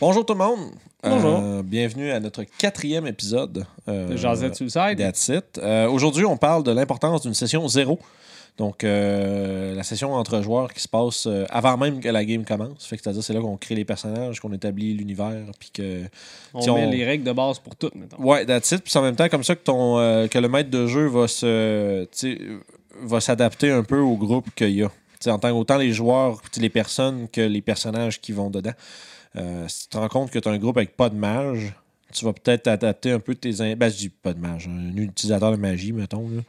Bonjour 0.00 0.26
tout 0.26 0.32
le 0.34 0.38
monde. 0.40 0.70
Bonjour. 1.02 1.38
Euh, 1.42 1.62
bienvenue 1.62 2.10
à 2.10 2.18
notre 2.20 2.42
quatrième 2.58 3.06
épisode. 3.06 3.64
euh, 3.88 4.08
De 4.08 4.16
Jazette 4.16 4.56
Suicide. 4.56 4.96
That's 4.98 5.28
it. 5.28 5.58
Euh, 5.58 5.88
Aujourd'hui, 5.88 6.24
on 6.24 6.36
parle 6.36 6.64
de 6.64 6.72
l'importance 6.72 7.22
d'une 7.22 7.34
session 7.34 7.66
zéro. 7.68 7.98
Donc, 8.56 8.82
la 8.84 9.82
session 9.82 10.12
entre 10.14 10.40
joueurs 10.40 10.72
qui 10.72 10.80
se 10.80 10.86
passe 10.86 11.28
avant 11.50 11.76
même 11.76 11.98
que 12.00 12.08
la 12.08 12.24
game 12.24 12.44
commence. 12.44 12.86
Fait 12.86 12.96
que 12.96 13.02
c'est-à-dire, 13.02 13.24
c'est 13.24 13.32
là 13.32 13.40
qu'on 13.40 13.56
crée 13.56 13.74
les 13.74 13.84
personnages, 13.84 14.38
qu'on 14.38 14.52
établit 14.52 14.94
l'univers, 14.94 15.44
puis 15.58 15.70
que... 15.72 16.02
On 16.52 16.74
met 16.74 16.86
les 16.86 17.04
règles 17.04 17.24
de 17.24 17.32
base 17.32 17.58
pour 17.58 17.74
tout, 17.74 17.90
mettons. 17.96 18.16
Ouais, 18.22 18.46
that's 18.46 18.70
it. 18.70 18.82
Puis 18.82 18.92
c'est 18.92 18.98
en 19.00 19.02
même 19.02 19.16
temps 19.16 19.28
comme 19.28 19.42
ça 19.42 19.56
que, 19.56 19.64
ton, 19.64 19.96
que 20.28 20.38
le 20.38 20.48
maître 20.48 20.70
de 20.70 20.86
jeu 20.86 21.06
va 21.08 21.26
se... 21.26 22.06
s'adapter 23.18 23.72
un 23.72 23.82
peu 23.82 23.98
au 23.98 24.16
groupe 24.16 24.46
qu'il 24.54 24.70
y 24.70 24.84
a. 24.84 24.90
En 25.26 25.38
tant 25.38 25.50
autant 25.50 25.78
les 25.78 25.92
joueurs, 25.92 26.40
les 26.58 26.68
personnes 26.70 27.28
que 27.32 27.40
les 27.40 27.62
personnages 27.62 28.20
qui 28.20 28.30
vont 28.30 28.50
dedans. 28.50 28.74
Euh, 29.36 29.66
si 29.68 29.82
tu 29.82 29.88
te 29.88 29.96
rends 29.98 30.08
compte 30.08 30.30
que 30.30 30.38
tu 30.38 30.48
as 30.48 30.52
un 30.52 30.58
groupe 30.58 30.76
avec 30.76 30.96
pas 30.96 31.08
de 31.08 31.16
mage, 31.16 31.72
tu 32.12 32.24
vas 32.24 32.32
peut-être 32.32 32.68
adapter 32.68 33.10
un 33.10 33.18
peu 33.20 33.34
tes. 33.34 33.60
in- 33.60 33.74
Ben, 33.76 33.88
je 33.90 33.96
dis 33.96 34.08
pas 34.08 34.32
de 34.32 34.38
mage, 34.38 34.68
un 34.68 34.96
utilisateur 34.96 35.50
de 35.50 35.56
magie, 35.56 35.92
mettons. 35.92 36.28
là. 36.28 36.42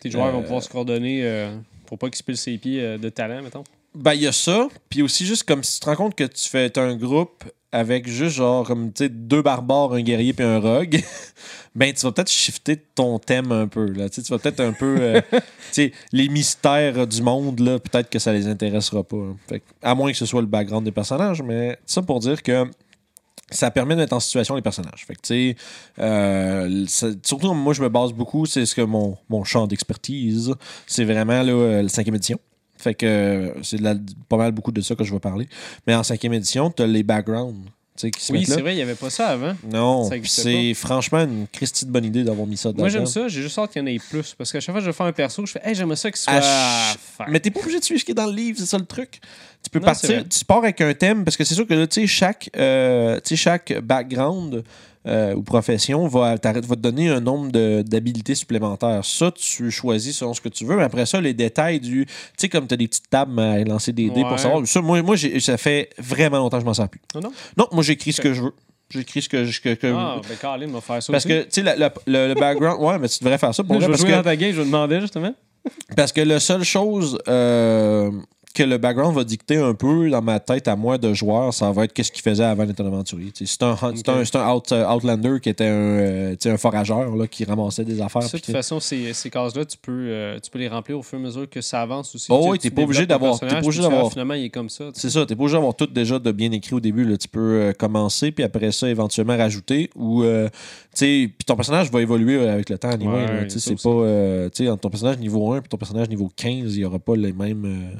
Tes 0.00 0.10
joueurs 0.10 0.26
Euh, 0.26 0.32
vont 0.32 0.42
pouvoir 0.42 0.62
se 0.62 0.68
coordonner 0.68 1.20
euh, 1.24 1.56
pour 1.86 1.98
pas 1.98 2.08
qu'ils 2.08 2.16
se 2.16 2.22
pillent 2.24 2.36
ses 2.36 2.58
pieds 2.58 2.80
euh, 2.82 2.98
de 2.98 3.08
talent, 3.08 3.42
mettons. 3.42 3.62
Ben, 3.94 4.14
il 4.14 4.22
y 4.22 4.26
a 4.26 4.32
ça. 4.32 4.68
Puis 4.88 5.02
aussi, 5.02 5.24
juste 5.26 5.44
comme 5.44 5.62
si 5.62 5.74
tu 5.74 5.80
te 5.80 5.86
rends 5.90 5.96
compte 5.96 6.14
que 6.14 6.24
tu 6.24 6.48
fais 6.48 6.76
un 6.78 6.96
groupe 6.96 7.44
avec 7.72 8.06
juste 8.06 8.36
genre, 8.36 8.66
comme, 8.66 8.92
tu 8.92 9.04
sais, 9.04 9.08
deux 9.08 9.42
barbares, 9.42 9.94
un 9.94 10.02
guerrier 10.02 10.32
puis 10.34 10.44
un 10.44 10.60
rogue, 10.60 11.02
ben, 11.74 11.92
tu 11.92 12.04
vas 12.04 12.12
peut-être 12.12 12.30
shifter 12.30 12.76
ton 12.76 13.18
thème 13.18 13.50
un 13.50 13.66
peu, 13.66 13.86
là. 13.86 14.08
Tu 14.10 14.20
vas 14.22 14.38
peut-être 14.38 14.60
un 14.60 14.72
peu. 14.72 14.96
euh, 15.00 15.20
tu 15.32 15.40
sais, 15.72 15.92
les 16.12 16.28
mystères 16.28 17.06
du 17.06 17.22
monde, 17.22 17.60
là, 17.60 17.78
peut-être 17.78 18.10
que 18.10 18.18
ça 18.18 18.32
les 18.32 18.46
intéressera 18.46 19.02
pas. 19.02 19.16
hein. 19.16 19.36
Fait 19.48 19.62
à 19.82 19.94
moins 19.94 20.12
que 20.12 20.18
ce 20.18 20.26
soit 20.26 20.42
le 20.42 20.46
background 20.46 20.84
des 20.84 20.92
personnages, 20.92 21.42
mais 21.42 21.78
ça 21.86 22.02
pour 22.02 22.20
dire 22.20 22.42
que. 22.42 22.66
Ça 23.50 23.70
permet 23.70 23.94
de 23.94 24.00
mettre 24.00 24.14
en 24.14 24.20
situation 24.20 24.54
les 24.56 24.62
personnages. 24.62 25.04
Fait 25.06 25.14
que, 25.14 25.20
tu 25.20 25.26
sais, 25.26 25.56
euh, 25.98 26.86
surtout, 26.86 27.52
moi, 27.52 27.74
je 27.74 27.82
me 27.82 27.90
base 27.90 28.14
beaucoup, 28.14 28.46
c'est 28.46 28.64
ce 28.64 28.74
que 28.74 28.80
mon, 28.80 29.18
mon 29.28 29.44
champ 29.44 29.66
d'expertise, 29.66 30.54
c'est 30.86 31.04
vraiment 31.04 31.42
là, 31.42 31.52
euh, 31.52 31.82
le 31.82 31.88
cinquième 31.88 32.14
édition. 32.14 32.38
Fait 32.82 32.94
que 32.94 33.06
euh, 33.06 33.62
c'est 33.62 33.80
pas 34.28 34.36
mal 34.36 34.52
beaucoup 34.52 34.72
de 34.72 34.80
ça 34.80 34.94
que 34.94 35.04
je 35.04 35.12
vais 35.12 35.20
parler. 35.20 35.48
Mais 35.86 35.94
en 35.94 36.02
cinquième 36.02 36.32
édition, 36.34 36.70
tu 36.70 36.82
as 36.82 36.86
les 36.86 37.02
backgrounds 37.02 37.54
qui 38.10 38.32
Oui, 38.32 38.44
c'est 38.46 38.60
vrai, 38.60 38.72
il 38.72 38.76
n'y 38.76 38.82
avait 38.82 38.94
pas 38.94 39.10
ça 39.10 39.28
avant. 39.28 39.54
Non, 39.70 40.10
c'est 40.24 40.74
franchement 40.74 41.20
une 41.20 41.46
Christie 41.52 41.84
de 41.86 41.90
bonne 41.90 42.04
idée 42.04 42.24
d'avoir 42.24 42.46
mis 42.46 42.56
ça 42.56 42.70
dedans. 42.70 42.82
Moi, 42.82 42.88
j'aime 42.88 43.06
ça. 43.06 43.28
J'ai 43.28 43.42
juste 43.42 43.58
hâte 43.58 43.70
qu'il 43.72 43.80
y 43.80 43.84
en 43.84 43.86
ait 43.86 43.98
plus. 43.98 44.34
Parce 44.36 44.50
qu'à 44.50 44.60
chaque 44.60 44.72
fois 44.74 44.80
que 44.80 44.86
je 44.86 44.92
fais 44.92 45.04
un 45.04 45.12
perso, 45.12 45.44
je 45.46 45.52
fais 45.52 45.60
Hey, 45.62 45.74
j'aimerais 45.74 45.96
ça 45.96 46.10
qu'il 46.10 46.18
soit. 46.20 46.32
À 46.32 46.40
ch- 46.40 46.96
fin. 47.18 47.24
Mais 47.28 47.38
t'es 47.38 47.50
pas 47.50 47.60
obligé 47.60 47.78
de 47.78 47.84
suivre 47.84 48.00
ce 48.00 48.04
qui 48.04 48.12
est 48.12 48.14
dans 48.14 48.26
le 48.26 48.32
livre, 48.32 48.58
c'est 48.58 48.66
ça 48.66 48.78
le 48.78 48.86
truc. 48.86 49.20
Tu 49.62 49.70
peux 49.70 49.78
Non, 49.78 49.84
partir, 49.84 50.24
tu 50.28 50.44
pars 50.44 50.58
avec 50.58 50.80
un 50.80 50.92
thème, 50.94 51.24
parce 51.24 51.36
que 51.36 51.44
c'est 51.44 51.54
sûr 51.54 51.66
que 51.66 51.74
là, 51.74 51.86
tu 51.86 52.00
sais, 52.00 52.06
chaque, 52.06 52.50
euh, 52.56 53.20
tu 53.20 53.28
sais, 53.30 53.36
chaque 53.36 53.72
background 53.80 54.64
euh, 55.06 55.34
ou 55.34 55.42
profession 55.42 56.06
va, 56.06 56.36
va 56.36 56.52
te 56.60 56.74
donner 56.74 57.08
un 57.08 57.20
nombre 57.20 57.50
de- 57.50 57.82
d'habilités 57.82 58.34
supplémentaires. 58.34 59.04
Ça, 59.04 59.30
tu 59.32 59.70
choisis 59.70 60.16
selon 60.18 60.32
ce 60.34 60.40
que 60.40 60.48
tu 60.48 60.64
veux, 60.64 60.76
mais 60.76 60.84
après 60.84 61.06
ça, 61.06 61.20
les 61.20 61.34
détails 61.34 61.80
du. 61.80 62.06
Tu 62.06 62.12
sais, 62.36 62.48
comme 62.48 62.66
tu 62.66 62.74
as 62.74 62.76
des 62.76 62.86
petites 62.88 63.10
tables 63.10 63.38
à 63.40 63.62
lancer 63.64 63.92
des 63.92 64.10
dés 64.10 64.22
Ouais. 64.22 64.28
pour 64.28 64.38
savoir. 64.38 64.66
Ça, 64.66 64.80
moi, 64.80 65.02
moi 65.02 65.16
ça 65.40 65.56
fait 65.56 65.90
vraiment 65.98 66.38
longtemps 66.38 66.58
que 66.58 66.62
je 66.62 66.66
m'en 66.66 66.74
sers 66.74 66.88
plus. 66.88 67.00
Non, 67.14 67.20
non. 67.22 67.32
Non, 67.56 67.66
moi, 67.72 67.82
j'écris 67.82 68.12
ce 68.12 68.20
que 68.20 68.32
je 68.32 68.42
veux. 68.42 68.52
J'écris 68.90 69.22
ce 69.22 69.28
que 69.28 69.44
je. 69.44 69.60
que- 69.60 69.74
que- 69.74 69.92
Ah, 69.96 70.20
ben, 70.28 70.36
Colin 70.38 70.70
va 70.70 70.80
faire 70.82 71.02
ça 71.02 71.12
parce 71.12 71.24
aussi. 71.24 71.34
que, 71.34 71.42
tu 71.44 71.62
sais, 71.62 71.62
le, 71.62 71.88
le 72.28 72.34
background. 72.34 72.80
Ouais, 72.82 72.98
mais 72.98 73.08
tu 73.08 73.18
devrais 73.20 73.38
faire 73.38 73.54
ça 73.54 73.64
pour 73.64 73.74
je 73.80 73.80
vrai, 73.80 73.88
parce 73.88 74.00
jouer 74.02 74.10
que- 74.10 74.16
dans 74.16 74.22
ta 74.22 74.36
game, 74.36 74.52
je 74.52 74.58
vais 74.60 74.66
demander 74.66 75.00
justement. 75.00 75.34
parce 75.96 76.12
que 76.12 76.20
la 76.20 76.40
seule 76.40 76.62
chose 76.64 77.18
euh, 77.28 78.10
que 78.52 78.62
le 78.62 78.78
background 78.78 79.14
va 79.16 79.24
dicter 79.24 79.56
un 79.56 79.74
peu 79.74 80.10
dans 80.10 80.22
ma 80.22 80.38
tête 80.40 80.68
à 80.68 80.76
moi 80.76 80.98
de 80.98 81.12
joueur, 81.14 81.52
ça 81.54 81.70
va 81.72 81.84
être 81.84 81.92
qu'est-ce 81.92 82.12
qu'il 82.12 82.22
faisait 82.22 82.44
avant 82.44 82.64
d'être 82.66 82.80
un 82.80 82.86
aventurier. 82.86 83.30
C'est 83.34 83.62
un, 83.62 83.70
un, 83.80 83.92
un 83.92 84.54
out- 84.54 84.72
euh, 84.72 84.94
Outlander 84.94 85.38
qui 85.42 85.48
était 85.48 85.64
un, 85.64 85.68
euh, 85.70 86.36
un 86.44 86.56
forageur 86.56 87.16
là, 87.16 87.26
qui 87.26 87.44
ramassait 87.44 87.84
des 87.84 88.00
affaires. 88.00 88.22
Ça, 88.22 88.28
de 88.28 88.32
puis 88.32 88.40
toute 88.42 88.54
façon, 88.54 88.80
ces, 88.80 89.12
ces 89.12 89.30
cases-là, 89.30 89.64
tu 89.64 89.76
peux, 89.78 89.92
euh, 90.08 90.38
tu 90.40 90.50
peux 90.50 90.58
les 90.58 90.68
remplir 90.68 90.98
au 90.98 91.02
fur 91.02 91.18
et 91.18 91.22
à 91.22 91.24
mesure 91.24 91.48
que 91.48 91.60
ça 91.60 91.82
avance 91.82 92.14
aussi. 92.14 92.26
Oh 92.30 92.48
oui, 92.50 92.58
tu 92.58 92.68
t'es 92.68 92.74
pas 92.74 92.82
obligé 92.82 93.06
d'avoir- 93.06 93.38
puis 93.38 94.10
Finalement, 94.10 94.34
il 94.34 94.44
est 94.44 94.50
comme 94.50 94.68
ça. 94.68 94.84
C'est 94.94 95.10
ça, 95.10 95.24
t'es 95.26 95.34
pas 95.36 95.42
obligé 95.42 95.56
d'avoir 95.56 95.74
tout 95.74 95.86
déjà 95.86 96.18
de 96.18 96.32
bien 96.32 96.50
écrit 96.52 96.74
au 96.74 96.80
début. 96.80 97.04
Là. 97.04 97.16
Tu 97.16 97.28
peux 97.28 97.40
euh, 97.40 97.72
commencer, 97.72 98.32
puis 98.32 98.44
après 98.44 98.72
ça, 98.72 98.88
éventuellement 98.88 99.36
rajouter. 99.36 99.90
Ou, 99.96 100.22
tu 100.24 100.28
sais, 100.94 101.30
puis 101.36 101.44
ton 101.46 101.56
personnage 101.56 101.90
va 101.90 102.00
évoluer 102.02 102.46
avec 102.48 102.68
le 102.70 102.78
temps. 102.78 102.90
anyway, 102.90 103.12
Ouais, 103.24 103.46
c'est 103.48 103.74
pas. 103.82 104.48
tu 104.50 104.64
sais, 104.64 104.68
entre 104.70 104.80
ton 104.82 104.90
personnage 104.90 105.18
niveau 105.18 105.52
1 105.52 105.58
et 105.58 105.62
ton 105.62 105.76
personnage 105.76 106.08
niveau 106.08 106.30
15, 106.36 106.74
il 106.76 106.78
n'y 106.80 106.84
aura 106.84 106.98
pas 106.98 107.16
les 107.16 107.32
mêmes. 107.32 107.90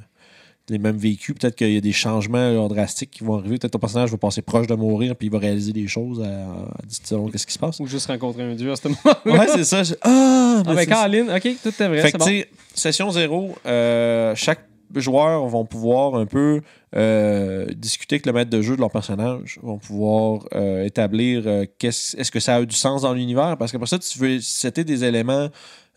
Les 0.68 0.78
mêmes 0.78 0.96
vécus, 0.96 1.34
peut-être 1.38 1.56
qu'il 1.56 1.72
y 1.72 1.76
a 1.76 1.80
des 1.80 1.92
changements 1.92 2.68
drastiques 2.68 3.10
qui 3.10 3.24
vont 3.24 3.34
arriver. 3.38 3.58
Peut-être 3.58 3.72
ton 3.72 3.78
personnage 3.78 4.10
va 4.10 4.16
passer 4.16 4.42
proche 4.42 4.66
de 4.66 4.74
mourir, 4.74 5.16
puis 5.16 5.26
il 5.26 5.32
va 5.32 5.38
réaliser 5.38 5.72
des 5.72 5.88
choses 5.88 6.20
à, 6.22 6.26
à 6.26 6.82
10 6.86 7.00
secondes. 7.04 7.32
Qu'est-ce 7.32 7.46
qui 7.46 7.52
se 7.54 7.58
passe? 7.58 7.80
Ou 7.80 7.86
juste 7.86 8.06
rencontrer 8.06 8.42
un 8.44 8.54
dieu 8.54 8.70
à 8.72 8.76
ce 8.76 8.88
moment-là. 8.88 9.20
Ouais, 9.26 9.46
c'est 9.48 9.64
ça. 9.64 9.82
je- 9.82 9.94
Ah, 10.02 10.62
Ah, 10.66 10.74
mais 10.74 10.86
ben. 10.86 10.94
Colin, 11.26 11.36
ok, 11.36 11.48
tout 11.62 11.68
est 11.82 11.88
vrai, 11.88 12.00
Fait 12.02 12.10
c'est 12.10 12.18
bon. 12.18 12.44
session 12.74 13.10
zéro, 13.10 13.54
euh, 13.66 14.34
chaque 14.36 14.66
joueur 14.94 15.46
vont 15.48 15.64
pouvoir 15.64 16.14
un 16.16 16.26
peu 16.26 16.60
euh, 16.94 17.66
discuter 17.74 18.16
avec 18.16 18.26
le 18.26 18.32
maître 18.34 18.50
de 18.50 18.60
jeu 18.60 18.76
de 18.76 18.80
leur 18.80 18.90
personnage, 18.90 19.58
vont 19.62 19.78
pouvoir 19.78 20.44
euh, 20.54 20.84
établir 20.84 21.44
euh, 21.46 21.64
est-ce 21.82 22.30
que 22.30 22.40
ça 22.40 22.56
a 22.56 22.64
du 22.64 22.76
sens 22.76 23.02
dans 23.02 23.14
l'univers, 23.14 23.56
parce 23.58 23.72
qu'après 23.72 23.86
ça, 23.86 23.98
tu 23.98 24.18
veux 24.18 24.38
c'était 24.40 24.84
des 24.84 25.02
éléments 25.04 25.48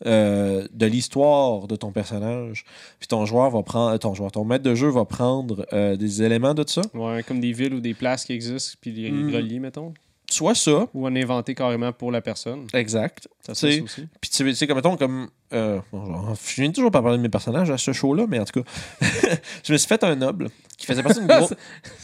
euh, 0.06 0.68
de 0.74 0.86
l'histoire 0.86 1.68
de 1.68 1.76
ton 1.76 1.92
personnage, 1.92 2.66
puis 3.00 3.08
ton 3.08 3.26
joueur 3.26 3.50
va 3.50 3.64
prendre, 3.64 3.98
ton 3.98 4.14
joueur, 4.14 4.32
ton 4.32 4.44
maître 4.44 4.64
de 4.64 4.76
jeu 4.76 4.90
va 4.90 5.06
prendre 5.06 5.66
euh, 5.74 5.96
des 5.96 6.22
éléments 6.22 6.54
de 6.54 6.64
ça, 6.68 6.82
Ouais, 6.94 7.24
comme 7.24 7.40
des 7.40 7.54
villes 7.54 7.74
ou 7.74 7.80
des 7.80 7.94
places 7.94 8.26
qui 8.26 8.34
existent, 8.34 8.78
puis 8.82 8.92
les 8.92 9.10
relier, 9.10 9.60
mettons. 9.60 9.94
Soit 10.36 10.56
ça, 10.56 10.88
Ou 10.94 11.08
en 11.08 11.16
inventer 11.16 11.56
carrément 11.56 11.92
pour 11.94 12.12
la 12.12 12.22
personne. 12.22 12.68
exact, 12.74 13.28
Ça, 13.46 13.56
c'est 13.56 13.82
aussi. 13.82 14.08
Puis 14.22 14.30
tu 14.32 14.54
sais, 14.56 14.68
comme 14.68 14.78
mettons, 14.78 14.98
comme. 14.98 15.28
euh, 15.54 15.80
bon, 15.92 16.34
je 16.34 16.62
viens 16.62 16.72
toujours 16.72 16.92
pas 16.92 17.02
parler 17.02 17.18
de 17.18 17.22
mes 17.24 17.30
personnages 17.30 17.70
à 17.70 17.78
ce 17.78 17.92
show-là, 17.94 18.26
mais 18.28 18.40
en 18.40 18.46
tout 18.46 18.62
cas, 18.62 18.70
je 19.64 19.74
me 19.74 19.78
suis 19.78 19.88
fait 19.88 20.04
un 20.04 20.16
noble 20.16 20.50
qui 20.78 20.86
faisait 20.86 21.04
partie 21.04 21.20
d'une 21.20 21.28
grosse. 21.36 21.54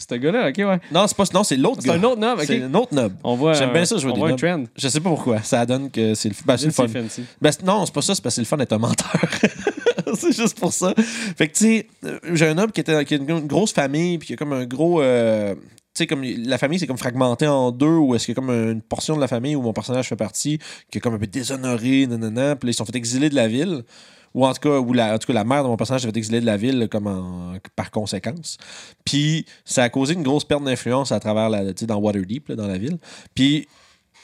Ce 0.08 0.14
gars-là, 0.14 0.48
ok, 0.48 0.56
ouais. 0.58 0.80
Non, 0.90 1.06
c'est 1.06 1.16
pas 1.16 1.24
non, 1.34 1.44
c'est 1.44 1.56
l'autre 1.56 1.80
C'est 1.82 1.88
gars. 1.88 1.94
un 1.94 2.02
autre 2.04 2.20
nom, 2.20 2.32
ok. 2.34 2.44
C'est 2.46 2.62
un 2.62 2.74
autre 2.74 2.94
noble. 2.94 3.16
On 3.24 3.34
voit, 3.36 3.52
J'aime 3.54 3.72
bien 3.72 3.82
un- 3.82 3.84
ça, 3.84 3.96
jouer 3.98 4.10
on 4.10 4.14
des 4.14 4.20
voit 4.20 4.30
un 4.30 4.36
trend. 4.36 4.64
Je 4.76 4.88
sais 4.88 5.00
pas 5.00 5.10
pourquoi. 5.10 5.42
Ça 5.42 5.64
donne 5.66 5.90
que 5.90 6.14
c'est 6.14 6.28
le, 6.30 6.34
ben, 6.44 6.56
c'est 6.56 6.66
le 6.66 6.72
fun. 6.72 6.86
C'est 6.88 7.00
fancy. 7.02 7.24
Ben, 7.40 7.52
c'est- 7.52 7.62
non, 7.64 7.84
c'est 7.86 7.94
pas 7.94 8.02
ça, 8.02 8.14
c'est 8.14 8.22
parce 8.22 8.34
que 8.34 8.36
c'est 8.36 8.40
le 8.42 8.46
fun 8.46 8.56
d'être 8.56 8.72
un 8.72 8.78
menteur. 8.78 9.12
c'est 10.16 10.32
juste 10.32 10.58
pour 10.58 10.72
ça. 10.72 10.94
Fait 11.36 11.48
que, 11.48 11.52
tu 11.56 11.64
sais, 11.64 11.86
euh, 12.04 12.18
j'ai 12.32 12.46
un 12.46 12.54
noble 12.54 12.72
qui, 12.72 12.80
était, 12.80 13.04
qui 13.04 13.14
a 13.14 13.16
une 13.18 13.46
grosse 13.46 13.72
famille, 13.72 14.18
puis 14.18 14.28
qui 14.28 14.32
a 14.34 14.36
comme 14.36 14.52
un 14.52 14.64
gros. 14.64 15.00
euh, 15.02 15.54
sais, 15.94 16.06
comme 16.06 16.22
la 16.24 16.58
famille, 16.58 16.78
c'est 16.78 16.86
comme 16.86 16.98
fragmenté 16.98 17.46
en 17.46 17.70
deux, 17.70 17.86
ou 17.96 18.14
est-ce 18.14 18.26
qu'il 18.26 18.34
y 18.34 18.38
a 18.38 18.40
comme 18.40 18.50
une 18.50 18.82
portion 18.82 19.14
de 19.16 19.20
la 19.20 19.28
famille 19.28 19.54
où 19.56 19.62
mon 19.62 19.72
personnage 19.72 20.08
fait 20.08 20.16
partie, 20.16 20.58
qui 20.90 20.98
est 20.98 21.00
comme 21.00 21.14
un 21.14 21.18
peu 21.18 21.26
déshonoré, 21.26 22.06
nanana, 22.06 22.56
puis 22.56 22.70
ils 22.70 22.74
sont 22.74 22.84
fait 22.84 22.96
exiler 22.96 23.28
de 23.28 23.34
la 23.34 23.48
ville. 23.48 23.82
Ou 24.34 24.46
en 24.46 24.54
tout 24.54 24.60
cas, 24.60 24.78
où 24.78 24.94
la, 24.94 25.14
en 25.14 25.18
tout 25.18 25.26
cas, 25.26 25.34
la 25.34 25.44
mère 25.44 25.62
de 25.62 25.68
mon 25.68 25.76
personnage 25.76 26.00
s'est 26.02 26.08
fait 26.08 26.16
exiler 26.16 26.40
de 26.40 26.46
la 26.46 26.56
ville 26.56 26.88
comme 26.90 27.06
en- 27.06 27.58
par 27.76 27.90
conséquence. 27.90 28.56
Puis 29.04 29.44
ça 29.66 29.82
a 29.82 29.88
causé 29.90 30.14
une 30.14 30.22
grosse 30.22 30.44
perte 30.44 30.64
d'influence 30.64 31.12
à 31.12 31.20
travers 31.20 31.50
la, 31.50 31.74
tu 31.74 31.84
dans 31.84 31.98
Waterdeep, 31.98 32.48
là, 32.48 32.56
dans 32.56 32.66
la 32.66 32.78
ville. 32.78 32.96
Puis, 33.34 33.68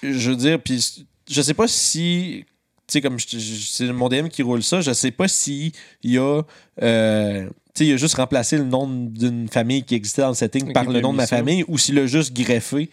je 0.03 0.31
veux 0.31 0.37
dire, 0.37 0.63
puis 0.63 1.05
je 1.29 1.43
sais 1.43 1.53
pas 1.53 1.69
si 1.69 2.45
tu 2.87 2.93
sais, 2.93 3.01
comme 3.03 3.19
c'est 3.21 3.93
mon 3.93 4.09
DM 4.09 4.29
qui 4.29 4.43
roule 4.43 4.63
ça, 4.63 4.81
je 4.81 4.95
sais 4.95 5.11
pas 5.11 5.29
si 5.29 5.73
il 6.03 6.13
y 6.13 6.19
a. 6.19 6.41
euh, 6.83 7.47
tu 7.47 7.53
il 7.87 7.93
a 7.95 7.97
juste 7.97 8.15
remplacé 8.17 8.57
le 8.59 8.65
nom 8.65 8.87
d'une 8.89 9.49
famille 9.49 9.83
qui 9.85 9.95
existait 9.95 10.23
dans 10.23 10.29
le 10.29 10.35
setting 10.35 10.73
par 10.73 10.85
le 10.85 10.99
a 10.99 11.01
nom 11.03 11.13
de 11.13 11.19
ma 11.19 11.27
ça. 11.27 11.37
famille 11.37 11.65
ou 11.69 11.79
s'il 11.79 11.95
l'a 11.97 12.07
juste 12.07 12.35
greffé. 12.35 12.91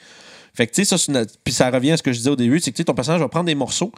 Fait 0.53 0.67
que, 0.67 0.73
tu 0.73 0.85
sais, 0.85 0.97
ça, 0.97 1.11
une- 1.11 1.25
Puis 1.43 1.53
ça 1.53 1.69
revient 1.69 1.91
à 1.91 1.97
ce 1.97 2.03
que 2.03 2.13
je 2.13 2.17
disais 2.17 2.29
au 2.29 2.35
début, 2.37 2.59
c'est 2.59 2.71
que 2.71 2.81
ton 2.83 2.93
personnage 2.93 3.19
va 3.21 3.27
prendre 3.27 3.45
des 3.47 3.55
morceaux. 3.55 3.91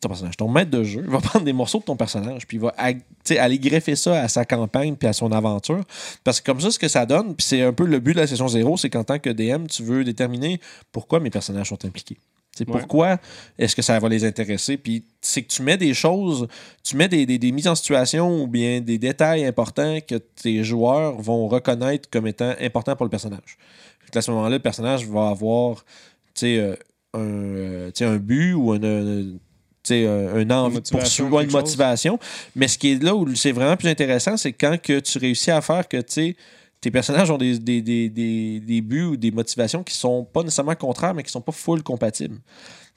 Ton 0.00 0.08
personnage, 0.08 0.36
ton 0.36 0.48
maître 0.48 0.70
de 0.70 0.84
jeu, 0.84 1.02
va 1.08 1.18
prendre 1.20 1.44
des 1.44 1.52
morceaux 1.54 1.78
de 1.78 1.84
ton 1.84 1.96
personnage, 1.96 2.46
puis 2.46 2.58
il 2.58 2.60
va 2.60 2.72
ag- 2.76 2.98
tu 2.98 3.04
sais, 3.34 3.38
aller 3.38 3.58
greffer 3.58 3.96
ça 3.96 4.20
à 4.22 4.28
sa 4.28 4.44
campagne 4.44 4.94
puis 4.94 5.08
à 5.08 5.12
son 5.14 5.32
aventure. 5.32 5.80
Parce 6.22 6.40
que 6.40 6.46
comme 6.46 6.60
ça, 6.60 6.70
ce 6.70 6.78
que 6.78 6.86
ça 6.88 7.06
donne, 7.06 7.34
puis 7.34 7.46
c'est 7.46 7.62
un 7.62 7.72
peu 7.72 7.86
le 7.86 7.98
but 7.98 8.12
de 8.12 8.18
la 8.20 8.26
session 8.26 8.46
zéro, 8.46 8.76
c'est 8.76 8.90
qu'en 8.90 9.04
tant 9.04 9.18
que 9.18 9.30
DM, 9.30 9.66
tu 9.66 9.82
veux 9.82 10.04
déterminer 10.04 10.60
pourquoi 10.92 11.18
mes 11.18 11.30
personnages 11.30 11.70
sont 11.70 11.82
impliqués. 11.84 12.18
Ouais. 12.64 12.72
pourquoi 12.78 13.18
est-ce 13.58 13.74
que 13.76 13.82
ça 13.82 13.98
va 13.98 14.08
les 14.08 14.24
intéresser? 14.24 14.76
Puis 14.76 15.04
c'est 15.20 15.42
que 15.42 15.48
tu 15.48 15.62
mets 15.62 15.76
des 15.76 15.92
choses, 15.94 16.46
tu 16.82 16.96
mets 16.96 17.08
des, 17.08 17.26
des- 17.26 17.38
des 17.38 17.52
mises 17.52 17.68
en 17.68 17.74
situation 17.74 18.42
ou 18.42 18.46
bien 18.46 18.80
des 18.80 18.98
détails 18.98 19.44
importants 19.44 19.98
que 20.06 20.14
tes 20.16 20.64
joueurs 20.64 21.20
vont 21.20 21.48
reconnaître 21.48 22.08
comme 22.10 22.26
étant 22.26 22.54
importants 22.60 22.96
pour 22.96 23.04
le 23.06 23.10
personnage. 23.10 23.58
À 24.14 24.22
ce 24.22 24.30
moment-là, 24.30 24.50
le 24.56 24.62
personnage 24.62 25.06
va 25.06 25.28
avoir 25.28 25.84
euh, 26.42 26.74
un, 27.12 27.18
euh, 27.20 27.90
un 28.00 28.16
but 28.16 28.54
ou 28.54 28.72
un, 28.72 28.82
euh, 28.82 29.32
un, 29.90 30.36
un 30.36 30.50
envie 30.50 30.80
de 30.80 30.88
poursuivre, 30.88 31.40
une 31.40 31.50
chose. 31.50 31.60
motivation. 31.60 32.18
Mais 32.54 32.68
ce 32.68 32.78
qui 32.78 32.92
est 32.92 33.02
là 33.02 33.14
où 33.14 33.34
c'est 33.34 33.52
vraiment 33.52 33.76
plus 33.76 33.88
intéressant, 33.88 34.36
c'est 34.36 34.52
quand 34.52 34.80
que 34.80 35.00
tu 35.00 35.18
réussis 35.18 35.50
à 35.50 35.60
faire 35.60 35.86
que 35.86 35.98
tu 35.98 36.04
sais, 36.08 36.36
tes 36.86 36.92
personnages 36.92 37.32
ont 37.32 37.36
des, 37.36 37.58
des, 37.58 37.82
des, 37.82 38.08
des, 38.08 38.60
des 38.60 38.80
buts 38.80 39.02
ou 39.02 39.16
des 39.16 39.32
motivations 39.32 39.82
qui 39.82 39.92
sont 39.92 40.22
pas 40.22 40.44
nécessairement 40.44 40.76
contraires, 40.76 41.14
mais 41.14 41.24
qui 41.24 41.32
sont 41.32 41.40
pas 41.40 41.50
full 41.50 41.82
compatibles. 41.82 42.38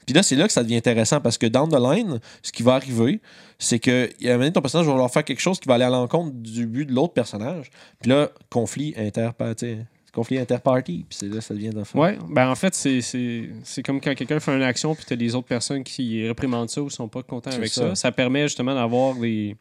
Puis 0.06 0.14
là, 0.14 0.22
c'est 0.22 0.36
là 0.36 0.46
que 0.46 0.52
ça 0.52 0.62
devient 0.62 0.76
intéressant 0.76 1.20
parce 1.20 1.36
que 1.36 1.46
down 1.46 1.68
the 1.68 1.74
line, 1.80 2.20
ce 2.40 2.52
qui 2.52 2.62
va 2.62 2.74
arriver, 2.74 3.20
c'est 3.58 3.80
que 3.80 4.04
a 4.04 4.28
un 4.28 4.32
moment 4.34 4.38
donné, 4.38 4.52
ton 4.52 4.60
personnage 4.60 4.86
va 4.86 4.92
vouloir 4.92 5.10
faire 5.10 5.24
quelque 5.24 5.40
chose 5.40 5.58
qui 5.58 5.66
va 5.66 5.74
aller 5.74 5.82
à 5.82 5.90
l'encontre 5.90 6.30
du 6.36 6.68
but 6.68 6.84
de 6.86 6.92
l'autre 6.92 7.14
personnage. 7.14 7.68
Puis 8.00 8.10
là, 8.12 8.30
conflit 8.48 8.94
inter 8.96 9.30
tu 9.36 9.44
sais, 9.56 9.78
conflit 10.12 10.38
interparty, 10.38 11.04
puis 11.08 11.18
c'est 11.18 11.26
là 11.28 11.40
ça 11.40 11.52
devient 11.52 11.70
d'enfant. 11.70 11.98
Ouais, 11.98 12.16
ben 12.28 12.48
en 12.48 12.54
fait, 12.54 12.72
c'est- 12.76 13.82
comme 13.84 14.00
quand 14.00 14.14
quelqu'un 14.14 14.38
fait 14.38 14.54
une 14.54 14.62
action 14.62 14.94
puis 14.94 15.04
tu 15.04 15.14
as 15.14 15.16
des 15.16 15.34
autres 15.34 15.48
personnes 15.48 15.82
qui 15.82 16.24
réprimandent 16.28 16.70
ça 16.70 16.80
ou 16.80 16.90
sont 16.90 17.08
pas 17.08 17.24
contents 17.24 17.50
avec 17.50 17.70
ça. 17.70 17.88
ça. 17.88 17.94
ça. 17.96 18.12
permet 18.12 18.42
justement 18.42 18.74
d'avoir 18.76 19.16
des, 19.16 19.56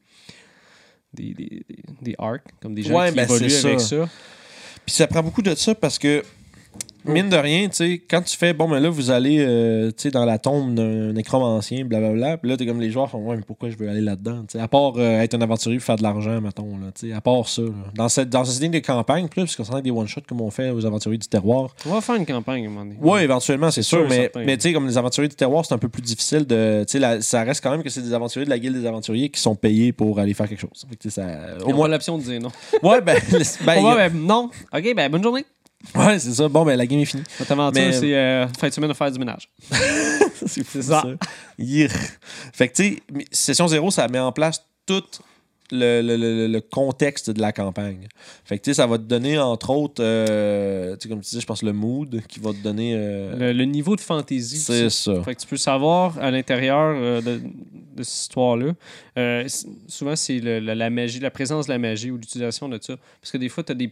des, 1.14 1.34
des, 1.34 1.66
des, 2.02 2.16
arcs, 2.18 2.44
comme 2.62 2.76
des 2.76 2.84
gens 2.84 3.00
Ouais, 3.00 3.10
qui 3.10 3.16
ben, 3.16 3.24
évoluent 3.24 3.66
avec 3.66 3.80
ça. 3.80 4.10
Puis 4.86 4.96
ça 4.96 5.08
prend 5.08 5.24
beaucoup 5.24 5.42
de 5.42 5.54
ça 5.56 5.76
parce 5.76 5.98
que, 6.00 6.24
mine 7.10 7.30
de 7.30 7.36
rien, 7.36 7.68
tu 7.70 7.76
sais, 7.76 8.02
quand 8.10 8.22
tu 8.22 8.38
fais, 8.38 8.54
bon, 8.54 8.68
mais 8.68 8.80
là, 8.80 8.90
vous 8.90 9.12
allez, 9.12 9.38
euh, 9.40 9.88
tu 9.90 10.04
sais, 10.04 10.12
dans 10.12 10.26
la 10.26 10.38
tombe 10.38 10.74
d'un 10.76 11.14
nécromancien, 11.14 11.86
blablabla, 11.86 12.38
puis 12.38 12.50
là, 12.50 12.58
t'es 12.58 12.66
comme 12.66 12.80
les 12.80 12.90
joueurs 12.92 13.10
font, 13.10 13.20
ouais, 13.28 13.36
mais 13.38 13.44
pourquoi 13.46 13.70
je 13.70 13.78
veux 13.78 13.90
aller 13.90 14.02
là-dedans, 14.02 14.42
tu 14.48 14.58
sais, 14.58 14.60
à 14.60 14.68
part 14.68 14.94
euh, 14.98 15.22
être 15.22 15.34
un 15.36 15.42
aventurier 15.42 15.80
faire 15.80 15.96
de 15.98 16.04
l'argent, 16.04 16.40
mettons, 16.42 16.78
là, 16.78 16.92
tu 16.94 17.08
sais, 17.10 17.14
à 17.14 17.22
part 17.22 17.48
ça, 17.48 17.62
là. 17.62 17.70
Dans 17.96 18.10
cette, 18.10 18.30
dans 18.30 18.46
cette 18.46 18.62
ligne 18.62 18.72
de 18.72 18.80
campagne, 18.80 19.28
plus, 19.28 19.44
parce 19.44 19.56
qu'on 19.56 19.64
s'en 19.64 19.80
des 19.82 19.92
one-shots 19.92 20.22
comme 20.28 20.42
on 20.42 20.50
fait 20.52 20.70
aux 20.72 20.86
aventuriers 20.86 21.18
du 21.18 21.28
terroir. 21.28 21.74
On 21.86 21.92
va 21.94 22.02
faire 22.02 22.16
une 22.16 22.26
campagne 22.26 22.64
à 22.66 22.68
un 22.68 22.72
moment 22.72 22.86
donné. 22.86 22.98
Ouais, 23.02 23.24
éventuellement, 23.24 23.72
c'est 23.72 23.82
sûr, 23.82 24.00
Sûr, 24.00 24.10
mais, 24.10 24.16
certain. 24.24 24.44
mais 24.46 24.58
tu 24.58 24.64
sais, 24.64 24.74
comme 24.74 24.88
les 24.88 24.98
aventuriers 24.98 25.30
du 25.30 25.36
terroir, 25.36 25.66
c'est 25.66 25.74
un 25.74 25.78
peu 25.78 25.90
plus 25.90 26.02
difficile 26.02 26.46
de. 26.46 26.84
Tu 26.88 27.00
sais, 27.00 27.22
ça 27.22 27.44
reste 27.44 27.64
quand 27.64 27.72
même 27.72 27.84
que 27.84 27.90
c'est 27.90 28.02
des 28.02 28.14
aventuriers 28.14 28.46
de 28.46 28.50
la 28.50 28.60
guilde 28.60 28.76
des 28.80 28.86
aventuriers 28.88 29.30
qui 29.30 29.40
sont 29.42 29.56
payés 29.56 29.92
pour 29.94 30.20
aller 30.20 30.34
faire 30.34 30.48
quelque 30.50 30.60
chose. 30.62 30.86
Fait 30.90 30.96
que, 30.96 31.02
tu 31.02 31.10
sais, 31.10 31.22
ça, 31.22 31.28
Au 31.66 31.74
moins 31.74 31.88
l'option 31.88 32.18
de 32.18 32.24
dire 32.24 32.42
non. 32.42 32.52
Ouais, 32.84 33.02
ben. 33.02 33.18
ben, 33.66 33.86
a- 33.86 33.96
ben, 34.10 34.14
non. 34.14 34.50
OK, 34.74 34.94
ben 34.96 35.10
bonne 35.12 35.24
journée. 35.24 35.46
Ouais, 35.96 36.20
c'est 36.20 36.34
ça. 36.34 36.48
Bon, 36.48 36.66
ben, 36.66 36.76
la 36.76 36.86
game 36.86 37.00
est 37.00 37.06
finie. 37.06 37.24
Notre 37.40 37.52
aventure, 37.52 37.82
Mais- 37.82 37.94
c'est 37.94 38.16
euh, 38.16 38.48
fin 38.60 38.68
de 38.70 38.74
semaine 38.74 38.90
de 38.90 38.96
faire 38.96 39.12
du 39.12 39.20
ménage. 39.20 39.50
c'est 40.46 40.64
fou, 40.66 40.82
ça. 40.82 41.04
Fait 42.54 42.68
que, 42.70 42.74
tu 42.76 42.84
sais, 42.84 43.04
session 43.32 43.68
zéro, 43.68 43.92
ça 43.92 44.08
met 44.08 44.20
en 44.20 44.32
place 44.32 44.64
tout 44.86 45.04
le, 45.72 46.02
le- 46.02 46.18
le- 46.18 46.48
le 46.48 46.62
contexte 46.62 47.30
de 47.30 47.40
la 47.42 47.52
campagne. 47.52 48.08
Fait 48.44 48.58
que, 48.58 48.64
tu 48.64 48.72
sais, 48.72 48.76
ça 48.76 48.88
va 48.88 48.98
te 48.98 49.04
donner, 49.04 49.38
entre 49.38 49.70
autres, 49.70 50.04
euh, 50.04 50.96
tu 50.96 51.04
sais, 51.04 51.10
comme 51.10 51.20
tu 51.22 51.30
disais, 51.30 51.42
je 51.42 51.46
pense, 51.46 51.62
le 51.62 51.74
mood 51.74 52.22
qui 52.28 52.40
va 52.40 52.52
te 52.54 52.58
donner. 52.58 52.94
euh, 52.96 53.54
Le, 53.54 53.66
niveau 53.66 53.96
de 53.96 54.02
fantaisie. 54.02 54.58
c'est 54.58 54.90
ça. 54.90 55.22
Fait 55.24 55.36
que 55.36 55.42
tu 55.42 55.48
peux 55.48 55.58
savoir 55.58 56.18
à 56.20 56.32
l'intérieur 56.32 57.22
de, 57.22 57.40
de 57.96 58.04
cette 58.04 58.22
histoire-là. 58.22 58.74
souvent, 59.88 60.16
c'est 60.16 60.40
la, 60.40 60.74
la 60.76 60.90
magie, 60.90 61.20
la 61.20 61.30
présence 61.32 61.68
de 61.68 61.72
la 61.74 61.78
magie 61.80 62.10
ou 62.10 62.18
l'utilisation 62.18 62.68
de 62.68 62.80
ça. 62.82 62.96
Parce 63.22 63.32
que 63.32 63.38
des 63.38 63.50
fois, 63.50 63.64
tu 63.64 63.72
as 63.72 63.76
des. 63.76 63.92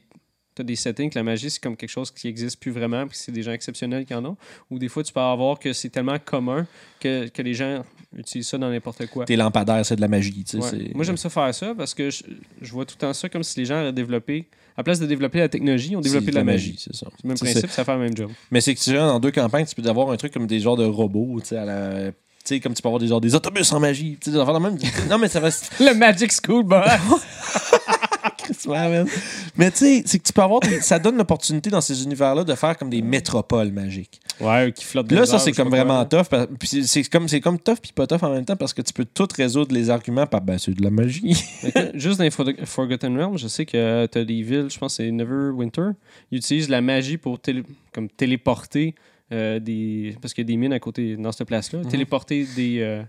T'as 0.57 0.63
des 0.63 0.75
settings 0.75 1.09
que 1.09 1.17
la 1.17 1.23
magie, 1.23 1.49
c'est 1.49 1.61
comme 1.61 1.77
quelque 1.77 1.89
chose 1.89 2.11
qui 2.11 2.27
existe 2.27 2.59
plus 2.59 2.71
vraiment, 2.71 3.07
puis 3.07 3.17
c'est 3.17 3.31
des 3.31 3.43
gens 3.43 3.51
exceptionnels 3.51 4.05
qui 4.05 4.13
en 4.13 4.25
ont. 4.25 4.37
Ou 4.69 4.79
des 4.79 4.87
fois, 4.89 5.03
tu 5.03 5.13
peux 5.13 5.19
avoir 5.19 5.59
que 5.59 5.73
c'est 5.73 5.89
tellement 5.89 6.17
commun 6.23 6.65
que, 6.99 7.27
que 7.27 7.41
les 7.41 7.53
gens 7.53 7.83
utilisent 8.15 8.47
ça 8.47 8.57
dans 8.57 8.69
n'importe 8.69 9.05
quoi. 9.07 9.25
Tes 9.25 9.35
lampadaires, 9.35 9.85
c'est 9.85 9.95
de 9.95 10.01
la 10.01 10.07
magie. 10.07 10.43
tu 10.43 10.61
sais, 10.61 10.77
Ouais. 10.77 10.91
Moi, 10.93 11.03
j'aime 11.03 11.17
ça 11.17 11.29
faire 11.29 11.53
ça 11.53 11.73
parce 11.75 11.93
que 11.93 12.09
je, 12.09 12.23
je 12.61 12.71
vois 12.71 12.85
tout 12.85 12.95
le 12.97 13.01
temps 13.01 13.13
ça 13.13 13.29
comme 13.29 13.43
si 13.43 13.59
les 13.59 13.65
gens 13.65 13.77
avaient 13.77 13.93
développé, 13.93 14.47
à 14.75 14.83
place 14.83 14.99
de 14.99 15.07
développer 15.07 15.39
la 15.39 15.49
technologie, 15.49 15.89
ils 15.91 15.97
ont 15.97 16.01
développé 16.01 16.31
de 16.31 16.35
la 16.35 16.43
magie. 16.43 16.75
c'est 16.77 16.95
ça. 16.95 17.07
C'est 17.15 17.23
le 17.23 17.27
même 17.29 17.37
Tu 17.37 17.45
principe, 17.45 17.69
ça 17.71 17.83
fait 17.83 17.93
le 17.93 17.99
même 17.99 18.15
job. 18.15 18.31
Mais 18.51 18.61
c'est 18.61 18.75
que 18.75 18.79
tu 18.79 18.91
vois, 18.91 19.07
dans 19.07 19.19
deux 19.19 19.31
campagnes, 19.31 19.65
tu 19.65 19.75
peux 19.75 19.87
avoir 19.89 20.11
un 20.11 20.17
truc 20.17 20.31
comme 20.31 20.45
des 20.45 20.59
genres 20.59 20.77
de 20.77 20.85
robots, 20.85 21.39
tu 21.41 21.47
sais, 21.47 21.57
à 21.57 21.65
la. 21.65 22.11
Tu 22.45 22.61
comme 22.61 22.73
tu 22.73 22.81
peux 22.81 22.87
avoir 22.87 23.01
des, 23.01 23.07
genres, 23.07 23.19
des 23.19 23.35
autobus 23.35 23.73
en 23.73 23.79
magie. 23.79 24.17
Tu 24.21 24.29
des 24.29 24.37
même. 24.37 24.77
non, 25.09 25.17
mais 25.17 25.27
ça 25.27 25.41
reste. 25.41 25.73
Le 25.79 25.93
Magic 25.93 26.31
School 26.31 26.63
Bus! 26.63 26.77
Mais 29.57 29.71
tu 29.71 29.77
sais, 29.77 30.03
c'est 30.05 30.19
que 30.19 30.23
tu 30.23 30.33
peux 30.33 30.41
avoir. 30.41 30.61
Ça 30.81 30.99
donne 30.99 31.17
l'opportunité 31.17 31.69
dans 31.69 31.81
ces 31.81 32.03
univers-là 32.03 32.43
de 32.43 32.55
faire 32.55 32.77
comme 32.77 32.89
des 32.89 33.01
métropoles 33.01 33.71
magiques. 33.71 34.19
ouais, 34.41 34.71
qui 34.75 34.85
flotte 34.85 35.07
Puis 35.07 35.15
là, 35.15 35.25
ça, 35.25 35.39
c'est 35.39 35.51
comme 35.51 35.69
vraiment 35.69 36.03
tough. 36.05 36.27
Puis 36.59 36.67
c'est- 36.85 37.09
comme, 37.09 37.27
c'est 37.27 37.41
comme 37.41 37.59
tough 37.59 37.77
puis 37.81 37.91
pas 37.93 38.07
tough 38.07 38.23
en 38.23 38.29
même 38.33 38.45
temps 38.45 38.55
parce 38.55 38.73
que 38.73 38.81
tu 38.81 38.93
peux 38.93 39.05
tout 39.05 39.27
résoudre 39.35 39.73
les 39.73 39.89
arguments 39.89 40.25
par 40.27 40.41
ben, 40.41 40.57
c'est 40.57 40.73
de 40.73 40.83
la 40.83 40.89
magie. 40.89 41.33
Juste 41.93 42.17
dans 42.17 42.23
les 42.23 42.31
For- 42.31 42.45
Forgotten 42.65 43.17
Realms, 43.17 43.37
je 43.37 43.47
sais 43.47 43.65
que 43.65 44.05
tu 44.05 44.17
as 44.17 44.25
des 44.25 44.41
villes, 44.41 44.67
je 44.69 44.77
pense 44.77 44.97
que 44.97 45.03
c'est 45.03 45.11
Neverwinter, 45.11 45.91
ils 46.31 46.37
utilisent 46.39 46.69
la 46.69 46.81
magie 46.81 47.17
pour 47.17 47.39
télé- 47.39 47.63
comme 47.93 48.09
téléporter 48.09 48.95
euh, 49.33 49.59
des. 49.59 50.15
Parce 50.21 50.33
qu'il 50.33 50.43
y 50.43 50.47
a 50.47 50.49
des 50.49 50.55
mines 50.57 50.71
à 50.73 50.79
côté 50.79 51.17
dans 51.17 51.31
cette 51.31 51.47
place-là. 51.47 51.79
Mhm. 51.79 51.87
Téléporter 51.89 52.47
des. 52.55 52.79
euh, 52.79 53.03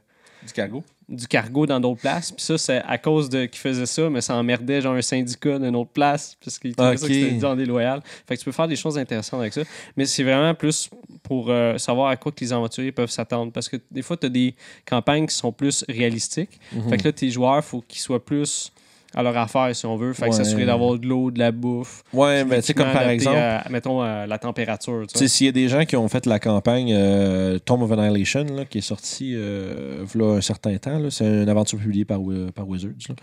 du 0.46 0.52
cargo. 0.52 0.82
Du 1.08 1.26
cargo 1.26 1.66
dans 1.66 1.81
d'autres 1.81 2.00
places. 2.00 2.31
Puis 2.32 2.44
ça, 2.44 2.58
c'est 2.58 2.82
à 2.87 2.99
cause 2.99 3.28
de 3.31 3.46
qu'ils 3.46 3.60
faisaient 3.60 3.87
ça, 3.87 4.10
mais 4.10 4.20
ça 4.20 4.34
emmerdait 4.37 4.81
genre 4.81 4.94
un 4.94 5.02
syndicat 5.02 5.58
d'une 5.58 5.75
autre 5.75 5.90
place, 5.90 6.37
parce 6.44 6.58
qu'ils 6.58 6.75
trouvaient 6.76 6.96
ça 6.96 7.06
Ok. 7.06 7.10
que 7.12 7.14
c'était 7.31 7.56
déloyal. 7.56 8.02
Fait 8.26 8.34
que 8.34 8.40
tu 8.40 8.44
peux 8.44 8.52
faire 8.52 8.69
des 8.69 8.76
choses 8.76 8.99
intéressantes 8.99 9.40
avec 9.40 9.55
ça. 9.55 9.62
Mais 9.96 10.05
c'est 10.05 10.22
vraiment 10.22 10.55
plus 10.55 10.90
pour 11.22 11.50
euh, 11.50 11.78
savoir 11.78 12.08
à 12.08 12.16
quoi 12.16 12.32
que 12.32 12.40
les 12.40 12.52
aventuriers 12.52 12.93
peuvent 12.93 13.10
s'attendre. 13.10 13.52
Parce 13.52 13.69
que 13.69 13.76
des 13.90 14.02
fois, 14.02 14.16
tu 14.16 14.26
as 14.26 14.31
des 14.31 14.55
campagnes 14.84 15.26
qui 15.26 15.34
sont 15.34 15.52
plus 15.52 15.84
réalistiques. 15.88 16.60
Mhm. 16.72 16.88
Fait 16.90 16.96
que 16.99 17.05
là, 17.05 17.12
tes 17.12 17.31
joueurs, 17.31 17.64
faut 17.64 17.81
qu'ils 17.81 18.00
soient 18.00 18.25
plus 18.25 18.70
à 19.14 19.22
leur 19.22 19.37
affaire, 19.38 19.75
si 19.75 19.87
on 19.87 19.96
veut. 19.96 20.12
Fait 20.12 20.25
que 20.26 20.31
Ouais. 20.31 20.37
s'assurer 20.37 20.66
d'avoir 20.66 20.99
de 20.99 21.06
l'eau, 21.06 21.31
de 21.31 21.38
la 21.38 21.50
bouffe. 21.50 22.02
Ouais, 22.12 22.44
mais 22.44 22.56
tu 22.60 22.66
sais, 22.66 22.75
comme 22.75 22.93
par 22.93 23.08
exemple. 23.08 23.38
à, 23.38 23.64
mettons, 23.70 24.00
à 24.02 24.26
la 24.26 24.38
température. 24.38 25.05
tu 25.08 25.19
sais, 25.19 25.28
s'il 25.28 25.46
y 25.46 25.49
a 25.49 25.52
des 25.52 25.69
gens 25.69 25.84
qui 25.84 25.96
ont 25.96 26.06
fait 26.08 26.26
la 26.26 26.38
campagne 26.38 26.93
euh, 26.94 27.58
Tomb 27.58 27.82
of 27.82 27.90
Annihilation, 27.93 28.44
là, 28.55 28.64
qui 28.64 28.78
est 28.78 28.82
sortie 28.82 29.32
euh, 29.34 30.05
v'là 30.05 30.37
un 30.37 30.40
certain 30.40 30.76
temps, 30.78 30.99
là, 30.99 31.10
c'est 31.10 31.25
une 31.25 31.49
aventure 31.49 31.78
publiée 31.78 32.05
par, 32.05 32.20
Wi- 32.20 32.52
par 32.52 32.69
Wizards. 32.69 32.90
là. 33.08 33.14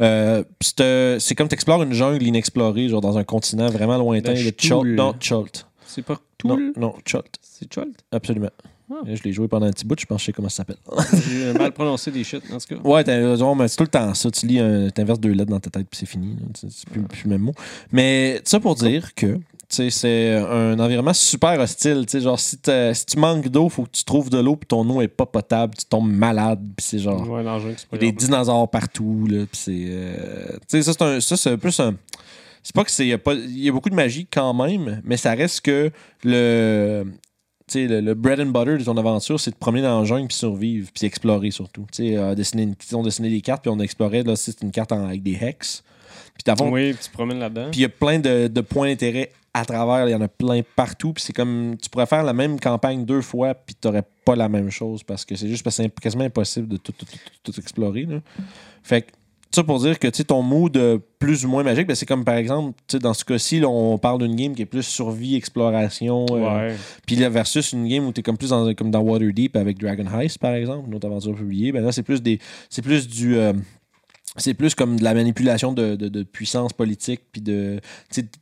Euh, 0.00 0.44
c'est, 0.60 0.80
euh, 0.80 1.18
comme 1.36 1.48
tu 1.48 1.54
explores 1.54 1.82
une 1.82 1.92
jungle 1.92 2.22
inexplorée, 2.26 2.88
genre 2.88 3.00
dans 3.02 3.18
un 3.18 3.24
continent 3.24 3.68
vraiment 3.68 3.98
lointain. 3.98 4.32
Ben, 4.32 4.44
le. 4.44 4.50
Cholt. 4.56 4.86
Non, 4.96 5.14
Cholt. 5.20 5.66
C'est 5.86 6.02
pas 6.02 6.14
Non, 6.44 6.56
Tool? 6.56 6.72
non, 6.76 6.94
Cholt. 7.04 7.36
C'est 7.42 7.72
Cholt? 7.72 7.94
Absolument. 8.10 8.50
Ah. 8.90 8.96
Je 9.06 9.22
l'ai 9.22 9.32
joué 9.32 9.48
pendant 9.48 9.66
un 9.66 9.70
petit 9.70 9.86
bout, 9.86 9.98
je 9.98 10.04
pense 10.06 10.18
que 10.18 10.20
je 10.22 10.26
sais 10.26 10.32
comment 10.32 10.48
ça 10.48 10.56
s'appelle. 10.58 10.76
J'ai 11.28 11.52
mal 11.54 11.72
prononcé 11.72 12.10
des 12.10 12.22
shit, 12.24 12.42
en 12.52 12.58
tout 12.58 12.74
cas. 12.76 12.88
Ouais, 12.88 13.02
t'as 13.02 13.16
raison, 13.16 13.54
mais 13.54 13.68
c'est 13.68 13.76
tout 13.76 13.84
le 13.84 13.88
temps 13.88 14.12
ça. 14.14 14.30
Tu 14.30 14.46
lis, 14.46 14.58
un, 14.58 14.90
t'inverses 14.90 15.20
deux 15.20 15.32
lettres 15.32 15.50
dans 15.50 15.60
ta 15.60 15.70
tête, 15.70 15.86
puis 15.90 15.98
c'est 15.98 16.06
fini. 16.06 16.36
C'est 16.54 16.88
plus, 16.88 17.02
plus 17.02 17.24
le 17.24 17.30
même 17.30 17.40
mot. 17.42 17.54
Mais 17.92 18.40
ça 18.44 18.60
pour 18.60 18.74
dire 18.74 19.14
que 19.14 19.38
c'est 19.68 20.34
un 20.34 20.78
environnement 20.78 21.14
super 21.14 21.58
hostile. 21.58 22.04
Genre, 22.08 22.38
si, 22.38 22.58
si 22.94 23.06
tu 23.06 23.18
manques 23.18 23.48
d'eau, 23.48 23.68
faut 23.68 23.84
que 23.84 23.90
tu 23.90 24.04
trouves 24.04 24.30
de 24.30 24.38
l'eau, 24.38 24.56
puis 24.56 24.66
ton 24.66 24.88
eau 24.90 25.00
est 25.00 25.08
pas 25.08 25.26
potable, 25.26 25.74
tu 25.76 25.84
tombes 25.86 26.10
malade, 26.12 26.60
puis 26.76 26.84
c'est 26.86 26.98
genre. 26.98 27.28
Ouais, 27.28 27.42
c'est 27.90 27.98
des 27.98 28.12
dinosaures 28.12 28.70
partout, 28.70 29.26
là, 29.28 29.44
puis 29.50 29.60
c'est... 29.60 29.84
euh, 29.88 30.46
tu 30.68 30.78
sais, 30.78 30.82
ça, 30.82 30.92
c'est 30.92 31.02
un- 31.02 31.20
ça, 31.20 31.36
c'est 31.36 31.56
plus 31.56 31.78
un... 31.80 31.94
C'est 32.62 32.74
pas 32.74 32.84
que 32.84 32.90
c'est... 32.90 33.06
Y 33.06 33.20
il 33.48 33.64
y 33.64 33.68
a 33.68 33.72
beaucoup 33.72 33.90
de 33.90 33.94
magie 33.94 34.26
quand 34.30 34.54
même, 34.54 35.02
mais 35.04 35.16
ça 35.16 35.34
reste 35.34 35.60
que 35.62 35.90
le... 36.22 37.04
Tu 37.66 37.72
sais, 37.72 37.86
le, 37.86 38.00
le 38.00 38.14
bread 38.14 38.40
and 38.40 38.46
butter 38.46 38.76
de 38.78 38.84
ton 38.84 38.96
aventure, 38.98 39.40
c'est 39.40 39.50
de 39.50 39.56
promener 39.56 39.82
dans 39.82 39.98
la 40.00 40.04
jungle 40.04 40.28
puis 40.28 40.36
survivre, 40.36 40.90
puis 40.94 41.06
explorer 41.06 41.50
surtout. 41.50 41.86
Tu 41.90 42.08
sais, 42.08 42.16
euh, 42.16 42.34
dessiner 42.34 42.64
une- 42.64 42.74
ils 42.90 42.94
ont 42.96 43.02
dessiné 43.02 43.30
des 43.30 43.40
cartes, 43.40 43.62
puis 43.62 43.70
on 43.70 43.78
explorait, 43.80 44.22
là, 44.22 44.36
c'est 44.36 44.60
une 44.62 44.70
carte 44.70 44.92
en- 44.92 45.06
avec 45.06 45.22
des 45.22 45.38
hex. 45.40 45.82
Puis 46.34 46.54
Oui, 46.70 46.92
puis 46.92 47.04
tu 47.04 47.10
promènes 47.10 47.38
là-dedans. 47.38 47.70
puis 47.70 47.80
il 47.80 47.82
y 47.82 47.86
a 47.86 47.88
plein 47.88 48.18
de, 48.18 48.48
de 48.48 48.60
points 48.60 48.88
d'intérêt 48.88 49.30
à 49.54 49.64
travers. 49.64 50.06
Il 50.08 50.10
y 50.10 50.14
en 50.14 50.20
a 50.20 50.28
plein 50.28 50.60
partout. 50.76 51.12
Puis 51.12 51.22
c'est 51.24 51.32
comme. 51.32 51.76
Tu 51.80 51.88
pourrais 51.88 52.06
faire 52.06 52.24
la 52.24 52.32
même 52.32 52.58
campagne 52.60 53.04
deux 53.04 53.22
fois, 53.22 53.54
puis 53.54 53.74
tu 53.80 53.86
n'aurais 53.86 54.02
pas 54.24 54.34
la 54.36 54.48
même 54.48 54.68
chose 54.68 55.02
parce 55.04 55.24
que 55.24 55.36
c'est 55.36 55.48
juste 55.48 55.62
parce 55.62 55.76
que 55.76 55.84
c'est 55.84 56.00
quasiment 56.00 56.24
impossible 56.24 56.66
de 56.68 56.76
tout, 56.76 56.92
tout, 56.92 57.06
tout- 57.06 57.52
tout 57.52 57.60
explorer. 57.60 58.04
là. 58.04 58.18
Fait 58.82 59.02
que. 59.02 59.12
Ça 59.54 59.62
pour 59.62 59.78
dire 59.78 60.00
que 60.00 60.08
ton 60.08 60.42
mood 60.42 60.76
euh, 60.76 60.98
plus 61.20 61.44
ou 61.44 61.48
moins 61.48 61.62
magique, 61.62 61.86
ben, 61.86 61.94
c'est 61.94 62.06
comme 62.06 62.24
par 62.24 62.34
exemple, 62.34 62.76
dans 63.00 63.14
ce 63.14 63.24
cas-ci, 63.24 63.60
là, 63.60 63.68
on 63.68 63.98
parle 63.98 64.20
d'une 64.26 64.34
game 64.34 64.52
qui 64.52 64.62
est 64.62 64.66
plus 64.66 64.82
survie, 64.82 65.36
exploration. 65.36 66.26
euh, 66.32 66.74
puis 67.06 67.14
là, 67.14 67.28
versus 67.28 67.72
une 67.72 67.86
game 67.86 68.04
où 68.04 68.12
tu 68.12 68.18
es 68.18 68.22
comme 68.24 68.36
plus 68.36 68.50
dans, 68.50 68.74
comme 68.74 68.90
dans 68.90 69.00
Waterdeep 69.00 69.56
avec 69.56 69.78
Dragon 69.78 70.06
Heist, 70.12 70.38
par 70.38 70.54
exemple, 70.54 70.88
une 70.88 70.94
autre 70.96 71.06
aventure 71.06 71.36
publiée, 71.36 71.70
ben 71.70 71.84
là, 71.84 71.92
c'est 71.92 72.02
plus 72.02 72.20
des. 72.20 72.40
C'est 72.68 72.82
plus 72.82 73.06
du. 73.06 73.36
euh, 73.36 73.52
c'est 74.36 74.54
plus 74.54 74.74
comme 74.74 74.98
de 74.98 75.04
la 75.04 75.14
manipulation 75.14 75.72
de, 75.72 75.94
de- 75.96 76.08
de 76.08 76.22
puissance 76.22 76.72
politique, 76.72 77.20
puis 77.32 77.40
de 77.40 77.80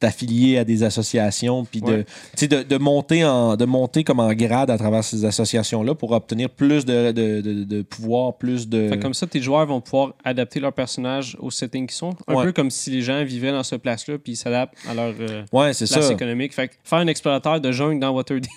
t'affilier 0.01 0.59
à 0.59 0.65
des 0.65 0.83
associations, 0.83 1.65
puis 1.65 1.81
de, 1.81 1.87
Ouais. 1.93 2.05
tu 2.05 2.13
sais, 2.37 2.49
de, 2.49 2.63
de 2.63 2.77
monter 2.79 3.25
en, 3.25 3.57
de 3.57 3.65
monter 3.65 4.03
comme 4.05 4.21
en 4.21 4.33
grade 4.33 4.71
à 4.71 4.79
travers 4.79 5.05
ces 5.05 5.25
associations-là 5.25 5.95
pour 5.95 6.13
obtenir 6.13 6.49
plus 6.51 6.85
de, 6.85 7.13
de, 7.13 7.83
pouvoir, 7.83 8.37
plus 8.39 8.69
de. 8.69 8.89
Fait 8.89 8.97
que 8.97 9.03
comme 9.03 9.15
ça, 9.15 9.27
tes 9.27 9.41
joueurs 9.43 9.67
vont 9.67 9.81
pouvoir 9.81 10.15
adapter 10.25 10.61
leur 10.61 10.73
personnage 10.73 11.37
au 11.41 11.51
setting 11.51 11.87
qu'ils 11.87 11.97
sont. 11.97 12.15
Un 12.27 12.35
Ouais. 12.35 12.45
peu 12.45 12.53
comme 12.53 12.71
si 12.71 12.91
les 12.91 13.03
gens 13.03 13.23
vivaient 13.25 13.53
dans 13.53 13.63
ce 13.63 13.77
place-là, 13.77 14.17
puis 14.19 14.33
ils 14.33 14.37
s'adaptent 14.37 14.75
à 14.89 14.95
leur 14.95 15.13
euh, 15.21 15.43
Ouais, 15.53 15.73
place 15.73 15.85
ça. 15.85 16.13
économique. 16.13 16.55
Fait 16.55 16.69
que 16.69 16.75
faire 16.85 16.99
un 17.01 17.07
explorateur 17.07 17.61
de 17.61 17.71
jungle 17.73 18.01
dans 18.01 18.11
Waterdeep, 18.11 18.51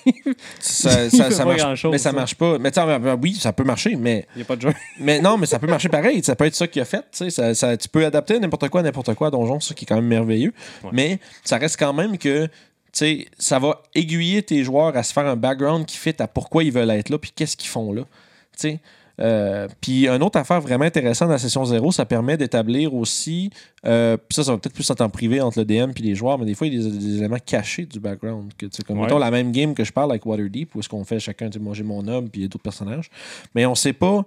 Ça, 0.59 1.09
ça, 1.09 1.45
marche, 1.45 1.85
mais 1.91 1.97
ça, 1.97 2.11
marche 2.11 2.35
pas. 2.35 2.57
Mais 2.59 2.71
oui, 3.21 3.33
ça 3.35 3.51
peut 3.53 3.63
marcher, 3.63 3.95
mais 3.95 4.25
il 4.35 4.39
n'y 4.39 4.41
a 4.43 4.45
pas 4.45 4.55
de 4.55 4.61
jungle. 4.61 4.75
Mais 4.99 5.19
non, 5.19 5.37
mais 5.37 5.45
ça 5.45 5.59
peut 5.59 5.67
marcher 5.67 5.89
pareil. 5.89 6.23
Ça 6.23 6.35
peut 6.35 6.45
être 6.45 6.55
ça 6.55 6.67
qu'il 6.67 6.81
a 6.81 6.85
fait. 6.85 7.03
Ça, 7.29 7.53
ça- 7.55 7.75
tu 7.77 7.87
peux 7.89 8.05
adapter 8.05 8.39
n'importe 8.39 8.69
quoi, 8.69 8.81
n'importe 8.81 9.13
quoi 9.15 9.27
à 9.27 9.31
Donjon, 9.31 9.59
ça 9.59 9.73
qui 9.73 9.85
est 9.85 9.87
quand 9.87 9.95
même 9.95 10.07
merveilleux. 10.07 10.53
Ouais. 10.83 10.89
Mais 10.93 11.19
ça 11.43 11.57
reste 11.57 11.77
quand 11.77 11.93
même 11.93 12.17
que 12.17 12.45
tu 12.45 12.51
sais, 12.93 13.27
ça 13.37 13.59
va 13.59 13.81
aiguiller 13.93 14.41
tes 14.41 14.63
joueurs 14.63 14.95
à 14.95 15.03
se 15.03 15.11
faire 15.11 15.25
un 15.27 15.35
background 15.35 15.85
qui 15.85 15.97
fit 15.97 16.15
à 16.19 16.27
pourquoi 16.27 16.63
ils 16.63 16.71
veulent 16.71 16.91
être 16.91 17.09
là, 17.09 17.17
puis 17.17 17.31
qu'est-ce 17.35 17.57
qu'ils 17.57 17.69
font 17.69 17.91
là. 17.91 18.03
Tu 18.03 18.69
sais. 18.69 18.79
Euh, 19.21 19.67
puis 19.79 20.07
une 20.09 20.21
autre 20.23 20.37
affaire 20.37 20.59
vraiment 20.59 20.83
intéressante 20.83 21.29
dans 21.29 21.33
la 21.35 21.39
session 21.39 21.63
0, 21.63 21.91
ça 21.93 22.05
permet 22.05 22.35
d'établir 22.35 22.93
aussi, 22.93 23.49
euh, 23.85 24.17
puis 24.17 24.35
ça, 24.35 24.43
ça 24.43 24.51
va 24.51 24.57
peut-être 24.57 24.73
plus 24.73 24.89
en 24.91 24.95
temps 24.95 25.09
privé 25.09 25.39
entre 25.39 25.59
le 25.59 25.63
DM 25.65 25.91
et 25.95 26.01
les 26.01 26.15
joueurs, 26.15 26.37
mais 26.37 26.43
des 26.45 26.53
fois, 26.53 26.67
il 26.67 26.73
y 26.81 26.85
a 26.85 26.89
des, 26.89 26.97
des 26.97 27.17
éléments 27.19 27.37
cachés 27.45 27.85
du 27.85 28.01
background. 28.01 28.51
Que, 28.57 28.65
tu 28.65 28.75
sais, 28.75 28.83
comme 28.83 28.97
Ouais. 28.97 29.03
mettons 29.03 29.17
la 29.17 29.31
même 29.31 29.53
game 29.53 29.73
que 29.73 29.85
je 29.85 29.93
parle 29.93 30.11
avec 30.11 30.25
Waterdeep, 30.25 30.75
où 30.75 30.79
est-ce 30.79 30.89
qu'on 30.89 31.05
fait 31.05 31.19
chacun, 31.21 31.49
moi 31.61 31.73
j'ai 31.73 31.83
mon 31.83 32.05
homme, 32.09 32.29
puis 32.29 32.41
il 32.41 32.43
y 32.43 32.45
a 32.45 32.49
d'autres 32.49 32.63
personnages, 32.63 33.09
mais 33.53 33.65
on 33.65 33.75
sait 33.75 33.93
pas. 33.93 34.25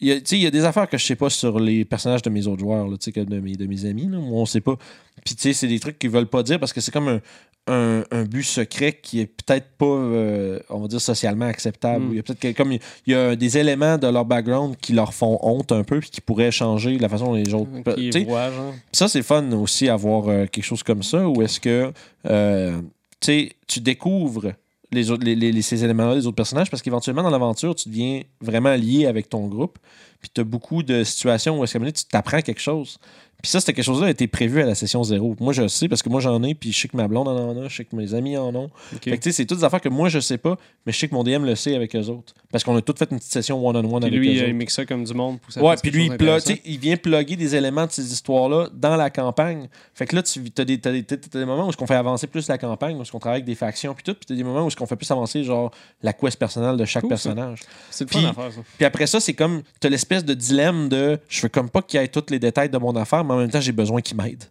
Il 0.00 0.08
y, 0.08 0.46
a, 0.46 0.50
des 0.50 0.64
affaires 0.64 0.88
que 0.88 0.98
je 0.98 1.04
sais 1.04 1.14
pas 1.14 1.30
sur 1.30 1.60
les 1.60 1.84
personnages 1.84 2.22
de 2.22 2.28
mes 2.28 2.46
autres 2.46 2.60
joueurs, 2.60 2.88
là, 2.88 2.96
que 2.98 3.20
de, 3.20 3.38
mes, 3.38 3.54
de 3.54 3.66
mes 3.66 3.84
amis. 3.84 4.08
Là, 4.08 4.18
moi, 4.18 4.40
on 4.40 4.46
sait 4.46 4.60
pas. 4.60 4.76
Puis, 5.24 5.36
tu 5.36 5.42
sais, 5.42 5.52
c'est 5.52 5.68
des 5.68 5.78
trucs 5.78 5.98
qu'ils 5.98 6.10
veulent 6.10 6.26
pas 6.26 6.42
dire 6.42 6.58
parce 6.58 6.72
que 6.72 6.80
c'est 6.80 6.90
comme 6.90 7.08
un, 7.08 7.20
un, 7.66 8.04
un 8.10 8.24
but 8.24 8.42
secret 8.42 8.98
qui 9.00 9.20
est 9.20 9.26
peut-être 9.26 9.68
pas, 9.78 9.86
euh, 9.86 10.58
on 10.68 10.80
va 10.80 10.88
dire, 10.88 11.00
socialement 11.00 11.46
acceptable. 11.46 12.06
Mm. 12.06 12.10
Il 12.10 12.16
y 12.16 12.18
a 12.18 12.22
peut-être 12.22 12.56
comme 12.56 12.72
il 12.72 12.80
y 13.06 13.14
a 13.14 13.36
des 13.36 13.56
éléments 13.56 13.96
de 13.96 14.06
leur 14.06 14.24
background 14.24 14.76
qui 14.76 14.92
leur 14.92 15.14
font 15.14 15.38
honte 15.42 15.72
un 15.72 15.84
peu 15.84 16.00
puis 16.00 16.10
qui 16.10 16.20
pourraient 16.20 16.50
changer 16.50 16.98
la 16.98 17.08
façon 17.08 17.26
dont 17.26 17.34
les 17.34 17.54
autres. 17.54 17.70
Genre. 17.86 18.74
ça, 18.92 19.08
c'est 19.08 19.22
fun 19.22 19.50
aussi 19.52 19.88
avoir 19.88 20.28
euh, 20.28 20.46
quelque 20.46 20.64
chose 20.64 20.82
comme 20.82 21.02
ça 21.02 21.26
où 21.26 21.40
est-ce 21.42 21.60
que 21.60 21.92
euh, 22.26 22.80
tu 23.20 23.80
découvres 23.80 24.52
les 24.94 25.34
les, 25.34 25.62
ces 25.62 25.84
éléments-là 25.84 26.14
des 26.14 26.26
autres 26.26 26.36
personnages 26.36 26.70
parce 26.70 26.82
qu'éventuellement, 26.82 27.22
dans 27.22 27.30
l'aventure, 27.30 27.74
tu 27.74 27.88
deviens 27.88 28.22
vraiment 28.40 28.74
lié 28.74 29.06
avec 29.06 29.28
ton 29.28 29.46
groupe. 29.46 29.78
Puis 30.20 30.30
tu 30.34 30.40
as 30.40 30.44
beaucoup 30.44 30.82
de 30.82 31.04
situations 31.04 31.58
où 31.58 31.64
est-ce 31.64 31.76
que 31.76 31.90
tu 31.90 32.04
t'apprends 32.06 32.40
quelque 32.40 32.60
chose. 32.60 32.98
Puis 33.44 33.50
ça, 33.50 33.60
c'était 33.60 33.74
quelque 33.74 33.84
chose-là 33.84 34.06
a 34.06 34.10
été 34.10 34.26
prévu 34.26 34.62
à 34.62 34.64
la 34.64 34.74
session 34.74 35.04
zéro. 35.04 35.36
Moi, 35.38 35.52
je 35.52 35.60
le 35.60 35.68
sais 35.68 35.86
parce 35.86 36.02
que 36.02 36.08
moi, 36.08 36.18
j'en 36.18 36.42
ai, 36.42 36.54
puis 36.54 36.72
je 36.72 36.80
sais 36.80 36.88
que 36.88 36.96
ma 36.96 37.06
blonde 37.08 37.28
en 37.28 37.62
a, 37.62 37.68
je 37.68 37.76
sais 37.76 37.84
que 37.84 37.94
mes 37.94 38.14
amis 38.14 38.38
en 38.38 38.54
ont. 38.54 38.70
Fait 39.02 39.10
que 39.10 39.16
tu 39.16 39.22
sais, 39.24 39.32
c'est 39.32 39.44
toutes 39.44 39.58
des 39.58 39.64
affaires 39.64 39.82
que 39.82 39.90
moi, 39.90 40.08
je 40.08 40.18
sais 40.18 40.38
pas, 40.38 40.56
mais 40.86 40.92
je 40.94 40.98
sais 40.98 41.08
que 41.08 41.14
mon 41.14 41.22
DM 41.24 41.44
le 41.44 41.54
sait 41.54 41.74
avec 41.74 41.94
eux 41.94 42.06
autres. 42.08 42.32
Parce 42.50 42.64
qu'on 42.64 42.74
a 42.74 42.80
toutes 42.80 42.98
fait 42.98 43.06
une 43.10 43.18
petite 43.18 43.30
session 43.30 43.62
one-on-one 43.62 44.00
Puis 44.00 44.08
avec 44.08 44.18
lui, 44.18 44.28
eux 44.28 44.38
euh, 44.38 44.40
autres. 44.44 44.48
il 44.48 44.54
mixe 44.54 44.74
ça 44.76 44.86
comme 44.86 45.04
du 45.04 45.12
monde 45.12 45.38
pour 45.40 45.48
que 45.48 45.52
ça 45.52 45.62
Ouais, 45.62 45.74
puis 45.82 45.90
lui, 45.90 46.06
il, 46.06 46.16
tu 46.42 46.58
il 46.64 46.78
vient 46.78 46.96
plugger 46.96 47.36
des 47.36 47.54
éléments 47.54 47.84
de 47.84 47.90
ces 47.92 48.10
histoires-là 48.14 48.70
dans 48.72 48.96
la 48.96 49.10
campagne. 49.10 49.68
Fait 49.92 50.06
que 50.06 50.16
là, 50.16 50.22
tu 50.22 50.40
as 50.56 50.64
des, 50.64 50.78
t'as 50.80 50.92
des, 50.92 51.02
t'as 51.02 51.16
des 51.38 51.44
moments 51.44 51.68
où 51.68 51.70
on 51.78 51.86
fait 51.86 51.94
avancer 51.96 52.26
plus 52.26 52.48
la 52.48 52.56
campagne, 52.56 52.96
où 52.96 53.02
on 53.12 53.18
travaille 53.18 53.40
avec 53.40 53.44
des 53.44 53.56
factions, 53.56 53.92
puis 53.92 54.04
tout, 54.04 54.14
puis 54.14 54.24
t'as 54.26 54.34
des 54.34 54.42
moments 54.44 54.64
où 54.66 54.70
on 54.80 54.86
fait 54.86 54.96
plus 54.96 55.10
avancer, 55.10 55.44
genre, 55.44 55.70
la 56.02 56.14
quest 56.14 56.38
personnelle 56.38 56.78
de 56.78 56.84
chaque 56.86 57.02
Cool, 57.02 57.10
personnage. 57.10 57.60
C'est 57.90 58.04
le 58.04 58.08
Puis- 58.08 58.22
fun 58.22 58.28
à 58.30 58.32
faire, 58.32 58.52
ça. 58.52 58.60
Puis 58.78 58.86
après 58.86 59.06
ça, 59.06 59.20
c'est 59.20 59.34
comme, 59.34 59.62
t'as 59.80 59.90
l'espèce 59.90 60.24
de 60.24 60.32
dilemme 60.32 60.88
de, 60.88 61.18
je 61.28 61.42
veux 61.42 61.50
comme 61.50 61.68
pas 61.68 61.82
qu'il 61.82 62.00
y 62.00 62.02
ait 62.02 62.08
tous 62.08 62.24
les 62.30 62.38
détails 62.38 62.70
de 62.70 62.78
mon 62.78 62.96
affaire, 62.96 63.22
mais 63.24 63.33
en 63.34 63.38
même 63.38 63.50
temps, 63.50 63.60
j'ai 63.60 63.72
besoin 63.72 64.00
qu'il 64.00 64.16
m'aide. 64.16 64.44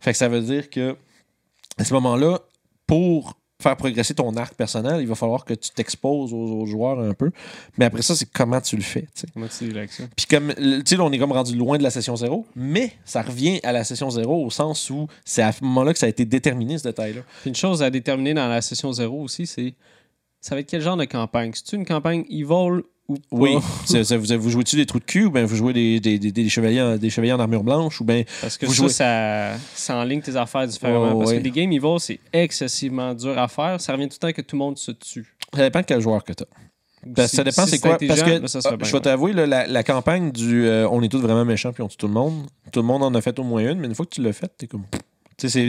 Fait 0.00 0.12
que 0.12 0.18
ça 0.18 0.28
veut 0.28 0.40
dire 0.40 0.70
que, 0.70 0.96
à 1.78 1.84
ce 1.84 1.94
moment-là, 1.94 2.40
pour 2.86 3.38
faire 3.62 3.76
progresser 3.76 4.14
ton 4.14 4.36
arc 4.36 4.54
personnel, 4.54 5.00
il 5.00 5.06
va 5.06 5.14
falloir 5.14 5.44
que 5.44 5.54
tu 5.54 5.70
t'exposes 5.70 6.32
aux 6.34 6.60
autres 6.60 6.70
joueurs 6.70 6.98
un 7.00 7.14
peu. 7.14 7.30
Mais 7.78 7.86
après 7.86 8.02
ça, 8.02 8.14
c'est 8.14 8.30
comment 8.30 8.60
tu 8.60 8.76
le 8.76 8.82
fais. 8.82 9.08
Comment 9.32 9.46
tu 9.48 9.72
ça? 9.88 10.04
Puis 10.16 10.26
comme, 10.26 10.52
tu 10.54 10.82
sais, 10.84 10.96
là, 10.96 11.04
on 11.04 11.12
est 11.12 11.18
comme 11.18 11.32
rendu 11.32 11.56
loin 11.56 11.78
de 11.78 11.82
la 11.82 11.90
session 11.90 12.16
zéro, 12.16 12.46
mais 12.54 12.92
ça 13.04 13.22
revient 13.22 13.60
à 13.62 13.72
la 13.72 13.84
session 13.84 14.10
zéro 14.10 14.44
au 14.44 14.50
sens 14.50 14.90
où 14.90 15.06
c'est 15.24 15.42
à 15.42 15.52
ce 15.52 15.64
moment-là 15.64 15.92
que 15.92 15.98
ça 15.98 16.06
a 16.06 16.08
été 16.08 16.24
déterminé, 16.24 16.78
ce 16.78 16.84
détail-là. 16.84 17.22
Une 17.46 17.54
chose 17.54 17.82
à 17.82 17.90
déterminer 17.90 18.34
dans 18.34 18.48
la 18.48 18.60
session 18.60 18.92
0 18.92 19.22
aussi, 19.22 19.46
c'est 19.46 19.74
ça 20.40 20.54
va 20.54 20.60
être 20.60 20.68
quel 20.68 20.82
genre 20.82 20.98
de 20.98 21.06
campagne? 21.06 21.52
C'est-tu 21.54 21.76
une 21.76 21.86
campagne 21.86 22.26
evil 22.28 22.82
ou 23.08 23.14
pas? 23.14 23.20
Oui. 23.32 23.56
C'est- 23.86 24.14
vous, 24.16 24.40
vous 24.40 24.50
jouez-tu 24.50 24.76
des 24.76 24.86
trous 24.86 24.98
de 24.98 25.04
cul 25.04 25.24
ou 25.26 25.30
bien 25.30 25.44
vous 25.44 25.56
jouez 25.56 25.72
des, 25.72 26.00
des, 26.00 26.18
des, 26.18 26.32
des 26.32 26.48
chevaliers, 26.48 26.80
en, 26.82 26.96
des 26.96 27.10
chevaliers 27.10 27.32
en 27.32 27.40
armure 27.40 27.62
blanche 27.64 28.00
ou 28.00 28.04
bien. 28.04 28.22
Parce 28.40 28.56
que 28.58 28.66
Vous 28.66 28.72
ça, 28.74 28.82
jouez- 28.82 28.88
ça, 28.92 29.52
ça 29.74 29.96
enligne 29.96 30.20
tes 30.22 30.36
affaires 30.36 30.66
différemment. 30.66 31.12
Ouais, 31.12 31.18
Parce 31.18 31.30
ouais. 31.32 31.38
que 31.38 31.42
des 31.42 31.50
games 31.50 31.72
evil, 31.72 31.96
c'est 31.98 32.18
excessivement 32.32 33.14
dur 33.14 33.38
à 33.38 33.48
faire. 33.48 33.80
Ça 33.80 33.92
revient 33.92 34.08
tout 34.08 34.16
le 34.22 34.28
temps 34.28 34.32
que 34.32 34.42
tout 34.42 34.56
le 34.56 34.60
monde 34.60 34.78
se 34.78 34.90
tue. 34.92 35.36
Ça 35.54 35.62
dépend 35.62 35.80
de 35.80 35.86
quel 35.86 36.00
joueur 36.00 36.22
que 36.24 36.32
tu 36.32 36.42
as. 36.44 36.46
Si- 37.28 37.36
ça 37.36 37.44
dépend 37.44 37.64
si 37.66 37.72
c'est 37.72 37.78
quoi? 37.80 37.98
Parce 37.98 38.22
que 38.22 38.38
ben, 38.38 38.48
ça 38.48 38.60
ah, 38.64 38.76
bien, 38.76 38.86
je 38.86 38.92
vais 38.92 39.00
t'avouer, 39.00 39.32
la, 39.34 39.66
la 39.66 39.82
campagne 39.82 40.32
du 40.32 40.64
euh, 40.66 40.88
On 40.90 41.02
est 41.02 41.10
tous 41.10 41.20
vraiment 41.20 41.44
méchants 41.44 41.70
puis 41.72 41.82
on 41.82 41.88
tue 41.88 41.98
tout 41.98 42.06
le 42.08 42.14
monde, 42.14 42.46
tout 42.72 42.80
le 42.80 42.86
monde 42.86 43.02
en 43.02 43.12
a 43.14 43.20
fait 43.20 43.38
au 43.38 43.42
moins 43.44 43.60
une, 43.72 43.78
mais 43.78 43.86
une 43.88 43.94
fois 43.94 44.06
que 44.06 44.14
tu 44.14 44.22
l'as 44.22 44.32
fait, 44.32 44.50
t'es 44.56 44.66
comme. 44.66 44.84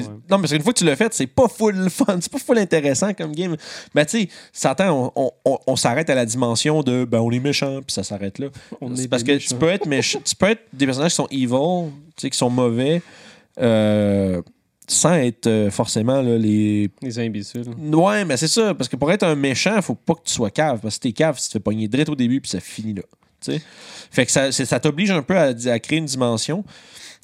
Ouais. 0.07 0.13
Non, 0.29 0.39
parce 0.39 0.51
qu'une 0.51 0.61
fois 0.61 0.73
que 0.73 0.77
tu 0.79 0.85
l'as 0.85 0.95
fait, 0.95 1.13
c'est 1.13 1.27
pas 1.27 1.47
full 1.47 1.89
fun, 1.89 2.17
c'est 2.21 2.31
pas 2.31 2.37
full 2.39 2.57
intéressant 2.59 3.13
comme 3.13 3.31
game. 3.33 3.55
Mais 3.93 4.05
tu 4.05 4.29
sais, 4.53 4.67
attend, 4.67 5.11
on, 5.15 5.31
on- 5.45 5.57
on 5.65 5.75
s'arrête 5.75 6.09
à 6.09 6.15
la 6.15 6.25
dimension 6.25 6.83
de 6.83 7.03
ben 7.05 7.19
on 7.19 7.31
est 7.31 7.39
méchant, 7.39 7.81
puis 7.81 7.93
ça 7.93 8.03
s'arrête 8.03 8.37
là. 8.39 8.47
C'est 8.95 9.07
parce 9.07 9.23
que 9.23 9.37
tu 9.37 9.55
peux 9.55 9.69
être 9.69 9.85
méchant, 9.87 10.19
tu 10.23 10.35
peux 10.35 10.47
être 10.47 10.61
des 10.73 10.85
personnages 10.85 11.11
qui 11.11 11.15
sont 11.15 11.27
evil, 11.31 11.91
qui 12.17 12.29
sont 12.37 12.49
mauvais, 12.49 13.01
euh, 13.59 14.41
sans 14.87 15.13
être 15.13 15.47
euh, 15.47 15.71
forcément 15.71 16.21
là, 16.21 16.37
les. 16.37 16.89
Les 17.01 17.19
imbéciles. 17.19 17.65
Ouais, 17.91 18.23
mais 18.25 18.37
c'est 18.37 18.47
ça, 18.47 18.73
parce 18.75 18.87
que 18.87 18.95
pour 18.95 19.11
être 19.11 19.23
un 19.23 19.35
méchant, 19.35 19.81
faut 19.81 19.95
pas 19.95 20.13
que 20.13 20.23
tu 20.25 20.33
sois 20.33 20.51
cave, 20.51 20.79
parce 20.81 20.97
que 20.97 21.01
t'es 21.03 21.11
cave, 21.11 21.37
si 21.39 21.43
tu 21.45 21.47
te 21.49 21.53
fais 21.53 21.59
pogner 21.59 21.87
direct 21.87 22.09
au 22.09 22.15
début, 22.15 22.39
puis 22.41 22.51
ça 22.51 22.59
finit 22.59 22.93
là. 22.93 23.01
tu 23.41 23.53
sais. 23.53 23.61
Fait 24.11 24.25
que 24.25 24.31
ça, 24.31 24.51
ça 24.51 24.79
t'oblige 24.79 25.09
un 25.11 25.23
peu 25.23 25.35
à, 25.37 25.53
à 25.71 25.79
créer 25.79 25.97
une 25.99 26.05
dimension. 26.05 26.63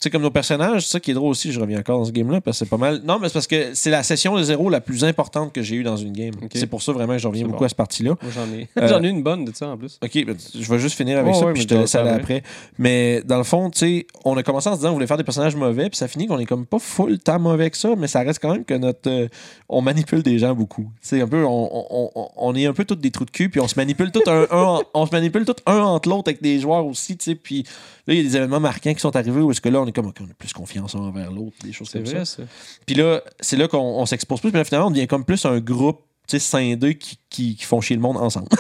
Tu 0.02 0.06
sais, 0.08 0.10
comme 0.10 0.24
nos 0.24 0.32
personnages, 0.32 0.82
c'est 0.88 0.94
ça 0.94 1.00
qui 1.00 1.12
est 1.12 1.14
drôle 1.14 1.30
aussi, 1.30 1.52
je 1.52 1.60
reviens 1.60 1.78
encore 1.78 2.00
dans 2.00 2.06
ce 2.06 2.12
game-là, 2.12 2.42
parce 2.42 2.58
que 2.58 2.66
c'est 2.66 2.70
pas 2.70 2.78
mal. 2.78 3.02
Non, 3.06 3.20
mais 3.20 3.28
c'est 3.28 3.34
parce 3.34 3.46
que 3.46 3.76
c'est 3.76 3.92
la 3.92 4.02
session 4.02 4.36
de 4.36 4.42
zéro 4.42 4.68
la 4.68 4.82
plus 4.82 5.04
importante 5.04 5.54
que 5.54 5.62
j'ai 5.62 5.76
eue 5.76 5.84
dans 5.84 5.96
une 5.96 6.12
game. 6.12 6.34
C'est 6.56 6.66
pour 6.66 6.82
ça 6.82 6.92
vraiment 6.92 7.14
que 7.14 7.20
je 7.20 7.28
reviens 7.28 7.46
beaucoup 7.46 7.60
bon. 7.60 7.66
à 7.66 7.70
cette 7.70 7.78
partie-là. 7.78 8.16
Moi, 8.20 8.32
j'en 8.34 8.52
ai. 8.52 8.68
Euh, 8.80 8.88
j'en 8.88 9.04
ai 9.04 9.10
une 9.10 9.22
bonne 9.22 9.46
de 9.46 9.54
ça 9.56 9.68
en 9.68 9.78
plus. 9.78 10.00
OK, 10.04 10.26
ben, 10.26 10.36
je 10.60 10.72
vais 10.72 10.80
juste 10.80 10.96
finir 10.98 11.20
avec 11.20 11.36
ça, 11.36 11.46
ouais, 11.46 11.54
puis 11.54 11.62
je 11.62 11.68
te 11.68 11.76
laisse 11.76 11.94
aller 11.94 12.10
après. 12.10 12.42
Mais 12.80 13.22
dans 13.24 13.38
le 13.38 13.44
fond, 13.44 13.70
tu 13.70 13.78
sais, 13.78 14.08
on 14.26 14.36
a 14.38 14.42
commencé 14.42 14.70
en 14.70 14.72
se 14.74 14.78
disant 14.80 14.90
qu'on 14.90 14.96
voulait 14.96 15.06
faire 15.06 15.18
des 15.18 15.24
personnages 15.24 15.56
mauvais, 15.56 15.88
puis 15.90 15.98
ça 15.98 16.08
finit 16.08 16.26
qu'on 16.26 16.40
est 16.40 16.48
comme 16.48 16.66
pas 16.66 16.80
full 16.80 17.20
temps 17.20 17.38
mauvais 17.40 17.70
que 17.70 17.78
ça, 17.78 17.90
mais 17.96 18.08
ça 18.08 18.22
reste 18.22 18.42
quand 18.42 18.54
même 18.54 18.66
que 18.66 18.74
notre. 18.74 19.08
euh, 19.08 19.28
on 19.70 19.82
manipule 19.84 20.24
des 20.24 20.40
gens 20.40 20.56
beaucoup. 20.56 20.90
Un 21.12 21.28
peu, 21.28 21.46
on, 21.46 21.70
on- 21.72 22.10
on- 22.16 22.28
on 22.38 22.56
est 22.56 22.66
un 22.66 22.74
peu 22.74 22.86
tous 22.86 22.96
des 22.96 23.12
trous 23.12 23.26
de 23.26 23.30
cul, 23.32 23.50
puis 23.50 23.60
on 23.60 23.68
se 23.68 23.76
manipule 23.78 24.12
tout 24.12 24.24
un, 24.26 24.48
on 24.96 25.06
se 25.06 25.12
manipule 25.12 25.46
tout 25.46 25.54
un 25.68 25.78
entre 25.78 26.10
l'autre 26.10 26.30
avec 26.30 26.42
des 26.42 26.60
joueurs 26.60 26.88
aussi, 26.88 27.16
tu 27.18 27.26
sais, 27.26 27.36
puis 27.36 27.64
là, 28.08 28.16
il 28.16 28.18
y 28.18 28.20
a 28.20 28.24
des 28.24 28.36
événements 28.36 28.60
marquants 28.60 28.94
qui 28.96 29.00
sont 29.00 29.16
arrivés 29.16 29.42
où 29.42 29.52
est-ce 29.52 29.62
que 29.62 29.70
là, 29.70 29.80
on 29.80 29.91
est 29.92 29.94
comme, 29.94 30.08
on 30.08 30.24
a 30.24 30.34
plus 30.38 30.54
confiance 30.54 30.96
envers 30.96 31.32
l'autre, 31.32 31.56
des 31.64 31.74
choses 31.74 31.90
comme 31.90 32.06
ça. 32.06 32.14
vrai, 32.14 32.26
ça. 32.26 32.44
Puis 32.86 32.96
là, 32.96 33.22
c'est 33.40 33.58
là 33.58 33.68
qu'on 33.68 33.78
on 33.80 34.06
s'expose 34.06 34.42
plus. 34.42 34.50
Puis 34.50 34.58
là, 34.58 34.66
finalement, 34.66 34.88
on 34.88 34.92
devient 34.92 35.08
comme 35.08 35.26
plus 35.26 35.46
un 35.46 35.60
groupe 35.60 36.02
tu 36.28 36.40
sais, 36.40 36.40
scindé 36.40 36.96
qui, 36.96 37.18
qui, 37.30 37.56
qui 37.56 37.66
font 37.66 37.82
chier 37.82 37.96
le 37.96 38.02
monde 38.02 38.18
ensemble. 38.18 38.48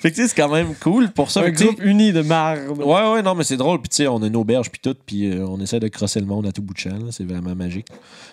fait 0.00 0.10
que 0.10 0.14
tu 0.14 0.14
sais, 0.14 0.28
c'est 0.28 0.36
quand 0.36 0.48
même 0.48 0.74
cool 0.76 1.10
pour 1.10 1.30
ça. 1.30 1.42
Un 1.42 1.50
groupe 1.50 1.82
uni 1.82 2.12
de 2.12 2.22
marde. 2.22 2.68
Ouais, 2.78 3.12
ouais, 3.12 3.22
non, 3.22 3.34
mais 3.34 3.44
c'est 3.44 3.56
drôle. 3.56 3.80
Puis 3.80 3.90
tu 3.90 3.96
sais, 3.96 4.06
on 4.06 4.22
a 4.22 4.26
une 4.26 4.36
auberge, 4.36 4.70
puis 4.70 4.80
tout, 4.80 4.96
puis 5.04 5.30
euh, 5.30 5.46
on 5.46 5.60
essaie 5.60 5.80
de 5.80 5.88
crosser 5.88 6.20
le 6.20 6.26
monde 6.26 6.46
à 6.46 6.52
tout 6.52 6.62
bout 6.62 6.72
de 6.72 6.78
champ. 6.78 7.10
C'est 7.10 7.24
vraiment 7.24 7.54
magique. 7.54 7.88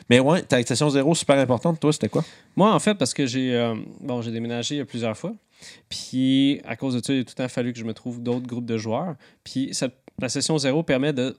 Mais 0.09 0.19
ouais, 0.19 0.43
ta 0.43 0.63
session 0.63 0.89
zéro, 0.89 1.13
super 1.15 1.37
importante. 1.39 1.79
Toi, 1.79 1.91
c'était 1.91 2.09
quoi? 2.09 2.23
Moi, 2.55 2.73
en 2.73 2.79
fait, 2.79 2.95
parce 2.95 3.13
que 3.13 3.25
j'ai 3.25 3.53
euh, 3.55 3.75
bon, 3.99 4.21
j'ai 4.21 4.31
déménagé 4.31 4.79
a 4.79 4.85
plusieurs 4.85 5.17
fois. 5.17 5.33
Puis, 5.89 6.61
à 6.65 6.75
cause 6.75 6.95
de 6.95 7.03
ça, 7.03 7.13
il 7.13 7.19
a 7.19 7.23
tout 7.23 7.33
le 7.37 7.43
temps 7.43 7.49
fallu 7.49 7.73
que 7.73 7.79
je 7.79 7.85
me 7.85 7.93
trouve 7.93 8.21
d'autres 8.21 8.47
groupes 8.47 8.65
de 8.65 8.77
joueurs. 8.77 9.15
Puis, 9.43 9.71
la 10.19 10.29
session 10.29 10.57
zéro 10.57 10.83
permet 10.83 11.13
de 11.13 11.35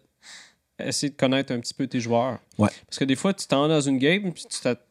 essayer 0.86 1.10
de 1.10 1.16
connaître 1.16 1.52
un 1.52 1.60
petit 1.60 1.74
peu 1.74 1.86
tes 1.86 2.00
joueurs. 2.00 2.38
Ouais. 2.58 2.70
Parce 2.86 2.98
que 2.98 3.04
des 3.04 3.16
fois, 3.16 3.32
tu 3.34 3.46
t'en 3.46 3.68
dans 3.68 3.80
une 3.80 3.98
game, 3.98 4.32
puis 4.32 4.44
tu 4.50 4.58
t'att- 4.60 4.84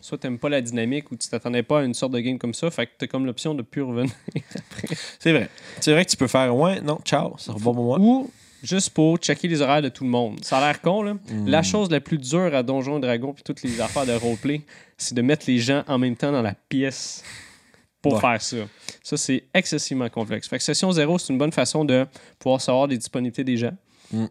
soit 0.00 0.18
t'aimes 0.18 0.38
pas 0.38 0.48
la 0.48 0.60
dynamique 0.60 1.10
ou 1.10 1.16
tu 1.16 1.28
t'attendais 1.28 1.62
pas 1.62 1.80
à 1.80 1.84
une 1.84 1.94
sorte 1.94 2.12
de 2.12 2.20
game 2.20 2.38
comme 2.38 2.54
ça, 2.54 2.70
fait 2.70 2.86
que 2.86 2.92
t'as 2.98 3.06
comme 3.06 3.24
l'option 3.26 3.54
de 3.54 3.62
plus 3.62 3.82
revenir. 3.82 4.12
C'est 5.18 5.32
vrai. 5.32 5.48
C'est 5.80 5.92
vrai 5.92 6.04
que 6.04 6.10
tu 6.10 6.16
peux 6.16 6.26
faire, 6.28 6.54
ouais, 6.54 6.80
non, 6.80 6.98
ciao, 7.04 7.36
ça 7.38 7.54
pour 7.54 7.74
moi. 7.74 7.98
Ou 7.98 8.30
juste 8.62 8.90
pour 8.90 9.16
checker 9.18 9.48
les 9.48 9.60
horaires 9.62 9.82
de 9.82 9.88
tout 9.88 10.04
le 10.04 10.10
monde. 10.10 10.44
Ça 10.44 10.58
a 10.58 10.60
l'air 10.60 10.80
con, 10.80 11.02
là. 11.02 11.14
Hmm. 11.14 11.46
La 11.46 11.62
chose 11.62 11.90
la 11.90 12.00
plus 12.00 12.18
dure 12.18 12.54
à 12.54 12.62
Donjons 12.62 12.98
et 12.98 13.00
Dragons 13.00 13.32
puis 13.32 13.42
toutes 13.42 13.62
les 13.62 13.80
affaires 13.80 14.06
de 14.06 14.12
roleplay, 14.12 14.62
c'est 14.98 15.14
de 15.14 15.22
mettre 15.22 15.44
les 15.48 15.58
gens 15.58 15.84
en 15.86 15.98
même 15.98 16.16
temps 16.16 16.32
dans 16.32 16.42
la 16.42 16.54
pièce 16.68 17.22
pour 18.02 18.14
Ouais. 18.14 18.20
faire 18.20 18.42
ça. 18.42 18.56
Ça, 19.02 19.16
c'est 19.16 19.44
excessivement 19.54 20.08
complexe. 20.10 20.48
Fait 20.48 20.58
que 20.58 20.62
Session 20.64 20.92
zéro, 20.92 21.18
c'est 21.18 21.32
une 21.32 21.38
bonne 21.38 21.52
façon 21.52 21.84
de 21.86 22.06
pouvoir 22.38 22.60
savoir 22.60 22.86
les 22.86 22.98
disponibilités 22.98 23.44
des 23.44 23.56
gens. 23.56 23.72
Mm. 24.12 24.26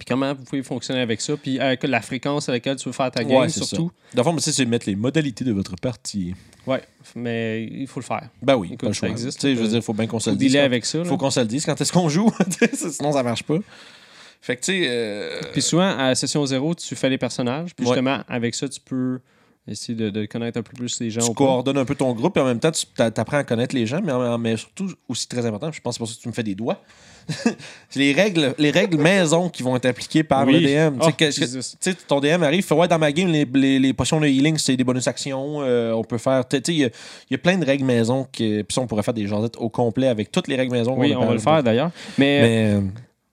Puis 0.00 0.06
comment 0.08 0.34
vous 0.34 0.42
pouvez 0.44 0.62
fonctionner 0.62 1.00
avec 1.00 1.20
ça? 1.20 1.36
Puis 1.36 1.60
avec 1.60 1.82
la 1.84 2.00
fréquence 2.00 2.48
à 2.48 2.52
laquelle 2.52 2.76
tu 2.76 2.88
veux 2.88 2.92
faire 2.92 3.10
ta 3.10 3.22
game, 3.22 3.38
Ouais, 3.42 3.48
surtout. 3.50 3.90
Dans 4.14 4.22
le 4.22 4.30
fond, 4.30 4.38
c'est 4.38 4.64
mettre 4.64 4.86
les 4.88 4.96
modalités 4.96 5.44
de 5.44 5.52
votre 5.52 5.76
partie. 5.76 6.34
Ouais, 6.66 6.82
mais 7.14 7.64
il 7.64 7.86
faut 7.86 8.00
le 8.00 8.04
faire. 8.06 8.28
Ben 8.42 8.56
oui, 8.56 8.68
Écoute, 8.68 8.80
pas 8.80 8.86
le 8.88 8.92
ça 8.94 8.98
choix. 9.00 9.08
existe, 9.10 9.42
je 9.42 9.54
veux 9.54 9.64
euh, 9.64 9.68
dire, 9.68 9.76
il 9.76 9.82
faut 9.82 9.92
bien 9.94 10.06
qu'on 10.06 10.18
se 10.20 10.30
le 10.30 10.36
dise. 10.36 10.56
avec 10.56 10.84
ça. 10.86 10.98
là. 10.98 11.04
faut 11.04 11.16
qu'on 11.18 11.30
se 11.30 11.40
le 11.40 11.46
dise 11.46 11.64
quand 11.66 11.78
est-ce 11.80 11.92
qu'on 11.92 12.08
joue. 12.08 12.30
Sinon, 12.72 13.12
ça 13.12 13.22
marche 13.22 13.42
pas. 13.42 13.58
Fait 14.40 14.56
que, 14.56 14.62
tu 14.62 14.72
sais. 14.72 14.86
euh, 14.88 15.40
Puis 15.52 15.60
souvent, 15.62 15.96
à 15.98 16.14
session 16.14 16.44
zéro, 16.46 16.74
tu 16.74 16.96
fais 16.96 17.10
les 17.10 17.18
personnages. 17.18 17.74
Puis 17.74 17.84
Ouais. 17.86 17.92
justement, 17.92 18.20
avec 18.28 18.54
ça, 18.54 18.68
tu 18.68 18.80
peux 18.80 19.20
essayer 19.72 19.94
de, 19.96 20.10
de 20.10 20.26
connaître 20.26 20.58
un 20.58 20.62
peu 20.62 20.72
plus 20.76 21.00
les 21.00 21.10
gens. 21.10 21.26
tu 21.26 21.34
coordonnes 21.34 21.78
un 21.78 21.84
peu 21.84 21.94
ton 21.94 22.12
groupe 22.12 22.36
et 22.36 22.40
en 22.40 22.44
même 22.46 22.60
temps, 22.60 22.70
tu 22.72 22.86
apprends 22.96 23.38
à 23.38 23.44
connaître 23.44 23.74
les 23.74 23.86
gens, 23.86 24.00
mais, 24.02 24.12
mais 24.38 24.56
surtout, 24.56 24.90
aussi 25.08 25.28
très 25.28 25.44
important, 25.46 25.70
je 25.72 25.80
pense 25.80 25.94
que 25.94 25.96
c'est 25.96 25.98
pour 26.00 26.08
ça 26.08 26.14
que 26.16 26.22
tu 26.22 26.28
me 26.28 26.34
fais 26.34 26.42
des 26.42 26.54
doigts. 26.54 26.80
c'est 27.90 27.96
les 28.00 28.12
règles, 28.12 28.54
les 28.58 28.70
règles 28.70 28.96
maison 28.98 29.48
qui 29.48 29.62
vont 29.62 29.76
être 29.76 29.86
appliquées 29.86 30.24
par 30.24 30.46
Oui. 30.46 30.58
le 30.60 30.90
DM. 30.90 30.98
Oh, 31.00 31.10
tu 31.16 31.30
sais, 31.32 31.94
ton 32.08 32.18
DM 32.20 32.42
arrive, 32.42 32.64
fait 32.64 32.74
ouais, 32.74 32.88
dans 32.88 32.98
ma 32.98 33.12
game, 33.12 33.28
les, 33.28 33.44
les- 33.54 33.78
les 33.78 33.92
potions 33.92 34.18
de 34.20 34.26
healing, 34.26 34.58
c'est 34.58 34.76
des 34.76 34.84
bonus 34.84 35.06
actions. 35.06 35.62
euh, 35.62 35.92
on 35.92 36.02
peut 36.02 36.18
faire. 36.18 36.46
Tu 36.48 36.56
sais, 36.56 36.62
il 36.68 36.78
y, 36.78 36.84
a- 36.84 36.88
il 36.88 37.32
y 37.32 37.34
a 37.34 37.38
plein 37.38 37.56
de 37.58 37.64
règles 37.64 37.84
maison. 37.84 38.24
que- 38.32 38.62
Puis 38.62 38.74
ça, 38.74 38.80
on 38.80 38.86
pourrait 38.86 39.02
faire 39.04 39.14
des 39.14 39.26
jasettes 39.28 39.56
au 39.58 39.68
complet 39.68 40.08
avec 40.08 40.32
toutes 40.32 40.48
les 40.48 40.56
règles 40.56 40.72
maison. 40.72 40.94
Oui, 40.98 41.14
on 41.14 41.24
va 41.26 41.32
le 41.34 41.38
faire 41.38 41.62
d'ailleurs. 41.62 41.90
Mais, 42.18 42.40
Mais. 42.42 42.74
euh, 42.74 42.80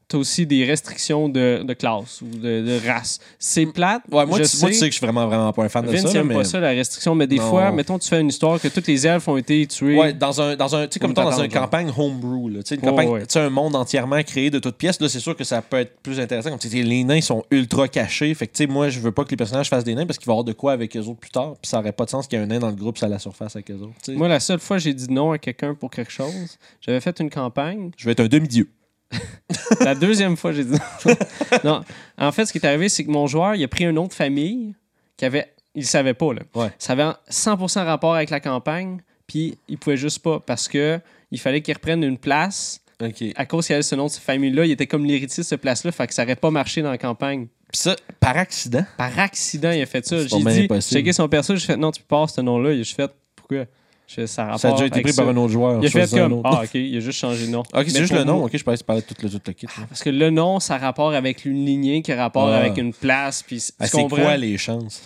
tu 0.09 0.15
as 0.15 0.19
aussi 0.19 0.45
des 0.45 0.63
restrictions 0.63 1.27
de, 1.27 1.63
de 1.63 1.73
classe 1.73 2.21
ou 2.21 2.27
de, 2.27 2.61
de 2.61 2.87
race. 2.87 3.19
C'est 3.39 3.65
plate. 3.65 4.03
Ouais, 4.09 4.25
moi, 4.25 4.37
je 4.41 4.43
tu, 4.49 4.57
moi, 4.59 4.69
tu 4.69 4.73
sais. 4.75 4.79
sais 4.79 4.85
que 4.87 4.93
je 4.93 4.97
suis 4.97 5.05
vraiment, 5.05 5.27
vraiment 5.27 5.51
pas 5.51 5.63
un 5.65 5.69
fan 5.69 5.85
de 5.85 5.91
Vince 5.91 6.07
ça. 6.11 6.13
là, 6.13 6.23
mais... 6.23 6.33
pas 6.35 6.43
ça, 6.45 6.59
la 6.61 6.69
restriction, 6.69 7.13
mais 7.13 7.27
des 7.27 7.37
Non. 7.37 7.49
fois, 7.49 7.71
mettons, 7.71 7.99
tu 7.99 8.07
fais 8.07 8.21
une 8.21 8.29
histoire 8.29 8.61
que 8.61 8.69
tous 8.69 8.87
les 8.87 9.05
elfes 9.05 9.27
ont 9.27 9.35
été 9.35 9.67
tués. 9.67 9.97
Ouais, 9.97 10.13
dans 10.13 10.39
un, 10.41 10.55
dans 10.55 10.75
un, 10.75 10.87
tu 10.87 10.93
sais, 10.93 10.99
comme 10.99 11.13
dans 11.13 11.41
une 11.41 11.51
campagne 11.51 11.91
homebrew, 11.97 12.49
là, 12.49 12.63
tu 12.63 12.69
sais, 12.69 12.75
une 12.75 12.81
campagne, 12.81 13.09
ouais. 13.09 13.23
sais, 13.27 13.39
un 13.39 13.49
monde 13.49 13.75
entièrement 13.75 14.21
créé 14.23 14.49
de 14.49 14.59
toutes 14.59 14.77
pièces, 14.77 15.01
là, 15.01 15.09
c'est 15.09 15.19
sûr 15.19 15.35
que 15.35 15.43
ça 15.43 15.61
peut 15.61 15.77
être 15.77 15.99
plus 16.01 16.19
intéressant. 16.21 16.51
Comme 16.51 16.59
tu 16.59 16.69
sais, 16.69 16.81
les 16.83 17.03
nains 17.03 17.21
sont 17.21 17.43
ultra 17.51 17.87
cachés, 17.89 18.33
fait 18.33 18.47
que, 18.47 18.53
tu 18.53 18.63
sais, 18.63 18.67
moi, 18.67 18.87
je 18.89 18.99
veux 19.01 19.11
pas 19.11 19.25
que 19.25 19.31
les 19.31 19.37
personnages 19.37 19.67
fassent 19.69 19.83
des 19.83 19.95
nains 19.95 20.05
parce 20.05 20.17
qu'il 20.17 20.27
va 20.27 20.31
y 20.31 20.35
avoir 20.35 20.45
de 20.45 20.53
quoi 20.53 20.71
avec 20.71 20.95
eux 20.95 21.01
autres 21.01 21.19
plus 21.19 21.31
tard, 21.31 21.55
puis 21.61 21.69
ça 21.69 21.79
aurait 21.79 21.91
pas 21.91 22.05
de 22.05 22.11
sens 22.11 22.27
qu'il 22.27 22.39
y 22.39 22.41
ait 22.41 22.45
un 22.45 22.47
nain 22.47 22.59
dans 22.59 22.69
le 22.69 22.75
groupe, 22.75 22.97
ça 22.97 23.07
à 23.07 23.09
la 23.09 23.19
surface 23.19 23.55
avec 23.57 23.69
eux 23.71 23.79
autres, 23.81 23.91
sais. 24.03 24.13
Moi, 24.13 24.29
la 24.29 24.39
seule 24.39 24.59
fois 24.59 24.77
que 24.77 24.83
j'ai 24.83 24.93
dit 24.93 25.11
non 25.11 25.31
à 25.33 25.37
quelqu'un 25.37 25.75
pour 25.75 25.89
quelque 25.91 26.11
chose, 26.11 26.57
j'avais 26.79 27.01
fait 27.01 27.19
une 27.19 27.29
campagne. 27.29 27.91
Je 27.97 28.05
vais 28.05 28.13
être 28.13 28.21
un 28.21 28.27
demi-dieu. 28.27 28.69
La 29.79 29.95
deuxième 29.95 30.37
fois, 30.37 30.51
j'ai 30.51 30.63
dit 30.63 30.77
non. 31.05 31.15
non. 31.63 31.83
En 32.17 32.31
fait, 32.31 32.45
ce 32.45 32.51
qui 32.51 32.57
est 32.57 32.65
arrivé, 32.65 32.89
c'est 32.89 33.03
que 33.05 33.11
mon 33.11 33.27
joueur, 33.27 33.55
il 33.55 33.63
a 33.63 33.67
pris 33.67 33.85
une 33.85 33.97
autre 33.97 34.13
famille 34.13 34.75
qui 35.15 35.25
avait. 35.25 35.53
il 35.75 35.85
savait 35.85 36.13
pas. 36.13 36.33
Là. 36.33 36.41
Ouais. 36.55 36.71
Ça 36.77 36.93
avait 36.93 37.09
100% 37.29 37.85
rapport 37.85 38.15
avec 38.15 38.29
la 38.29 38.39
campagne, 38.39 39.01
puis 39.25 39.57
il 39.67 39.77
pouvait 39.77 39.97
juste 39.97 40.19
pas 40.19 40.39
parce 40.39 40.67
que 40.67 40.99
il 41.31 41.39
fallait 41.39 41.61
qu'il 41.61 41.73
reprenne 41.73 42.03
une 42.03 42.17
place. 42.17 42.81
OK. 43.01 43.23
À 43.35 43.45
cause 43.45 43.67
qu'il 43.67 43.75
avait 43.75 43.83
ce 43.83 43.95
nom 43.95 44.05
de 44.05 44.11
cette 44.11 44.23
famille-là, 44.23 44.65
il 44.65 44.71
était 44.71 44.87
comme 44.87 45.05
l'héritier 45.05 45.43
de 45.43 45.47
cette 45.47 45.61
place-là, 45.61 45.91
fait 45.91 46.07
que 46.07 46.13
ça 46.13 46.23
aurait 46.23 46.35
pas 46.35 46.49
marché 46.49 46.81
dans 46.81 46.89
la 46.89 46.97
campagne. 46.97 47.47
Puis 47.71 47.81
ça, 47.81 47.95
par 48.19 48.37
accident? 48.37 48.85
Par 48.97 49.19
accident, 49.19 49.71
il 49.71 49.81
a 49.81 49.85
fait 49.85 50.05
ça. 50.05 50.25
J'ai 50.25 50.67
dit, 50.67 50.67
checké 50.81 51.13
son 51.13 51.27
perso, 51.27 51.55
j'ai 51.55 51.65
fait 51.65 51.77
non, 51.77 51.91
tu 51.91 52.01
peux 52.01 52.07
pas 52.07 52.15
avoir 52.17 52.29
ce 52.29 52.41
nom-là. 52.41 52.75
J'ai 52.75 52.83
fait 52.95 53.11
pourquoi? 53.35 53.65
Je 54.07 54.25
ça, 54.25 54.53
a 54.53 54.57
Ça 54.57 54.69
a 54.69 54.71
rapport 54.71 54.75
déjà 54.79 54.85
été 54.87 55.01
pris 55.01 55.11
ça. 55.13 55.21
par 55.23 55.31
un 55.33 55.37
autre 55.37 55.51
joueur. 55.51 55.79
Il 55.83 55.87
a 55.87 55.89
fait 55.89 56.09
comme. 56.17 56.41
Ah, 56.45 56.61
ok, 56.63 56.69
il 56.75 56.95
a 56.95 56.99
juste 57.01 57.19
changé 57.19 57.45
de 57.45 57.51
nom. 57.51 57.59
Ok, 57.73 57.85
c'est 57.87 57.99
juste 57.99 58.13
le 58.13 58.23
nom. 58.23 58.43
Ok, 58.45 58.51
je 58.55 58.63
parlais, 58.63 58.77
tu 58.77 58.83
parlais 58.85 59.01
de 59.01 59.05
tout 59.05 59.15
le, 59.21 59.29
tout 59.29 59.41
le 59.47 59.53
kit. 59.53 59.67
Parce 59.89 60.01
que 60.01 60.09
le 60.09 60.29
nom, 60.29 60.59
ça 60.61 60.75
a 60.75 60.77
rapport 60.77 61.13
avec 61.13 61.43
une 61.43 61.65
lignée 61.65 62.01
qui 62.01 62.11
a 62.13 62.15
rapport 62.15 62.47
Ah. 62.47 62.57
avec 62.57 62.77
une 62.77 62.93
place. 62.93 63.43
Puis 63.45 63.61
Ah, 63.79 63.85
c'est 63.87 64.07
quoi 64.07 64.37
les 64.37 64.57
chances? 64.57 65.03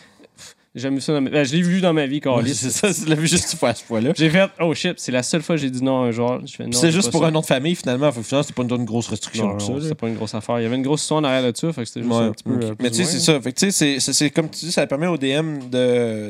J'ai 0.74 0.90
mis 0.90 1.02
ça 1.02 1.12
dans 1.12 1.20
ma- 1.20 1.30
ben, 1.30 1.44
je 1.44 1.52
l'ai 1.54 1.62
vu 1.62 1.82
dans 1.82 1.92
ma 1.92 2.06
vie, 2.06 2.22
Carlis. 2.22 2.56
c'est 2.56 2.70
ça, 2.70 2.94
tu 2.94 3.06
l'as 3.10 3.16
vu 3.16 3.28
juste 3.28 3.52
une 3.52 3.60
fois 3.60 3.70
à 3.70 3.76
ce 3.76 3.84
fois-là. 3.84 4.14
J'ai 4.16 4.30
fait, 4.30 4.50
oh 4.62 4.74
shit, 4.74 4.94
c'est 5.02 5.12
la 5.12 5.22
seule 5.22 5.42
fois 5.42 5.56
que 5.58 5.62
j'ai 5.62 5.70
dit 5.70 5.84
non 5.84 6.04
à 6.04 6.06
un 6.08 6.12
joueur. 6.12 6.42
Je 6.48 6.64
C'est 6.72 6.92
juste 6.92 7.12
pour 7.12 7.22
ça. 7.22 7.28
un 7.28 7.32
nom 7.32 7.42
de 7.42 7.46
famille, 7.46 7.76
finalement. 7.76 8.10
Fait 8.12 8.24
finalement, 8.24 8.44
c'est 8.48 8.56
pas 8.56 8.64
une, 8.64 8.72
une 8.74 8.86
grosse 8.86 9.10
restriction 9.10 9.48
Non, 9.50 9.58
non, 9.58 9.82
c'était 9.82 9.96
pas 9.96 10.08
une 10.08 10.16
grosse 10.16 10.34
affaire. 10.34 10.60
Il 10.60 10.64
y 10.64 10.66
avait 10.66 10.78
une 10.78 10.82
grosse 10.84 11.02
histoire 11.02 11.20
en 11.20 11.24
arrière 11.26 11.52
de 11.52 11.58
ça, 11.58 11.74
fait 11.74 11.82
que 11.82 11.88
c'était 11.90 12.04
juste 12.04 12.14
Ouais, 12.14 12.24
un 12.24 12.32
petit 12.32 12.44
peu. 12.46 12.52
euh, 12.64 12.76
Mais 12.80 12.90
tu 12.90 12.98
sais, 12.98 13.04
c'est 13.04 13.20
ça. 13.20 13.42
Fait 13.42 13.52
tu 13.52 13.60
sais, 13.66 13.72
c'est- 13.72 14.00
c'est 14.00 14.14
c'est 14.14 14.30
comme 14.30 14.50
tu 14.50 14.64
dis, 14.66 14.72
ça 14.72 14.88
permet 14.88 15.08
au 15.08 15.18
DM 15.18 15.60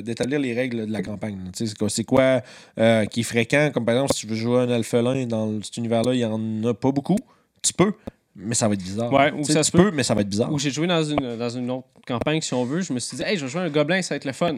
d'établir 0.01 0.39
les 0.39 0.53
règles 0.53 0.87
de 0.87 0.91
la 0.91 1.03
campagne. 1.03 1.37
Tu 1.55 1.65
sais, 1.65 1.67
c'est 1.67 1.77
quoi- 1.77 1.89
C'est 1.89 2.03
quoi 2.03 2.41
euh, 2.79 3.05
qui 3.05 3.19
est 3.19 3.23
fréquent? 3.23 3.69
Comme 3.71 3.85
par 3.85 3.93
exemple, 3.95 4.13
si 4.15 4.21
tu 4.21 4.27
veux 4.27 4.35
jouer 4.35 4.61
un 4.61 4.69
alphelin 4.71 5.27
dans 5.27 5.61
cet 5.61 5.77
univers-là, 5.77 6.13
il 6.15 6.19
y 6.19 6.25
en 6.25 6.39
a 6.63 6.73
pas 6.73 6.91
beaucoup. 6.91 7.17
Tu 7.61 7.73
peux, 7.73 7.93
mais 8.35 8.55
ça 8.55 8.67
va 8.67 8.73
être 8.75 8.83
bizarre. 8.83 9.11
Ouais, 9.11 9.31
ou 9.31 9.43
ça 9.43 9.55
tu 9.61 9.63
se 9.65 9.71
peut. 9.71 9.77
peux, 9.89 9.91
mais 9.91 10.03
ça 10.03 10.13
va 10.13 10.21
être 10.21 10.29
bizarre. 10.29 10.51
Où 10.51 10.57
j'ai 10.59 10.71
joué 10.71 10.87
dans 10.87 11.03
une, 11.03 11.37
dans 11.37 11.49
une 11.49 11.69
autre 11.71 11.87
campagne, 12.07 12.41
si 12.41 12.53
on 12.53 12.63
veut, 12.65 12.81
je 12.81 12.93
me 12.93 12.99
suis 12.99 13.17
dit, 13.17 13.23
hey, 13.23 13.37
je 13.37 13.45
vais 13.45 13.51
jouer 13.51 13.61
un 13.61 13.69
gobelin, 13.69 14.01
ça 14.01 14.13
va 14.13 14.17
être 14.17 14.25
le 14.25 14.33
fun. 14.33 14.57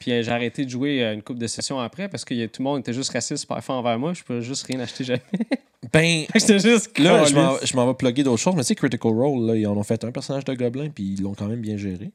Puis 0.00 0.10
euh, 0.10 0.22
j'ai 0.22 0.32
arrêté 0.32 0.64
de 0.64 0.70
jouer 0.70 1.04
euh, 1.04 1.14
une 1.14 1.22
couple 1.22 1.38
de 1.38 1.46
sessions 1.46 1.78
après 1.78 2.08
parce 2.08 2.24
que 2.24 2.34
y 2.34 2.42
a- 2.42 2.48
tout 2.48 2.60
le 2.60 2.64
monde 2.64 2.80
était 2.80 2.92
juste 2.92 3.12
raciste 3.12 3.46
parfois 3.46 3.76
envers 3.76 3.98
moi. 3.98 4.12
Je 4.14 4.22
pouvais 4.24 4.42
juste 4.42 4.66
rien 4.66 4.80
acheter 4.80 5.04
jamais. 5.04 5.20
Ben, 5.92 6.24
J'étais 6.34 6.60
juste 6.60 6.96
là, 6.98 7.24
je 7.24 7.34
m'en- 7.34 7.54
caliste. 7.54 7.66
je 7.72 7.76
m'en 7.76 7.86
vais 7.88 7.94
plugger 7.94 8.22
d'autres 8.22 8.40
choses, 8.40 8.54
mais 8.54 8.62
tu 8.62 8.68
sais, 8.68 8.74
Critical 8.76 9.12
Role, 9.12 9.44
là, 9.46 9.56
ils 9.56 9.66
en 9.66 9.76
ont 9.76 9.82
fait 9.82 10.02
un 10.04 10.12
personnage 10.12 10.44
de 10.44 10.54
gobelin, 10.54 10.88
puis 10.88 11.16
ils 11.18 11.22
l'ont 11.22 11.34
quand 11.34 11.46
même 11.46 11.60
bien 11.60 11.76
géré. 11.76 12.12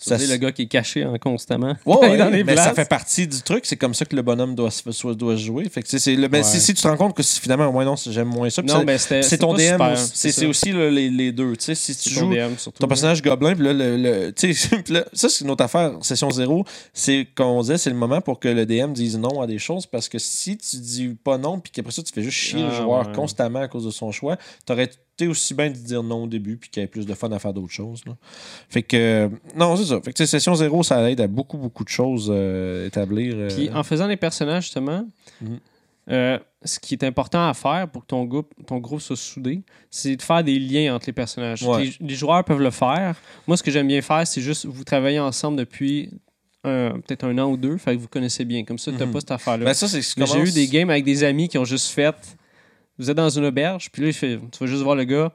Ça, 0.00 0.18
c'est 0.18 0.26
le 0.26 0.36
gars 0.36 0.50
qui 0.52 0.62
est 0.62 0.66
caché 0.66 1.02
hein, 1.02 1.14
constamment. 1.20 1.76
Ouais, 1.86 1.96
ouais, 2.00 2.16
dans 2.16 2.30
les 2.30 2.42
mais 2.42 2.56
ça 2.56 2.62
places. 2.62 2.74
fait 2.76 2.88
partie 2.88 3.26
du 3.28 3.42
truc. 3.42 3.66
C'est 3.66 3.76
comme 3.76 3.94
ça 3.94 4.04
que 4.04 4.16
le 4.16 4.22
bonhomme 4.22 4.54
doit 4.54 4.70
se, 4.70 5.12
doit 5.12 5.36
jouer. 5.36 5.68
Fait 5.68 5.82
que, 5.82 5.98
c'est 5.98 6.16
le, 6.16 6.28
mais 6.28 6.38
Ouais. 6.38 6.42
si, 6.44 6.60
si 6.60 6.72
tu 6.74 6.82
te 6.82 6.88
rends 6.88 6.96
compte 6.96 7.14
que 7.16 7.22
finalement, 7.22 7.70
moi 7.70 7.84
non, 7.84 7.94
j'aime 7.96 8.28
moins 8.28 8.48
ça. 8.50 8.62
Non, 8.62 8.78
c'est- 8.78 8.84
mais 8.84 9.22
c'est 9.22 9.38
ton 9.38 9.52
DM, 9.54 9.78
c'est 10.12 10.30
ça. 10.32 10.40
c'est 10.40 10.46
aussi 10.46 10.72
là, 10.72 10.90
les, 10.90 11.10
les 11.10 11.32
deux. 11.32 11.54
Tu 11.56 11.64
sais, 11.64 11.74
si 11.74 11.94
tu 11.94 12.14
ton 12.14 12.20
joues 12.20 12.34
DM 12.34 12.56
surtout. 12.56 12.78
ton 12.80 12.88
personnage 12.88 13.20
gobelin, 13.22 13.54
puis 13.54 13.64
là, 13.64 13.72
le, 13.72 13.96
le- 13.96 14.32
puis 14.82 14.94
là, 14.94 15.04
ça, 15.12 15.28
c'est 15.28 15.44
une 15.44 15.50
autre 15.50 15.64
affaire. 15.64 15.92
Session 16.00 16.30
zéro, 16.30 16.64
c'est 16.94 17.26
qu'on 17.36 17.60
disait, 17.60 17.78
c'est 17.78 17.90
le 17.90 17.96
moment 17.96 18.20
pour 18.20 18.40
que 18.40 18.48
le 18.48 18.64
DM 18.66 18.92
dise 18.92 19.18
non 19.18 19.40
à 19.42 19.46
des 19.46 19.58
choses 19.58 19.86
parce 19.86 20.08
que 20.08 20.18
si 20.18 20.56
tu 20.56 20.76
dis 20.78 21.08
pas 21.22 21.36
non, 21.38 21.60
puis 21.60 21.70
qu'après 21.72 21.92
ça, 21.92 22.02
tu 22.02 22.12
fais 22.12 22.22
juste 22.22 22.38
chier 22.38 22.60
le 22.62 22.68
Ah, 22.70 22.76
joueur 22.82 23.06
ouais. 23.08 23.12
constamment 23.14 23.60
à 23.60 23.68
cause 23.68 23.84
de 23.84 23.90
son 23.90 24.12
choix, 24.12 24.36
t'aurais 24.64 24.88
aussi 25.28 25.54
bien 25.54 25.68
de 25.70 25.74
dire 25.76 26.02
non 26.02 26.24
au 26.24 26.26
début, 26.26 26.56
puis 26.56 26.70
qu'il 26.70 26.82
y 26.82 26.84
ait 26.84 26.88
plus 26.88 27.06
de 27.06 27.14
fun 27.14 27.30
à 27.32 27.38
faire 27.38 27.52
d'autres 27.52 27.72
choses. 27.72 28.02
là. 28.06 28.16
Fait 28.68 28.82
que, 28.82 28.96
euh, 28.96 29.28
non, 29.56 29.76
c'est 29.76 29.84
ça. 29.86 30.00
Fait 30.00 30.12
que, 30.12 30.24
session 30.26 30.54
zéro, 30.54 30.82
ça 30.82 31.10
aide 31.10 31.20
à 31.20 31.26
beaucoup, 31.26 31.56
beaucoup 31.58 31.84
de 31.84 31.88
choses 31.88 32.28
euh, 32.32 32.86
établir. 32.86 33.34
euh, 33.36 33.48
Puis 33.48 33.70
en 33.70 33.82
faisant 33.82 34.06
les 34.06 34.16
personnages, 34.16 34.64
justement, 34.64 35.06
Mhm. 35.40 35.58
ce 36.64 36.78
qui 36.80 36.94
est 36.94 37.04
important 37.04 37.48
à 37.48 37.54
faire 37.54 37.88
pour 37.88 38.02
que 38.02 38.08
ton 38.08 38.24
groupe, 38.24 38.52
ton 38.66 38.78
groupe 38.78 39.00
soit 39.00 39.16
soudé, 39.16 39.62
c'est 39.90 40.16
de 40.16 40.22
faire 40.22 40.42
des 40.42 40.58
liens 40.58 40.94
entre 40.96 41.06
les 41.06 41.12
personnages. 41.12 41.62
Ouais. 41.62 41.84
Les, 42.00 42.08
les 42.08 42.14
joueurs 42.14 42.44
peuvent 42.44 42.60
le 42.60 42.70
faire. 42.70 43.16
Moi, 43.46 43.56
ce 43.56 43.62
que 43.62 43.70
j'aime 43.70 43.86
bien 43.86 44.02
faire, 44.02 44.26
c'est 44.26 44.40
juste 44.40 44.66
vous 44.66 44.84
travaillez 44.84 45.20
ensemble 45.20 45.56
depuis 45.58 46.10
peut-être 46.62 47.24
un 47.24 47.38
an 47.38 47.50
ou 47.50 47.56
deux, 47.56 47.78
fait 47.78 47.96
que 47.96 48.00
vous 48.02 48.08
connaissez 48.08 48.44
bien. 48.44 48.64
Comme 48.64 48.78
ça, 48.78 48.90
tu 48.92 48.98
n'as 48.98 49.06
Mhm. 49.06 49.12
pas 49.12 49.20
cette 49.20 49.30
affaire-là. 49.30 49.64
Ben, 49.64 50.26
j'ai 50.26 50.40
eu 50.40 50.52
des 50.52 50.66
games 50.68 50.90
avec 50.90 51.04
des 51.04 51.24
amis 51.24 51.48
qui 51.48 51.56
ont 51.56 51.64
juste 51.64 51.86
fait. 51.88 52.14
Vous 53.00 53.10
êtes 53.10 53.16
dans 53.16 53.30
une 53.30 53.46
auberge, 53.46 53.90
puis 53.90 54.02
là, 54.02 54.08
il 54.08 54.12
fait, 54.12 54.38
tu 54.52 54.58
vas 54.58 54.66
juste 54.66 54.82
voir 54.82 54.94
le 54.94 55.04
gars. 55.04 55.32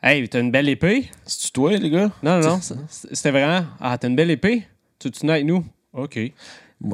Hey, 0.00 0.28
t'as 0.28 0.38
une 0.38 0.52
belle 0.52 0.68
épée? 0.68 1.10
C'est-tu 1.26 1.50
toi, 1.50 1.76
les 1.76 1.90
gars? 1.90 2.12
Non, 2.22 2.38
non, 2.38 2.50
non. 2.50 2.60
C'était 2.88 3.32
vraiment. 3.32 3.66
Ah, 3.80 3.98
t'as 3.98 4.06
une 4.06 4.14
belle 4.14 4.30
épée? 4.30 4.62
Tu 5.00 5.08
veux 5.08 5.30
avec 5.30 5.44
nous? 5.44 5.64
OK. 5.92 6.20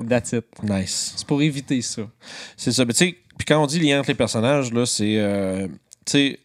That's 0.08 0.32
it. 0.32 0.46
Nice. 0.62 1.12
C'est 1.16 1.26
pour 1.26 1.42
éviter 1.42 1.82
ça. 1.82 2.08
C'est 2.56 2.72
ça. 2.72 2.86
Mais 2.86 2.94
tu 2.94 3.04
sais, 3.04 3.16
puis 3.36 3.44
quand 3.46 3.62
on 3.62 3.66
dit 3.66 3.78
lien 3.78 4.00
entre 4.00 4.08
les 4.08 4.14
personnages, 4.14 4.72
là, 4.72 4.86
c'est. 4.86 5.18
euh, 5.18 5.68
tu 6.06 6.12
sais, 6.12 6.38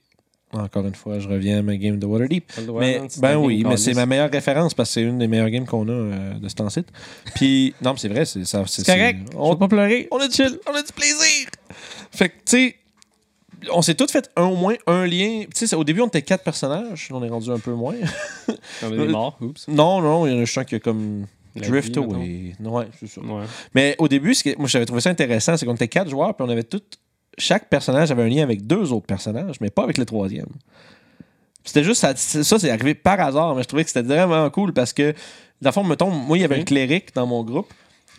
encore 0.52 0.86
une 0.86 0.96
fois, 0.96 1.20
je 1.20 1.30
reviens 1.30 1.60
à 1.60 1.62
ma 1.62 1.78
game 1.78 1.98
de 1.98 2.06
Waterdeep. 2.06 2.52
Mais, 2.78 3.02
ben 3.20 3.38
oui, 3.38 3.64
mais 3.66 3.78
c'est 3.78 3.94
ma 3.94 4.06
meilleure 4.06 4.30
référence 4.30 4.74
parce 4.74 4.90
que 4.90 4.94
c'est 4.96 5.04
une 5.04 5.18
des 5.18 5.28
meilleures 5.28 5.50
games 5.50 5.66
qu'on 5.66 5.88
a 5.88 5.94
euh, 5.94 6.34
de 6.34 6.50
ce 6.50 6.56
temps-ci. 6.56 6.84
Puis, 7.36 7.74
non, 7.82 7.94
mais 7.94 8.00
c'est 8.00 8.10
vrai, 8.10 8.26
c'est 8.26 8.44
ça. 8.44 8.66
C'est 8.68 8.86
correct. 8.86 9.30
On, 9.34 9.54
vais 9.54 9.60
pas 9.60 9.70
pleurer. 9.70 10.10
on 10.12 10.18
a 10.18 10.28
du 10.28 10.36
chill, 10.36 10.60
on 10.70 10.76
a 10.76 10.84
du 10.84 10.92
plaisir. 10.92 11.48
Fait 12.12 12.28
que, 12.28 12.36
tu 12.36 12.42
sais, 12.46 12.76
on 13.72 13.82
s'est 13.82 13.96
tous 13.96 14.12
fait 14.12 14.30
un, 14.36 14.46
au 14.46 14.56
moins 14.56 14.76
un 14.88 15.06
lien. 15.06 15.44
Tu 15.56 15.68
sais, 15.68 15.76
au 15.76 15.84
début, 15.84 16.02
on 16.02 16.08
était 16.08 16.22
quatre 16.22 16.44
personnages. 16.44 17.10
On 17.12 17.24
est 17.24 17.30
rendu 17.30 17.50
un 17.52 17.60
peu 17.60 17.74
moins. 17.74 17.96
On 18.84 18.92
est 18.92 19.08
mort. 19.08 19.38
Oups. 19.42 19.68
non, 19.68 20.02
non, 20.02 20.26
il 20.26 20.34
y 20.34 20.36
en 20.36 20.40
a 20.40 20.42
un 20.44 20.64
qui 20.64 20.76
a 20.76 20.80
comme. 20.80 21.28
La 21.54 21.68
Drift 21.68 21.98
vie, 21.98 22.00
away. 22.00 22.56
Ouais, 22.62 22.88
c'est 22.98 23.08
ça. 23.08 23.20
Ouais. 23.20 23.44
Mais 23.76 23.96
au 23.98 24.08
début, 24.08 24.34
ce 24.34 24.44
que, 24.44 24.58
moi, 24.58 24.70
j'avais 24.70 24.86
trouvé 24.86 25.02
ça 25.02 25.10
intéressant, 25.10 25.58
c'est 25.58 25.66
qu'on 25.66 25.76
était 25.76 25.90
quatre 25.90 26.10
joueurs, 26.10 26.34
puis 26.34 26.46
on 26.48 26.50
avait 26.50 26.64
tout. 26.64 26.82
Chaque 27.38 27.68
personnage 27.68 28.10
avait 28.10 28.24
un 28.24 28.30
lien 28.30 28.44
avec 28.44 28.66
deux 28.66 28.94
autres 28.94 29.06
personnages, 29.06 29.60
mais 29.60 29.70
pas 29.70 29.84
avec 29.84 29.98
le 29.98 30.06
troisième. 30.06 30.48
C'était 31.66 31.84
juste, 31.84 32.02
ça, 32.02 32.16
ça 32.16 32.58
c'est 32.58 32.70
arrivé 32.70 32.96
par 32.96 33.20
hasard, 33.20 33.56
mais 33.56 33.64
je 33.64 33.68
trouvais 33.68 33.84
que 33.84 33.90
c'était 33.90 34.08
vraiment 34.08 34.50
cool 34.50 34.74
parce 34.74 34.94
que, 34.94 35.14
dans 35.62 35.70
le 35.70 35.74
fond, 35.74 35.84
mettons, 35.84 36.10
moi, 36.10 36.38
il 36.38 36.42
y 36.42 36.44
avait 36.44 36.60
un 36.60 36.64
cléric 36.64 37.14
dans 37.14 37.28
mon 37.28 37.44
groupe. 37.44 37.72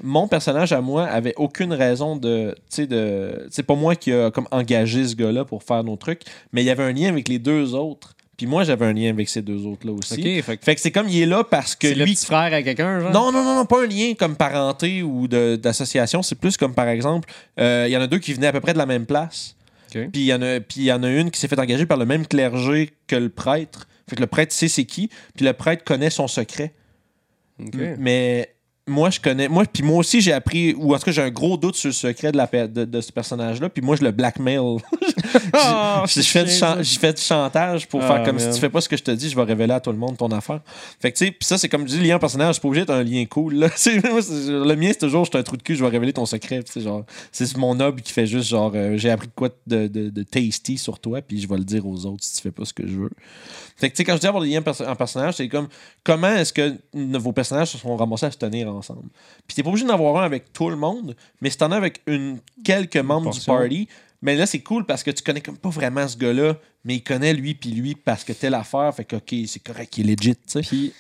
Mon 0.03 0.29
personnage 0.29 0.73
à 0.73 0.81
moi 0.81 1.05
avait 1.07 1.35
aucune 1.37 1.73
raison 1.73 2.17
de. 2.17 2.55
Tu 2.71 2.77
sais, 2.77 2.87
de. 2.87 3.47
C'est 3.51 3.63
pas 3.63 3.75
moi 3.75 3.95
qui 3.97 4.13
a 4.13 4.31
comme 4.31 4.47
engagé 4.51 5.07
ce 5.07 5.15
gars-là 5.15 5.45
pour 5.45 5.63
faire 5.63 5.85
nos 5.85 5.97
trucs, 5.97 6.23
mais 6.53 6.63
il 6.63 6.67
y 6.67 6.71
avait 6.71 6.85
un 6.85 6.93
lien 6.93 7.09
avec 7.09 7.29
les 7.29 7.39
deux 7.39 7.75
autres. 7.75 8.15
Puis 8.37 8.47
moi, 8.47 8.65
j'avais 8.65 8.87
un 8.87 8.93
lien 8.95 9.11
avec 9.11 9.29
ces 9.29 9.43
deux 9.43 9.67
autres-là 9.67 9.93
aussi. 9.93 10.15
OK, 10.15 10.43
fait 10.45 10.57
que 10.57 10.65
Fait 10.65 10.75
que 10.75 10.81
c'est 10.81 10.91
comme 10.91 11.09
il 11.09 11.21
est 11.23 11.27
là 11.27 11.45
parce 11.45 11.77
que 11.77 11.87
c'est 11.89 11.95
le 11.95 12.05
lui 12.07 12.15
petit 12.15 12.25
frère 12.27 12.53
à 12.53 12.63
quelqu'un, 12.63 12.99
genre? 13.01 13.13
non, 13.13 13.31
non, 13.31 13.45
non, 13.45 13.55
non, 13.57 13.67
pas 13.67 13.83
un 13.85 13.87
lien 13.87 14.15
comme 14.19 14.35
parenté 14.35 15.03
ou 15.03 15.29
de- 15.29 15.57
d'association. 15.57 16.23
C'est 16.23 16.35
plus 16.37 16.57
comme, 16.57 16.75
par 16.75 16.89
exemple, 16.89 17.29
euh, 17.61 17.85
il 17.87 17.93
y 17.93 17.97
en 17.97 18.01
a 18.01 18.07
deux 18.07 18.19
qui 18.19 18.33
venaient 18.33 18.47
à 18.49 18.53
peu 18.53 18.61
près 18.61 18.73
de 18.73 18.79
la 18.79 18.87
même 18.87 19.07
place. 19.07 19.55
OK. 19.95 20.09
Puis 20.11 20.23
il 20.23 20.83
y, 20.83 20.85
y 20.87 20.93
en 20.93 21.03
a 21.03 21.09
une 21.11 21.31
qui 21.31 21.39
s'est 21.39 21.47
fait 21.47 21.59
engager 21.61 21.85
par 21.87 21.99
le 21.99 22.07
même 22.07 22.27
clergé 22.27 22.91
que 23.07 23.17
le 23.17 23.29
prêtre. 23.29 23.87
Fait 24.09 24.17
que 24.17 24.21
le 24.23 24.27
prêtre 24.27 24.53
sait 24.53 24.69
c'est 24.69 24.87
qui. 24.87 25.09
Puis 25.37 25.45
le 25.45 25.53
prêtre 25.53 25.85
connaît 25.85 26.11
son 26.11 26.27
secret. 26.27 26.73
OK. 27.63 27.77
Mais 27.99 28.52
moi, 28.89 29.11
je 29.11 29.21
connais. 29.21 29.49
Moi, 29.49 29.65
puis 29.73 29.83
moi 29.83 29.99
aussi, 29.99 30.21
j'ai 30.21 30.33
appris. 30.33 30.75
Ou 30.75 30.95
en 30.95 30.99
tout 30.99 31.05
cas, 31.05 31.13
j'ai 31.13 31.23
un 31.23 31.31
gros 31.31 31.57
doute 31.57 31.77
sur 31.77 31.89
le 31.89 31.93
secret 31.93 32.33
de, 32.33 32.37
la, 32.37 32.47
de, 32.67 32.85
de 32.85 33.01
ce 33.01 33.13
personnage-là. 33.13 33.69
Puis 33.69 33.81
moi, 33.83 33.95
je 33.97 34.03
le 34.03 34.11
blackmail. 34.11 34.59
Ah, 35.55 36.05
J'ai 36.07 36.23
fait, 36.23 36.45
du 37.15 37.21
chantage 37.23 37.87
pour 37.89 38.03
Ah, 38.03 38.07
faire 38.09 38.23
comme 38.25 38.37
man. 38.37 38.45
si 38.45 38.55
tu 38.55 38.61
fais 38.61 38.69
pas 38.69 38.81
ce 38.81 38.89
que 38.89 38.97
je 38.97 39.03
te 39.03 39.11
dis, 39.11 39.31
je 39.31 39.37
vais 39.37 39.43
révéler 39.45 39.73
à 39.73 39.81
tout 39.81 39.91
le 39.93 39.97
monde 39.97 40.17
ton 40.17 40.31
affaire. 40.31 40.61
Fait 41.01 41.13
que 41.13 41.17
tu 41.19 41.27
sais, 41.27 41.31
pis 41.31 41.47
ça 41.47 41.59
c'est 41.59 41.69
comme 41.69 41.83
je 41.89 41.95
dis, 41.97 42.01
lien 42.07 42.19
personnage, 42.19 42.57
c'est 42.57 42.61
pas 42.61 42.69
obligé 42.69 42.83
d'être 42.85 42.95
un 42.95 43.03
lien 43.03 43.25
cool. 43.27 43.55
Là. 43.55 43.69
Le 43.87 44.75
mien 44.75 44.89
c'est 44.89 44.99
toujours, 44.99 45.25
je 45.25 45.31
suis 45.31 45.39
un 45.39 45.43
trou 45.43 45.57
de 45.57 45.63
cul, 45.63 45.75
je 45.77 45.85
vais 45.85 45.91
révéler 45.91 46.13
ton 46.13 46.27
secret. 46.27 46.63
tu 46.63 46.81
genre, 46.81 47.05
c'est 47.31 47.57
mon 47.57 47.79
hub 47.81 48.01
qui 48.01 48.13
fait 48.13 48.27
juste 48.27 48.49
genre, 48.49 48.73
euh, 48.75 48.97
j'ai 48.97 49.11
appris 49.11 49.29
de 49.29 49.33
quoi 49.35 49.49
de, 49.67 49.87
de, 49.87 50.11
de 50.11 50.23
tasty 50.23 50.77
sur 50.79 50.99
toi, 50.99 51.21
puis 51.23 51.41
je 51.41 51.49
vais 51.49 51.57
le 51.57 51.65
dire 51.65 51.87
aux 51.87 52.05
autres 52.07 52.25
si 52.25 52.37
tu 52.37 52.43
fais 52.43 52.51
pas 52.51 52.65
ce 52.65 52.73
que 52.75 52.87
je 52.87 52.95
veux. 52.97 53.11
Fait 53.77 53.89
que 53.91 53.95
tu 53.97 53.99
sais, 53.99 54.05
quand 54.05 54.15
je 54.15 54.21
dis 54.21 54.27
avoir 54.27 54.43
des 54.43 54.51
liens 54.51 54.63
en 54.87 54.97
personnage, 54.97 55.35
c'est 55.35 55.49
comme 55.49 55.69
comment 56.05 56.29
est-ce 56.35 56.53
que 56.53 56.77
vos 56.95 57.33
personnages 57.33 57.71
se 57.71 57.79
sont 57.79 57.97
ramassés 57.97 58.27
à 58.27 58.31
se 58.31 58.39
tenir 58.39 58.72
ensemble. 58.73 59.09
Puis 59.47 59.55
t'es 59.55 59.63
pas 59.63 59.71
obligé 59.71 59.87
d'en 59.87 59.95
avoir 59.95 60.23
un 60.23 60.27
avec 60.27 60.53
tout 60.53 60.71
le 60.71 60.77
monde, 60.77 61.17
mais 61.41 61.51
si 61.51 61.59
t'en 61.59 61.71
as 61.73 61.77
avec 61.77 62.01
une 62.07 62.39
quelques 62.65 62.97
membres 62.97 63.31
du 63.31 63.41
party, 63.41 63.89
mais 64.23 64.37
là, 64.37 64.47
c'est 64.47 64.61
cool 64.61 64.87
parce 64.87 65.03
que 65.03 65.11
tu 65.11 65.23
connais 65.23 65.41
comme 65.41 65.59
pas 65.59 65.71
vraiment 65.71 66.07
ce 66.07 66.17
gars-là, 66.17 66.57
mais 66.85 66.97
il 66.97 67.03
connaît 67.03 67.35
lui 67.35 67.55
puis 67.55 67.71
lui 67.71 67.95
parce 67.95 68.25
que 68.25 68.33
telle 68.33 68.55
affaire, 68.55 68.95
fait 68.95 69.05
que 69.05 69.17
ok, 69.17 69.35
c'est 69.47 69.63
correct, 69.63 69.99
il 69.99 70.11
est 70.11 70.21
legit, 70.21 70.37
tu 70.37 70.43
sais. 70.47 70.61
Puis 70.61 70.93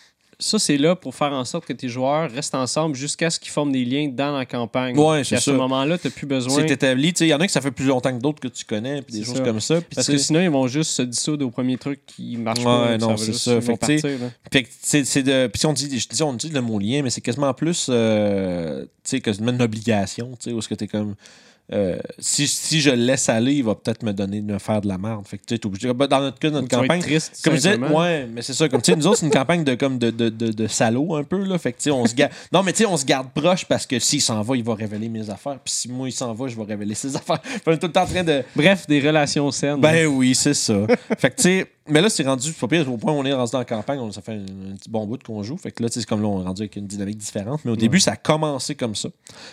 ça, 0.42 0.58
c'est 0.58 0.76
là 0.76 0.96
pour 0.96 1.14
faire 1.14 1.32
en 1.32 1.44
sorte 1.44 1.64
que 1.64 1.72
tes 1.72 1.88
joueurs 1.88 2.30
restent 2.30 2.54
ensemble 2.54 2.96
jusqu'à 2.96 3.30
ce 3.30 3.38
qu'ils 3.38 3.52
forment 3.52 3.72
des 3.72 3.84
liens 3.84 4.08
dans 4.08 4.36
la 4.36 4.44
campagne. 4.44 4.98
Ouais, 4.98 5.24
c'est 5.24 5.36
à 5.36 5.40
ce 5.40 5.52
moment-là, 5.52 5.96
tu 5.98 6.08
n'as 6.08 6.10
plus 6.10 6.26
besoin. 6.26 6.56
C'est 6.56 6.70
établi, 6.70 7.12
tu 7.12 7.18
sais, 7.20 7.26
il 7.26 7.30
y 7.30 7.34
en 7.34 7.40
a 7.40 7.46
que 7.46 7.52
ça 7.52 7.60
fait 7.60 7.70
plus 7.70 7.86
longtemps 7.86 8.12
que 8.16 8.20
d'autres 8.20 8.40
que 8.40 8.48
tu 8.48 8.64
connais, 8.64 9.02
puis 9.02 9.14
des 9.14 9.24
choses 9.24 9.36
ça. 9.36 9.44
comme 9.44 9.60
ça. 9.60 9.80
Parce 9.94 10.06
tu 10.06 10.12
que 10.12 10.18
sinon, 10.18 10.40
ils 10.40 10.50
vont 10.50 10.66
juste 10.66 10.90
se 10.90 11.02
dissoudre 11.02 11.46
au 11.46 11.50
premier 11.50 11.78
truc 11.78 12.00
qui 12.06 12.36
marche 12.36 12.58
Ouais, 12.58 12.64
pas. 12.64 12.98
non, 12.98 13.16
c'est 13.16 13.32
ça. 13.34 13.60
Fait 13.60 13.76
que, 13.76 14.20
tu 14.50 14.62
que 14.62 14.68
c'est 14.82 15.22
de. 15.22 15.46
Puis 15.46 15.60
si 15.60 15.66
on 15.66 15.72
dit, 15.72 15.98
je 15.98 16.08
dis, 16.08 16.22
on 16.22 16.32
dit 16.34 16.48
le 16.50 16.60
mot 16.60 16.78
lien, 16.78 17.02
mais 17.02 17.10
c'est 17.10 17.20
quasiment 17.20 17.54
plus, 17.54 17.86
euh, 17.88 18.82
tu 18.82 18.88
sais, 19.04 19.20
quasiment 19.20 19.52
une 19.52 19.62
obligation, 19.62 20.30
tu 20.32 20.50
sais, 20.50 20.52
où 20.52 20.58
est-ce 20.58 20.68
que 20.68 20.74
t'es 20.74 20.88
comme. 20.88 21.14
Euh, 21.72 21.96
si, 22.18 22.46
si 22.46 22.80
je 22.80 22.90
le 22.90 22.96
laisse 22.96 23.28
aller, 23.28 23.54
il 23.54 23.64
va 23.64 23.74
peut-être 23.74 24.02
me 24.02 24.12
donner 24.12 24.42
me 24.42 24.58
faire 24.58 24.80
de 24.80 24.88
la 24.88 24.98
merde. 24.98 25.26
Fait 25.26 25.38
que 25.38 25.44
tu 25.46 25.54
sais, 25.54 25.58
t'es 25.58 25.66
obligé. 25.66 25.92
Bah, 25.94 26.06
Dans 26.06 26.20
notre 26.20 26.38
cas, 26.38 26.50
notre 26.50 26.68
campagne. 26.68 27.00
triste, 27.00 27.40
Comme 27.42 27.54
je 27.54 27.58
disais, 27.58 27.78
ouais, 27.78 28.26
mais 28.26 28.42
c'est 28.42 28.52
ça. 28.52 28.68
Comme 28.68 28.82
tu 28.82 28.90
sais, 28.92 28.96
nous 28.96 29.06
autres, 29.06 29.18
c'est 29.20 29.26
une 29.26 29.32
campagne 29.32 29.64
de 29.64 29.74
comme 29.74 29.98
de, 29.98 30.10
de, 30.10 30.28
de, 30.28 30.52
de 30.52 30.66
salaud 30.66 31.14
un 31.14 31.24
peu, 31.24 31.42
là. 31.44 31.56
Fait 31.58 31.72
que 31.72 31.78
tu 31.78 31.84
sais, 31.84 31.90
on 31.90 32.04
se 32.04 32.14
garde. 32.14 32.32
Non, 32.52 32.62
mais 32.62 32.72
tu 32.72 32.78
sais, 32.78 32.86
on 32.86 32.96
se 32.96 33.06
garde 33.06 33.28
proche 33.34 33.64
parce 33.64 33.86
que 33.86 33.98
s'il 33.98 34.20
s'en 34.20 34.42
va, 34.42 34.56
il 34.56 34.64
va 34.64 34.74
révéler 34.74 35.08
mes 35.08 35.30
affaires. 35.30 35.58
Puis 35.64 35.72
si 35.72 35.88
moi, 35.88 36.08
il 36.08 36.12
s'en 36.12 36.34
va, 36.34 36.48
je 36.48 36.56
vais 36.56 36.64
révéler 36.64 36.94
ses 36.94 37.16
affaires. 37.16 37.40
On 37.66 37.72
est 37.72 37.78
tout 37.78 37.86
le 37.86 37.92
temps 37.92 38.02
en 38.02 38.06
train 38.06 38.24
de. 38.24 38.42
Bref, 38.54 38.86
des 38.86 39.00
relations 39.00 39.50
saines. 39.50 39.80
Ben 39.80 40.06
oui, 40.06 40.34
c'est 40.34 40.54
ça. 40.54 40.74
fait 41.18 41.30
que 41.30 41.36
tu 41.36 41.42
sais, 41.42 41.66
mais 41.88 42.00
là, 42.00 42.08
c'est 42.08 42.22
rendu, 42.22 42.52
pas 42.52 42.68
pire, 42.68 42.90
au 42.92 42.96
point 42.96 43.12
où 43.12 43.16
on 43.16 43.24
est 43.24 43.32
rendu 43.32 43.50
dans 43.50 43.58
la 43.58 43.64
campagne, 43.64 43.98
on, 43.98 44.12
ça 44.12 44.22
fait 44.22 44.32
un, 44.32 44.72
un 44.72 44.76
petit 44.76 44.88
bon 44.88 45.04
bout 45.06 45.20
qu'on 45.22 45.42
joue. 45.42 45.56
Fait 45.56 45.72
que 45.72 45.82
là, 45.82 45.88
c'est 45.90 46.04
comme 46.06 46.22
là, 46.22 46.28
on 46.28 46.40
est 46.42 46.46
rendu 46.46 46.62
avec 46.62 46.76
une 46.76 46.86
dynamique 46.86 47.18
différente. 47.18 47.60
Mais 47.64 47.72
au 47.72 47.76
début, 47.76 47.98
ça 47.98 48.12
a 48.12 48.16
commencé 48.16 48.74
comme 48.76 48.94
ça. 48.94 49.08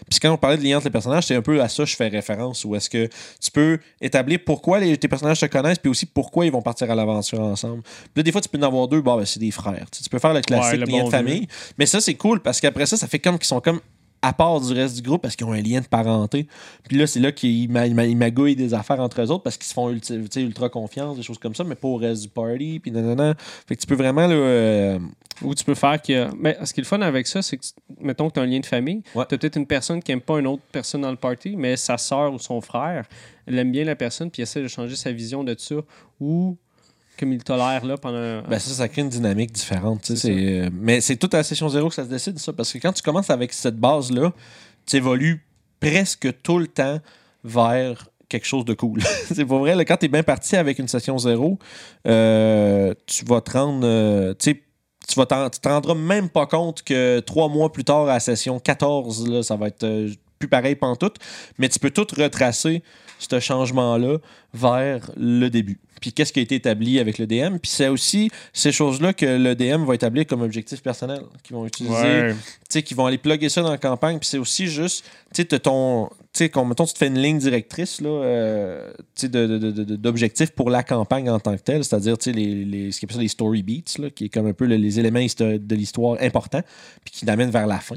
Puis 0.09 0.19
quand 0.19 0.31
on 0.31 0.37
parlait 0.37 0.57
de 0.57 0.63
lien 0.63 0.77
entre 0.77 0.85
les 0.85 0.91
personnages, 0.91 1.25
c'est 1.25 1.35
un 1.35 1.41
peu 1.41 1.61
à 1.61 1.67
ça 1.67 1.83
que 1.83 1.89
je 1.89 1.95
fais 1.95 2.07
référence. 2.07 2.63
Où 2.65 2.75
est-ce 2.75 2.89
que 2.89 3.09
tu 3.41 3.51
peux 3.51 3.79
établir 3.99 4.39
pourquoi 4.45 4.79
les, 4.79 4.95
tes 4.97 5.07
personnages 5.07 5.39
se 5.39 5.47
connaissent, 5.47 5.79
puis 5.79 5.89
aussi 5.89 6.05
pourquoi 6.05 6.45
ils 6.45 6.51
vont 6.51 6.61
partir 6.61 6.89
à 6.91 6.95
l'aventure 6.95 7.39
ensemble. 7.39 7.81
Puis 7.81 8.11
là, 8.17 8.23
des 8.23 8.31
fois, 8.31 8.41
tu 8.41 8.49
peux 8.49 8.59
en 8.59 8.63
avoir 8.63 8.87
deux, 8.87 9.01
bon, 9.01 9.17
ben, 9.17 9.25
c'est 9.25 9.39
des 9.39 9.51
frères. 9.51 9.87
Tu 9.89 10.07
peux 10.09 10.19
faire 10.19 10.33
le 10.33 10.41
classique 10.41 10.79
le 10.79 10.85
lien 10.85 10.99
bon 10.99 11.05
de 11.05 11.11
famille. 11.11 11.47
Mais 11.77 11.87
ça, 11.87 11.99
c'est 11.99 12.15
cool 12.15 12.41
parce 12.41 12.61
qu'après 12.61 12.85
ça, 12.85 12.95
ça 12.95 13.07
fait 13.07 13.19
comme 13.19 13.39
qu'ils 13.39 13.47
sont 13.47 13.61
comme 13.61 13.79
à 14.21 14.34
part 14.34 14.60
du 14.60 14.73
reste 14.73 14.95
du 14.95 15.01
groupe 15.01 15.21
parce 15.21 15.36
qu'ils 15.36 15.45
ont 15.47 15.53
un 15.53 15.62
lien 15.62 15.79
de 15.82 15.88
parenté. 15.88 16.47
Puis 16.88 16.97
là, 16.97 17.08
c'est 17.08 17.19
là 17.19 17.32
qu'ils 17.32 17.69
ma- 17.71 17.88
ma- 17.89 18.05
ils 18.05 18.17
magouillent 18.17 18.55
des 18.55 18.73
affaires 18.73 18.99
entre 18.99 19.21
eux 19.21 19.32
autres 19.32 19.43
parce 19.43 19.58
qu'ils 19.58 19.67
se 19.67 19.73
font 19.73 19.89
ultra 19.89 20.69
confiance, 20.69 21.15
des 21.17 21.23
choses 21.23 21.38
comme 21.39 21.55
ça, 21.55 21.63
mais 21.63 21.75
pas 21.75 21.88
au 21.88 21.95
reste 21.95 22.23
du 22.23 22.27
party. 22.29 22.79
Puis 22.79 22.91
nanana. 22.91 23.36
Fait 23.67 23.75
que 23.75 23.82
tu 23.82 23.88
peux 23.88 23.95
vraiment. 23.95 24.27
Là, 24.27 24.34
euh, 24.36 24.99
Ou 25.41 25.55
tu 25.55 25.63
peux 25.63 25.75
faire 25.75 26.01
que. 26.01 26.27
Mais 26.36 26.58
ce 26.65 26.73
qui 26.73 26.82
est 26.82 26.84
le 26.84 26.88
fun 26.88 27.01
avec 27.01 27.27
ça, 27.27 27.41
c'est 27.41 27.55
que, 27.58 27.63
mettons 28.01 28.27
que 28.27 28.34
tu 28.34 28.39
as 28.41 28.43
un 28.43 28.45
lien 28.45 28.60
de 28.60 28.65
famille, 28.65 29.01
Ouais. 29.15 29.23
tu 29.29 29.36
as 29.36 29.38
peut-être 29.38 29.55
une 29.55 29.65
personne 29.67 30.03
qui 30.03 30.12
n'aime 30.12 30.19
pas 30.21 30.38
une 30.39 30.47
autre 30.47 30.63
personne 30.71 31.01
dans 31.01 31.12
le 31.12 31.15
party, 31.17 31.55
mais 31.55 31.77
sa 31.77 31.97
soeur 31.97 32.34
ou 32.34 32.39
son 32.39 32.60
frère, 32.60 33.05
elle 33.47 33.58
aime 33.58 33.71
bien 33.71 33.86
la 33.86 33.95
personne, 33.95 34.29
puis 34.29 34.41
essaie 34.41 34.62
de 34.62 34.67
changer 34.67 34.97
sa 34.97 35.13
vision 35.13 35.45
de 35.45 35.55
ça, 35.58 35.75
ou 36.19 36.58
comme 37.19 37.34
il 37.34 37.43
tolère 37.43 37.86
là 37.86 37.97
pendant. 37.97 38.41
Ben 38.43 38.58
ça, 38.60 38.71
ça 38.71 38.88
crée 38.88 39.01
une 39.01 39.10
dynamique 39.10 39.51
différente. 39.51 40.01
C'est 40.05 40.15
c'est, 40.15 40.32
euh, 40.36 40.69
mais 40.73 41.01
c'est 41.01 41.17
toute 41.17 41.34
à 41.34 41.38
la 41.38 41.43
session 41.43 41.67
zéro 41.69 41.89
que 41.89 41.95
ça 41.95 42.03
se 42.05 42.10
décide, 42.10 42.39
ça. 42.39 42.53
Parce 42.53 42.71
que 42.71 42.77
quand 42.77 42.93
tu 42.93 43.01
commences 43.03 43.29
avec 43.29 43.51
cette 43.53 43.77
base-là, 43.77 44.32
tu 44.86 44.95
évolues 44.95 45.45
presque 45.79 46.41
tout 46.41 46.60
le 46.60 46.67
temps 46.67 46.99
vers 47.43 48.08
quelque 48.29 48.45
chose 48.47 48.65
de 48.65 48.73
cool. 48.73 49.01
c'est 49.34 49.45
pas 49.45 49.58
vrai. 49.58 49.75
là, 49.75 49.86
quand 49.86 49.97
tu 49.97 50.05
es 50.05 50.10
bien 50.10 50.23
parti 50.23 50.55
avec 50.55 50.79
une 50.79 50.88
session 50.88 51.17
zéro, 51.17 51.58
euh, 52.08 52.93
tu 53.05 53.25
vas 53.25 53.41
te 53.41 53.51
rendre. 53.51 53.82
euh, 53.86 54.34
tu 54.38 54.55
vas 55.15 55.25
t'en- 55.25 55.49
tu 55.49 55.60
te 55.60 55.67
rendras 55.67 55.95
même 55.95 56.29
pas 56.29 56.45
compte 56.45 56.84
que 56.84 57.19
trois 57.21 57.49
mois 57.49 57.71
plus 57.71 57.84
tard, 57.84 58.03
à 58.03 58.13
la 58.13 58.19
session 58.19 58.60
14, 58.60 59.27
là, 59.27 59.41
ça 59.43 59.55
va 59.55 59.67
être 59.67 60.08
plus 60.38 60.47
pareil 60.47 60.75
pantoute. 60.75 61.17
Mais 61.58 61.67
tu 61.69 61.79
peux 61.79 61.89
tout 61.89 62.05
retracer, 62.15 62.84
ce 63.17 63.39
changement-là, 63.39 64.17
vers 64.53 65.10
le 65.17 65.49
début. 65.49 65.79
Puis 65.99 66.13
qu'est-ce 66.13 66.31
qui 66.33 66.39
a 66.39 66.41
été 66.43 66.55
établi 66.55 66.99
avec 66.99 67.17
le 67.17 67.27
DM. 67.27 67.57
Puis 67.57 67.71
c'est 67.71 67.88
aussi 67.89 68.29
ces 68.53 68.71
choses-là 68.71 69.13
que 69.13 69.25
le 69.25 69.55
DM 69.55 69.85
va 69.85 69.95
établir 69.95 70.25
comme 70.25 70.41
objectif 70.41 70.81
personnel, 70.81 71.21
qu'ils 71.43 71.55
vont 71.55 71.65
utiliser 71.65 71.93
Ouais. 71.95 72.35
tu 72.69 72.81
qui 72.83 72.93
vont 72.93 73.05
aller 73.05 73.17
plugger 73.17 73.49
ça 73.49 73.62
dans 73.62 73.71
la 73.71 73.77
campagne. 73.77 74.19
Puis 74.19 74.29
c'est 74.29 74.38
aussi 74.38 74.67
juste, 74.67 75.03
tu 75.33 75.41
sais, 75.41 75.59
ton. 75.59 76.09
Tu 76.31 76.45
sais, 76.45 76.49
mettons, 76.63 76.85
tu 76.85 76.93
te 76.93 76.97
fais 76.99 77.07
une 77.07 77.17
ligne 77.19 77.39
directrice, 77.39 78.01
là, 78.01 78.09
euh, 78.09 78.91
tu 79.15 79.27
d'objectifs 79.29 80.51
pour 80.51 80.69
la 80.69 80.83
campagne 80.83 81.29
en 81.29 81.39
tant 81.39 81.55
que 81.55 81.62
telle, 81.62 81.83
c'est-à-dire, 81.83 82.17
tu 82.17 82.25
sais, 82.25 82.31
les, 82.38 82.65
les, 82.65 82.91
ce 82.91 82.99
qu'on 83.01 83.05
appelle 83.07 83.15
ça 83.17 83.21
les 83.23 83.27
story 83.27 83.63
beats, 83.63 83.99
là, 84.01 84.09
qui 84.09 84.25
est 84.25 84.29
comme 84.29 84.45
un 84.47 84.53
peu 84.53 84.65
le- 84.65 84.75
les 84.75 84.99
éléments 84.99 85.19
de 85.19 85.75
l'histoire 85.75 86.17
importants, 86.21 86.62
puis 87.03 87.13
qui 87.13 87.25
l'amènent 87.25 87.49
vers 87.49 87.65
la 87.67 87.79
fin. 87.79 87.95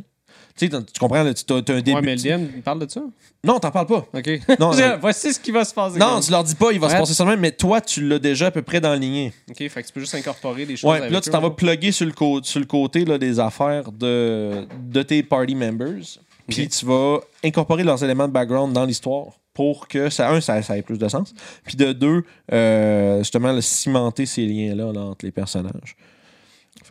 Tu 0.57 0.69
sais, 0.69 0.83
tu 0.93 1.01
comprends, 1.01 1.23
là, 1.23 1.33
tu 1.33 1.53
as, 1.53 1.57
un 1.57 1.61
début. 1.61 1.93
Ouais, 1.93 2.01
mais 2.03 2.17
le 2.17 2.23
DM, 2.23 2.47
il 2.57 2.63
parle 2.63 2.81
de 2.81 2.91
ça? 2.91 3.01
Non, 3.45 3.59
t'en 3.59 3.71
parles 3.71 3.87
pas. 3.87 4.07
OK. 4.13 4.41
Non, 4.61 4.73
euh, 4.79 4.97
Voici 5.01 5.33
ce 5.33 5.41
qui 5.41 5.51
va 5.51 5.65
se 5.65 5.75
passer. 5.75 5.99
non, 5.99 6.21
tu 6.21 6.31
leur 6.31 6.45
dis 6.45 6.55
pas, 6.55 6.73
il 6.73 6.81
va 6.81 6.89
se 6.91 6.97
passer 6.97 7.25
même, 7.25 7.41
mais 7.41 7.53
toi, 7.53 7.81
tu 7.81 8.07
l'as 8.07 8.19
déjà 8.19 8.47
à 8.47 8.51
peu 8.51 8.63
près 8.63 8.81
dans 8.81 8.93
le 8.93 8.99
lignée. 8.99 9.33
OK, 9.51 9.57
fait 9.57 9.83
que 9.83 9.87
tu 9.87 9.93
peux 9.93 10.01
juste 10.01 10.15
incorporer 10.15 10.67
des 10.67 10.77
choses. 10.77 10.91
Ouais, 10.91 11.01
puis 11.01 11.11
là, 11.11 11.21
tu 11.21 11.31
t'en 11.31 11.41
vas 11.41 11.51
plugger 11.51 11.93
sur 11.93 12.07
le, 12.07 12.13
sur 12.43 12.61
le 12.61 12.67
côté 12.67 13.05
là, 13.05 13.19
des 13.19 13.41
affaires 13.41 13.91
de, 13.91 14.67
de 14.89 15.03
tes 15.03 15.23
party 15.23 15.55
members. 15.55 16.19
Puis 16.49 16.69
tu 16.69 16.85
vas 16.85 17.21
incorporer 17.45 17.85
leurs 17.85 18.03
éléments 18.05 18.29
de 18.29 18.33
background 18.33 18.73
dans 18.73 18.85
l'histoire 18.85 19.39
pour 19.55 19.87
que, 19.89 20.09
ça, 20.09 20.31
un, 20.31 20.41
ça, 20.41 20.63
ça 20.63 20.79
ait 20.79 20.83
plus 20.83 20.99
de 20.99 21.09
sens. 21.09 21.35
Puis 21.65 21.77
de 21.77 21.93
deux, 21.93 22.25
euh, 22.53 23.19
justement, 23.19 23.53
le 23.53 23.61
cimenter 23.61 24.27
ces 24.27 24.47
liens-là 24.47 24.93
là, 24.93 25.01
entre 25.01 25.25
les 25.25 25.33
personnages. 25.33 25.97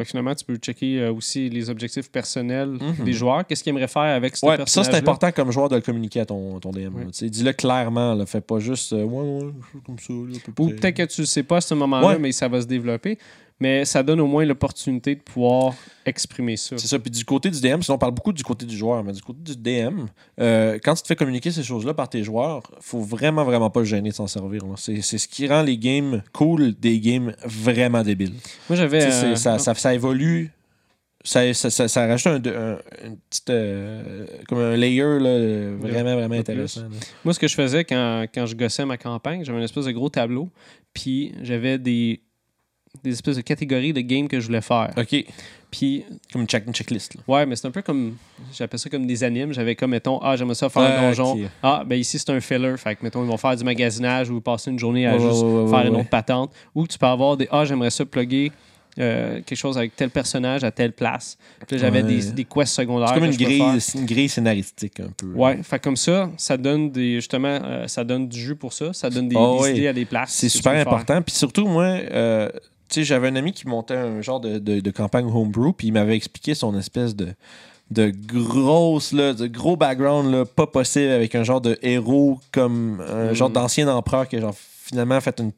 Fait 0.01 0.05
que 0.05 0.09
finalement, 0.09 0.33
tu 0.33 0.43
peux 0.43 0.55
checker 0.55 0.99
euh, 0.99 1.13
aussi 1.13 1.47
les 1.47 1.69
objectifs 1.69 2.09
personnels 2.11 2.69
Mhm. 2.81 3.05
des 3.05 3.13
joueurs. 3.13 3.45
Qu'est-ce 3.45 3.63
qu'ils 3.63 3.69
aimeraient 3.69 3.87
faire 3.87 4.01
avec 4.01 4.35
ce 4.35 4.43
Ouais, 4.43 4.53
puis 4.57 4.63
ça, 4.65 4.81
personnage 4.81 4.85
c'est 4.91 4.97
important 4.97 5.31
comme 5.31 5.51
joueur 5.51 5.69
de 5.69 5.75
le 5.75 5.81
communiquer 5.81 6.21
à 6.21 6.25
ton, 6.25 6.59
ton 6.59 6.71
DM. 6.71 6.91
Sais, 7.11 7.29
Dis-le 7.29 7.53
clairement. 7.53 8.15
Là, 8.15 8.25
fais 8.25 8.41
pas 8.41 8.57
juste, 8.57 8.93
euh, 8.93 9.03
ouais, 9.03 9.43
ouais, 9.45 9.51
comme 9.85 9.99
ça. 9.99 10.11
Là, 10.13 10.37
à 10.47 10.51
peu 10.51 10.63
Ou 10.63 10.69
peut-être 10.69 10.95
que 10.97 11.03
tu 11.05 11.21
ne 11.21 11.25
sais 11.27 11.43
pas 11.43 11.57
à 11.57 11.61
ce 11.61 11.75
moment-là, 11.75 12.07
Ouais. 12.07 12.17
mais 12.19 12.31
ça 12.31 12.47
va 12.47 12.59
se 12.61 12.65
développer. 12.65 13.19
Mais 13.61 13.85
ça 13.85 14.01
donne 14.03 14.19
au 14.19 14.25
moins 14.27 14.43
l'opportunité 14.43 15.15
de 15.15 15.21
pouvoir 15.21 15.73
exprimer 16.05 16.57
ça. 16.57 16.77
C'est 16.79 16.87
ça. 16.87 16.97
Puis 16.99 17.11
du 17.11 17.23
côté 17.23 17.49
du 17.49 17.61
DM, 17.61 17.81
sinon 17.81 17.95
on 17.95 17.97
parle 17.99 18.13
beaucoup 18.15 18.33
du 18.33 18.43
côté 18.43 18.65
du 18.65 18.75
joueur, 18.75 19.03
mais 19.03 19.13
du 19.13 19.21
côté 19.21 19.39
du 19.41 19.55
DM, 19.55 20.07
euh, 20.39 20.79
quand 20.83 20.95
tu 20.95 21.03
te 21.03 21.07
fais 21.07 21.15
communiquer 21.15 21.51
ces 21.51 21.61
choses-là 21.63 21.93
par 21.93 22.09
tes 22.09 22.23
joueurs, 22.23 22.63
faut 22.79 23.01
vraiment, 23.01 23.43
vraiment 23.45 23.69
pas 23.69 23.81
le 23.81 23.85
gêner 23.85 24.09
de 24.09 24.15
s'en 24.15 24.25
servir. 24.27 24.61
C'est 24.77 24.99
ce 25.01 25.27
qui 25.27 25.47
rend 25.47 25.61
les 25.61 25.77
games 25.77 26.23
cool 26.33 26.73
des 26.73 26.99
games 26.99 27.33
vraiment 27.45 28.01
débiles. 28.01 28.33
Moi, 28.67 28.75
j'avais. 28.77 29.01
C'est- 29.11 29.25
euh, 29.27 29.35
ça, 29.35 29.59
ça, 29.59 29.73
ça 29.75 29.93
évolue. 29.93 30.51
Ça, 31.23 31.53
ça, 31.53 31.69
ça, 31.69 31.87
ça 31.87 32.07
rajoute 32.07 32.47
un, 32.47 32.49
un- 32.73 32.77
une 33.05 33.17
petite, 33.29 33.49
euh, 33.51 34.25
comme 34.47 34.57
un 34.57 34.75
layer 34.75 35.19
là, 35.19 35.75
vraiment, 35.77 36.15
vraiment 36.15 36.33
intéressant. 36.33 36.81
Moi, 37.23 37.35
ce 37.35 37.39
que 37.39 37.47
je 37.47 37.53
faisais 37.53 37.83
quand, 37.83 38.25
quand 38.33 38.47
je 38.47 38.55
gossais 38.55 38.85
ma 38.85 38.97
campagne, 38.97 39.45
j'avais 39.45 39.59
une 39.59 39.63
espèce 39.63 39.85
de 39.85 39.91
gros 39.91 40.09
tableau, 40.09 40.49
puis 40.95 41.35
j'avais 41.43 41.77
des, 41.77 42.21
des 43.03 43.11
espèces 43.11 43.37
de 43.37 43.41
catégories 43.41 43.93
de 43.93 44.01
games 44.01 44.27
que 44.27 44.39
je 44.39 44.45
voulais 44.47 44.61
faire. 44.61 44.91
OK. 44.97 45.25
Puis, 45.71 46.03
Comme 46.33 46.41
une, 46.41 46.47
check, 46.47 46.65
une 46.67 46.73
checklist. 46.73 47.15
là. 47.15 47.21
ouais, 47.27 47.45
mais 47.45 47.55
c'est 47.55 47.65
un 47.65 47.71
peu 47.71 47.81
comme. 47.81 48.17
J'appelle 48.53 48.79
ça 48.79 48.89
comme 48.89 49.07
des 49.07 49.23
animes. 49.23 49.53
J'avais 49.53 49.75
comme, 49.75 49.91
mettons, 49.91 50.19
ah, 50.21 50.35
j'aimerais 50.35 50.55
ça 50.55 50.67
faire 50.69 50.83
un 50.83 51.07
donjon. 51.09 51.39
Ah, 51.63 51.83
ben 51.85 51.95
ici, 51.95 52.19
c'est 52.19 52.29
un 52.29 52.41
filler. 52.41 52.75
Fait 52.77 52.95
que, 52.95 53.03
mettons, 53.03 53.23
ils 53.23 53.27
vont 53.29 53.37
faire 53.37 53.55
du 53.55 53.63
magasinage 53.63 54.29
ou 54.29 54.41
passer 54.41 54.69
une 54.71 54.79
journée 54.79 55.07
à 55.07 55.13
Ouais, 55.15 55.19
juste 55.21 55.41
ouais, 55.41 55.61
ouais, 55.63 55.69
faire 55.69 55.85
une 55.87 55.95
autre 55.95 56.09
patente. 56.09 56.51
Ou 56.75 56.85
tu 56.87 56.97
peux 56.97 57.05
avoir 57.05 57.37
des, 57.37 57.47
ah, 57.51 57.63
j'aimerais 57.63 57.89
ça 57.89 58.05
plugger. 58.05 58.51
euh, 58.99 59.35
quelque 59.45 59.55
chose 59.57 59.77
avec 59.77 59.95
tel 59.95 60.09
personnage 60.09 60.65
à 60.65 60.71
telle 60.71 60.91
place. 60.91 61.37
Puis 61.65 61.79
j'avais 61.79 62.03
des, 62.03 62.33
des 62.33 62.43
quests 62.43 62.75
secondaires. 62.75 63.07
C'est 63.07 63.13
comme 63.15 63.23
une 63.23 63.37
grille, 63.37 63.79
c'est 63.79 63.97
une 63.97 64.05
grille 64.05 64.27
scénaristique 64.27 64.99
un 64.99 65.09
peu. 65.15 65.27
Ouais, 65.27 65.63
fait 65.63 65.79
comme 65.81 65.95
ça, 65.95 66.29
ça 66.35 66.57
donne 66.57 66.91
des 66.91 67.15
justement, 67.15 67.57
euh, 67.63 67.87
ça 67.87 68.03
donne 68.03 68.27
du 68.27 68.37
jus 68.37 68.57
pour 68.57 68.73
ça, 68.73 68.91
ça 68.91 69.09
donne 69.09 69.29
des, 69.29 69.35
des 69.35 69.41
ouais. 69.41 69.71
idées 69.77 69.87
à 69.87 69.93
des 69.93 70.03
places. 70.03 70.31
C'est 70.33 70.49
super 70.49 70.73
important. 70.73 71.21
Puis 71.21 71.33
surtout, 71.33 71.65
moi, 71.65 71.85
euh, 71.85 72.49
sais, 72.95 73.03
j'avais 73.03 73.27
un 73.29 73.35
ami 73.35 73.51
qui 73.53 73.67
montait 73.67 73.95
un 73.95 74.21
genre 74.21 74.39
de, 74.39 74.57
de- 74.59 74.79
de 74.79 74.91
campagne 74.91 75.25
homebrew, 75.25 75.73
puis 75.73 75.87
il 75.87 75.93
m'avait 75.93 76.15
expliqué 76.15 76.53
son 76.55 76.77
espèce 76.77 77.15
de 77.15 77.29
de 77.91 78.09
grosse 78.09 79.11
là, 79.11 79.33
de 79.33 79.47
gros 79.47 79.75
background 79.75 80.31
là, 80.31 80.45
pas 80.45 80.65
possible 80.65 81.09
avec 81.11 81.35
un 81.35 81.43
genre 81.43 81.59
de 81.59 81.77
héros 81.81 82.39
comme 82.53 83.01
un 83.01 83.31
Mm. 83.31 83.33
genre 83.33 83.49
d'ancien 83.49 83.87
empereur 83.89 84.27
qui 84.29 84.37
a 84.37 84.39
genre 84.41 84.55
finalement 84.55 85.19
fait 85.19 85.39
une 85.41 85.51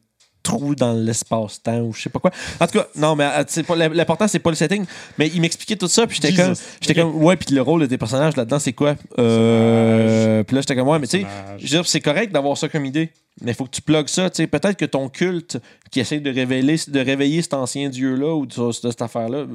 trou 0.44 0.76
dans 0.76 0.92
l'espace-temps 0.92 1.80
ou 1.80 1.92
je 1.92 2.02
sais 2.02 2.10
pas 2.10 2.20
quoi. 2.20 2.30
En 2.60 2.66
tout 2.66 2.78
cas, 2.78 2.86
non, 2.94 3.16
mais 3.16 3.24
euh, 3.24 3.88
l'important 3.92 4.28
c'est 4.28 4.38
pas 4.38 4.50
le 4.50 4.56
setting, 4.56 4.84
mais 5.18 5.28
il 5.34 5.40
m'expliquait 5.40 5.74
tout 5.74 5.88
ça 5.88 6.06
puis 6.06 6.20
j'étais 6.22 6.40
comme 6.40 6.54
j'étais 6.80 6.94
comme 6.94 7.16
ouais, 7.22 7.34
puis 7.36 7.52
le 7.52 7.62
rôle 7.62 7.80
de 7.80 7.86
tes 7.86 7.98
personnages 7.98 8.36
là-dedans 8.36 8.60
c'est 8.60 8.72
quoi? 8.72 8.94
Euh, 9.18 10.44
puis 10.44 10.54
là 10.54 10.60
j'étais 10.60 10.76
comme 10.76 10.88
ouais, 10.88 11.00
mais 11.00 11.08
tu 11.08 11.20
sais 11.20 11.26
je 11.58 11.62
veux 11.64 11.68
dire, 11.68 11.86
c'est 11.86 12.00
correct 12.00 12.32
d'avoir 12.32 12.56
ça 12.56 12.68
comme 12.68 12.84
idée, 12.84 13.10
mais 13.40 13.52
il 13.52 13.54
faut 13.54 13.64
que 13.64 13.70
tu 13.70 13.82
plugues 13.82 14.08
ça. 14.08 14.30
tu 14.30 14.36
sais. 14.36 14.46
Peut-être 14.46 14.76
que 14.76 14.84
ton 14.84 15.08
culte 15.08 15.58
qui 15.90 16.00
essaie 16.00 16.20
de, 16.20 16.30
révéler, 16.30 16.76
de 16.86 17.00
réveiller 17.00 17.42
cet 17.42 17.54
ancien 17.54 17.88
dieu-là 17.88 18.34
ou 18.34 18.46
de, 18.46 18.66
de 18.66 18.72
cette 18.72 19.02
affaire-là, 19.02 19.46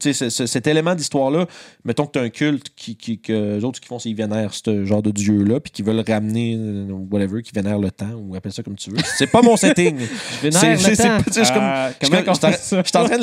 ce- 0.00 0.12
ce- 0.30 0.46
cet 0.46 0.66
élément 0.66 0.94
d'histoire-là, 0.94 1.46
mettons 1.84 2.06
que 2.06 2.12
tu 2.12 2.18
as 2.18 2.22
un 2.22 2.28
culte 2.28 2.68
qui, 2.76 2.96
qui, 2.96 3.18
que 3.18 3.56
les 3.56 3.64
autres 3.64 3.80
qui 3.80 3.88
font, 3.88 3.98
c'est 3.98 4.08
qu'ils 4.08 4.16
vénèrent 4.16 4.52
ce 4.54 4.84
genre 4.84 5.02
de 5.02 5.10
dieu-là, 5.10 5.60
puis 5.60 5.70
qui 5.72 5.82
veulent 5.82 6.02
ramener, 6.06 6.56
euh, 6.58 6.86
whatever, 7.10 7.42
qui 7.42 7.52
vénèrent 7.54 7.78
le 7.78 7.90
temps, 7.90 8.12
ou 8.16 8.34
appelle 8.36 8.52
ça 8.52 8.62
comme 8.62 8.76
tu 8.76 8.90
veux. 8.90 8.98
C'est 9.18 9.26
pas 9.30 9.42
mon 9.42 9.56
setting. 9.56 9.98
Je 10.42 10.48
vénère 10.50 10.60
le 10.76 10.96
temps. 10.96 11.24
je 11.26 11.32
suis 11.32 11.52
Euh, 11.52 11.88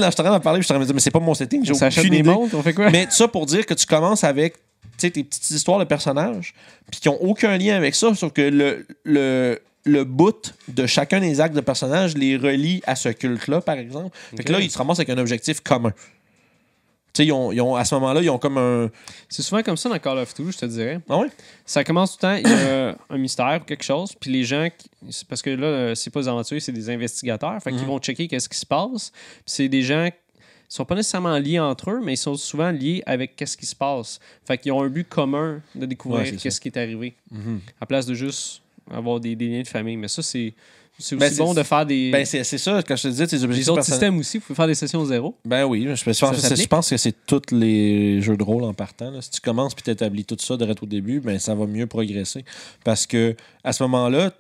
en- 0.08 0.10
train 0.12 0.30
d'en 0.32 0.40
parler, 0.40 0.62
je 0.62 0.66
suis 0.66 0.72
en 0.74 0.76
train 0.76 0.80
de 0.82 0.86
dire, 0.86 0.96
mais 0.96 1.02
c'est 1.02 1.12
pas 1.12 1.20
mon 1.20 1.34
setting, 1.34 1.64
j'ai 1.66 1.74
aucune 2.02 2.14
idée. 2.20 2.30
montres, 2.30 2.56
on 2.56 2.62
fait 2.64 2.74
quoi? 2.74 2.90
Mais 2.90 3.08
ça 3.10 3.28
pour 3.28 3.46
dire 3.46 3.66
que 3.66 3.74
tu 3.74 3.86
commences 3.86 4.24
avec 4.24 4.56
tes 4.98 5.10
petites 5.10 5.50
histoires 5.52 5.80
de 5.80 5.84
personnages, 5.86 6.54
puis 6.92 7.00
qui 7.02 7.10
n'ont 7.10 7.18
aucun 7.22 7.58
lien 7.58 7.76
avec 7.76 7.96
ça, 7.96 8.14
sauf 8.16 8.32
que 8.32 8.42
le, 8.42 8.86
le, 9.04 9.60
le 9.86 10.04
bout 10.06 10.54
de 10.70 10.86
chacun 10.86 11.20
des 11.20 11.42
actes 11.42 11.56
de 11.56 11.62
personnages 11.62 12.16
les 12.16 12.38
relie 12.38 12.82
à 12.86 12.96
ce 12.96 13.10
culte-là, 13.10 13.60
par 13.62 13.76
exemple. 13.78 14.16
Fait 14.38 14.44
que 14.44 14.52
là, 14.54 14.60
ils 14.62 14.72
se 14.72 14.78
ramassent 14.78 15.00
avec 15.00 15.10
un 15.10 15.18
objectif 15.18 15.60
commun. 15.62 15.92
Tu 17.14 17.22
sais, 17.22 17.26
ils 17.28 17.32
ont, 17.32 17.52
ils 17.52 17.62
ont- 17.62 17.76
à 17.76 17.86
ce 17.86 17.94
moment-là, 17.96 18.22
ils 18.22 18.30
ont 18.32 18.40
comme 18.40 18.58
un. 18.58 18.90
C'est 19.30 19.44
souvent 19.44 19.62
comme 19.62 19.78
ça 19.78 19.88
dans 19.88 20.00
Call 20.00 20.18
of 20.18 20.34
Duty, 20.34 20.52
je 20.52 20.58
te 20.58 20.66
dirais. 20.66 21.00
Ah 21.08 21.18
ouais? 21.20 21.28
Ça 21.66 21.84
commence 21.84 22.18
tout 22.18 22.26
le 22.26 22.42
temps, 22.42 22.50
il 22.50 22.50
y 22.50 22.70
a 22.70 22.96
un 23.10 23.18
mystère 23.20 23.60
ou 23.62 23.66
quelque 23.66 23.84
chose, 23.84 24.14
puis 24.20 24.32
les 24.32 24.44
gens, 24.44 24.68
parce 25.30 25.42
que 25.44 25.52
là, 25.52 25.68
euh, 25.68 25.96
c'est 25.96 26.10
pas 26.10 26.22
des 26.22 26.28
aventuriers, 26.28 26.60
c'est 26.60 26.72
des 26.72 26.90
investigateurs, 26.90 27.62
fait 27.62 27.70
qu'ils 27.72 27.82
Mhm. 27.82 27.88
vont 27.88 28.00
checker 28.00 28.28
qu'est-ce 28.28 28.50
qui 28.50 28.58
se 28.58 28.66
passe. 28.66 29.12
Puis 29.12 29.44
c'est 29.46 29.70
des 29.70 29.84
gens 29.84 30.10
qui 30.10 30.76
sont 30.76 30.86
pas 30.86 30.96
nécessairement 30.96 31.38
liés 31.38 31.60
entre 31.60 31.92
eux, 31.92 32.02
mais 32.04 32.14
ils 32.14 32.18
sont 32.18 32.34
souvent 32.36 32.72
liés 32.72 33.04
avec 33.06 33.36
qu'est-ce 33.36 33.58
qui 33.58 33.68
se 33.68 33.76
passe. 33.76 34.20
Fait 34.48 34.58
qu'ils 34.58 34.72
ont 34.72 34.82
un 34.82 34.90
but 34.90 35.08
commun 35.08 35.62
de 35.76 35.86
découvrir 35.86 36.36
qu'est-ce 36.38 36.60
qui 36.60 36.70
est 36.70 36.78
arrivé, 36.78 37.14
à 37.80 37.86
place 37.86 38.08
de 38.08 38.16
juste 38.16 38.62
avoir 38.90 39.20
des, 39.20 39.36
des 39.36 39.50
liens 39.50 39.62
de 39.62 39.68
famille. 39.68 39.98
Mais 39.98 40.08
ça, 40.08 40.24
c'est 40.24 40.54
c'est 41.04 41.16
aussi 41.16 41.20
Ben, 41.26 41.32
c'est- 41.32 41.38
bon 41.44 41.54
de 41.54 41.64
faire 41.64 41.86
des, 41.86 42.12
Ben, 42.12 42.26
c'est 42.26 42.44
ça, 42.44 42.82
quand 42.88 42.96
je 42.96 43.04
te 43.04 43.08
disais, 43.10 43.28
tes 43.28 43.44
objectifs 43.44 43.66
des 43.66 43.70
autres 43.70 43.84
systèmes 43.84 44.18
aussi. 44.18 44.38
Vous 44.38 44.46
pouvez 44.46 44.56
faire 44.56 44.68
des 44.68 44.76
sessions 44.76 45.04
zéro. 45.06 45.36
Ben 45.46 45.66
oui, 45.66 45.82
je, 45.84 45.90
pense- 45.90 46.86
je 46.88 46.90
que 46.90 46.98
c'est 46.98 47.16
tous 47.28 47.42
les 47.52 48.22
jeux 48.22 48.38
de 48.38 48.44
rôle 48.44 48.64
en 48.64 48.74
partant. 48.74 49.12
là. 49.12 49.22
Si 49.22 49.30
tu 49.32 49.42
commences 49.42 49.74
puis 49.76 49.84
tu 49.84 49.92
établis 49.92 50.26
tout 50.26 50.38
ça 50.40 50.56
direct 50.58 50.82
au 50.82 50.86
début, 50.86 51.20
ben 51.20 51.38
ça 51.40 51.54
va 51.56 51.66
mieux 51.66 51.88
progresser. 51.88 52.46
Parce 52.84 53.06
que 53.06 53.36
à 53.64 53.74
ce 53.74 53.84
moment-là, 53.84 54.32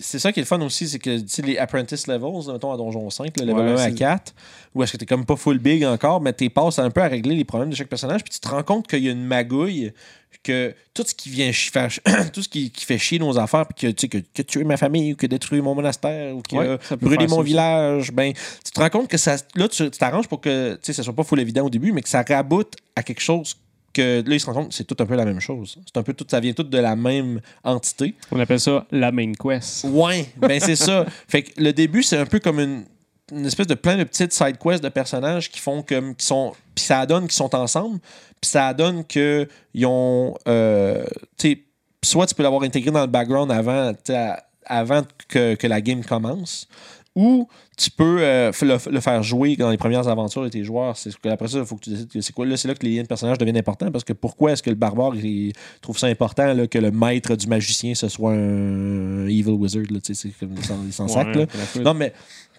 c'est 0.00 0.18
ça 0.18 0.32
qui 0.32 0.40
est 0.40 0.42
le 0.42 0.46
fun 0.46 0.60
aussi, 0.60 0.88
c'est 0.88 0.98
que 0.98 1.18
les 1.42 1.58
apprentice 1.58 2.06
levels, 2.06 2.52
mettons 2.52 2.72
à 2.72 2.76
Donjon 2.76 3.10
5, 3.10 3.38
le 3.38 3.44
level 3.46 3.64
Ouais, 3.66 3.72
1 3.72 3.74
à 3.74 3.84
c'est- 3.90 3.94
4, 3.94 4.34
où 4.74 4.82
est-ce 4.82 4.92
que 4.92 4.96
t'es 4.98 5.06
comme 5.06 5.24
pas 5.26 5.36
full 5.36 5.58
big 5.58 5.84
encore, 5.84 6.20
mais 6.20 6.32
t'es 6.32 6.48
passes 6.48 6.78
un 6.78 6.90
peu 6.90 7.02
à 7.02 7.08
régler 7.08 7.34
les 7.34 7.44
problèmes 7.44 7.70
de 7.70 7.76
chaque 7.76 7.88
personnage, 7.88 8.22
puis 8.24 8.32
tu 8.32 8.40
te 8.40 8.48
rends 8.48 8.62
compte 8.62 8.86
qu'il 8.86 9.04
y 9.04 9.08
a 9.08 9.12
une 9.12 9.24
magouille, 9.24 9.92
que 10.44 10.74
tout 10.94 11.02
ce 11.06 11.14
qui 11.14 11.30
vient 11.30 11.50
faire, 11.52 11.88
tout 12.32 12.42
ce 12.42 12.48
qui, 12.48 12.70
qui 12.70 12.84
fait 12.84 12.98
chier 12.98 13.18
nos 13.18 13.38
affaires, 13.38 13.66
puis 13.66 13.88
que, 13.88 13.92
tu 13.92 14.02
sais, 14.02 14.08
que, 14.08 14.18
que 14.34 14.42
tuer 14.42 14.64
ma 14.64 14.76
famille, 14.76 15.12
ou 15.12 15.16
que 15.16 15.26
détruire 15.26 15.62
mon 15.62 15.74
monastère, 15.74 16.34
ou 16.36 16.42
que 16.42 16.56
Ouais, 16.56 16.66
euh, 16.66 16.96
brûler 17.00 17.26
mon 17.26 17.38
ça 17.38 17.42
village, 17.42 18.12
ben, 18.12 18.32
tu 18.64 18.70
te 18.70 18.80
rends 18.80 18.90
compte 18.90 19.08
que 19.08 19.16
ça, 19.18 19.36
là, 19.56 19.68
tu 19.68 19.90
t'arranges 19.90 20.28
pour 20.28 20.40
que, 20.40 20.74
tu 20.74 20.80
sais, 20.82 20.92
ça 20.92 21.02
soit 21.02 21.14
pas 21.14 21.24
full 21.24 21.40
évident 21.40 21.66
au 21.66 21.70
début, 21.70 21.92
mais 21.92 22.02
que 22.02 22.08
ça 22.08 22.24
raboute 22.26 22.74
à 22.94 23.02
quelque 23.02 23.20
chose 23.20 23.56
que 23.92 24.22
là, 24.26 24.34
ils 24.34 24.40
se 24.40 24.46
rendent 24.46 24.56
compte 24.56 24.68
que 24.68 24.74
c'est 24.74 24.84
tout 24.84 24.96
un 25.00 25.06
peu 25.06 25.14
la 25.14 25.24
même 25.24 25.40
chose. 25.40 25.78
C'est 25.86 25.98
un 25.98 26.02
peu 26.02 26.14
tout, 26.14 26.26
ça 26.28 26.40
vient 26.40 26.52
tout 26.52 26.62
de 26.62 26.78
la 26.78 26.96
même 26.96 27.40
entité. 27.64 28.14
On 28.30 28.40
appelle 28.40 28.60
ça 28.60 28.86
la 28.90 29.12
main 29.12 29.32
quest. 29.32 29.84
Ouais, 29.90 30.28
ben 30.36 30.60
c'est 30.60 30.76
ça. 30.76 31.06
Fait 31.28 31.42
que 31.42 31.60
le 31.60 31.72
début, 31.72 32.02
c'est 32.02 32.18
un 32.18 32.26
peu 32.26 32.38
comme 32.38 32.60
une, 32.60 32.84
une 33.32 33.46
espèce 33.46 33.66
de 33.66 33.74
plein 33.74 33.96
de 33.96 34.04
petites 34.04 34.32
side 34.32 34.58
quests 34.58 34.82
de 34.82 34.88
personnages 34.88 35.50
qui 35.50 35.60
font 35.60 35.82
comme. 35.82 36.14
qui 36.14 36.26
sont. 36.26 36.52
Puis 36.74 36.84
ça 36.84 37.04
donne 37.06 37.24
qu'ils 37.24 37.32
sont 37.32 37.54
ensemble. 37.54 37.98
Puis 38.40 38.50
ça 38.50 38.72
donne 38.74 39.04
qu'ils 39.04 39.48
ont. 39.84 40.34
euh, 40.46 41.04
tu 41.36 41.50
sais, 41.50 41.58
soit 42.04 42.26
tu 42.26 42.34
peux 42.34 42.42
l'avoir 42.42 42.62
intégré 42.62 42.90
dans 42.90 43.00
le 43.00 43.06
background 43.06 43.50
avant, 43.50 43.92
avant 44.64 45.02
que, 45.28 45.54
que 45.54 45.66
la 45.66 45.80
game 45.80 46.04
commence. 46.04 46.68
Ou 47.20 47.48
tu 47.76 47.90
peux 47.90 48.18
euh, 48.20 48.52
le, 48.62 48.92
le 48.92 49.00
faire 49.00 49.24
jouer 49.24 49.56
dans 49.56 49.70
les 49.70 49.76
premières 49.76 50.06
aventures 50.06 50.44
de 50.44 50.48
tes 50.48 50.62
joueurs. 50.62 50.96
C'est 50.96 51.12
que 51.16 51.28
après 51.28 51.48
ça, 51.48 51.58
il 51.58 51.64
faut 51.64 51.74
que 51.74 51.82
tu 51.82 51.90
décides 51.90 52.08
que 52.08 52.20
c'est 52.20 52.32
quoi. 52.32 52.46
Là, 52.46 52.56
c'est 52.56 52.68
là 52.68 52.74
que 52.74 52.86
les 52.86 52.94
liens 52.94 53.02
de 53.02 53.08
personnages 53.08 53.38
deviennent 53.38 53.56
importants 53.56 53.90
parce 53.90 54.04
que 54.04 54.12
pourquoi 54.12 54.52
est-ce 54.52 54.62
que 54.62 54.70
le 54.70 54.76
barbare 54.76 55.16
il 55.16 55.52
trouve 55.80 55.98
ça 55.98 56.06
important 56.06 56.54
là, 56.54 56.68
que 56.68 56.78
le 56.78 56.92
maître 56.92 57.34
du 57.34 57.48
magicien 57.48 57.96
ce 57.96 58.06
soit 58.06 58.34
un 58.34 59.26
evil 59.26 59.50
wizard 59.50 59.82
là, 59.90 59.98
c'est 60.00 60.28
comme 60.38 60.56
sans, 60.62 60.78
sans 60.92 61.08
sac, 61.08 61.34
là. 61.34 61.46
Non, 61.82 61.92
mais 61.92 62.12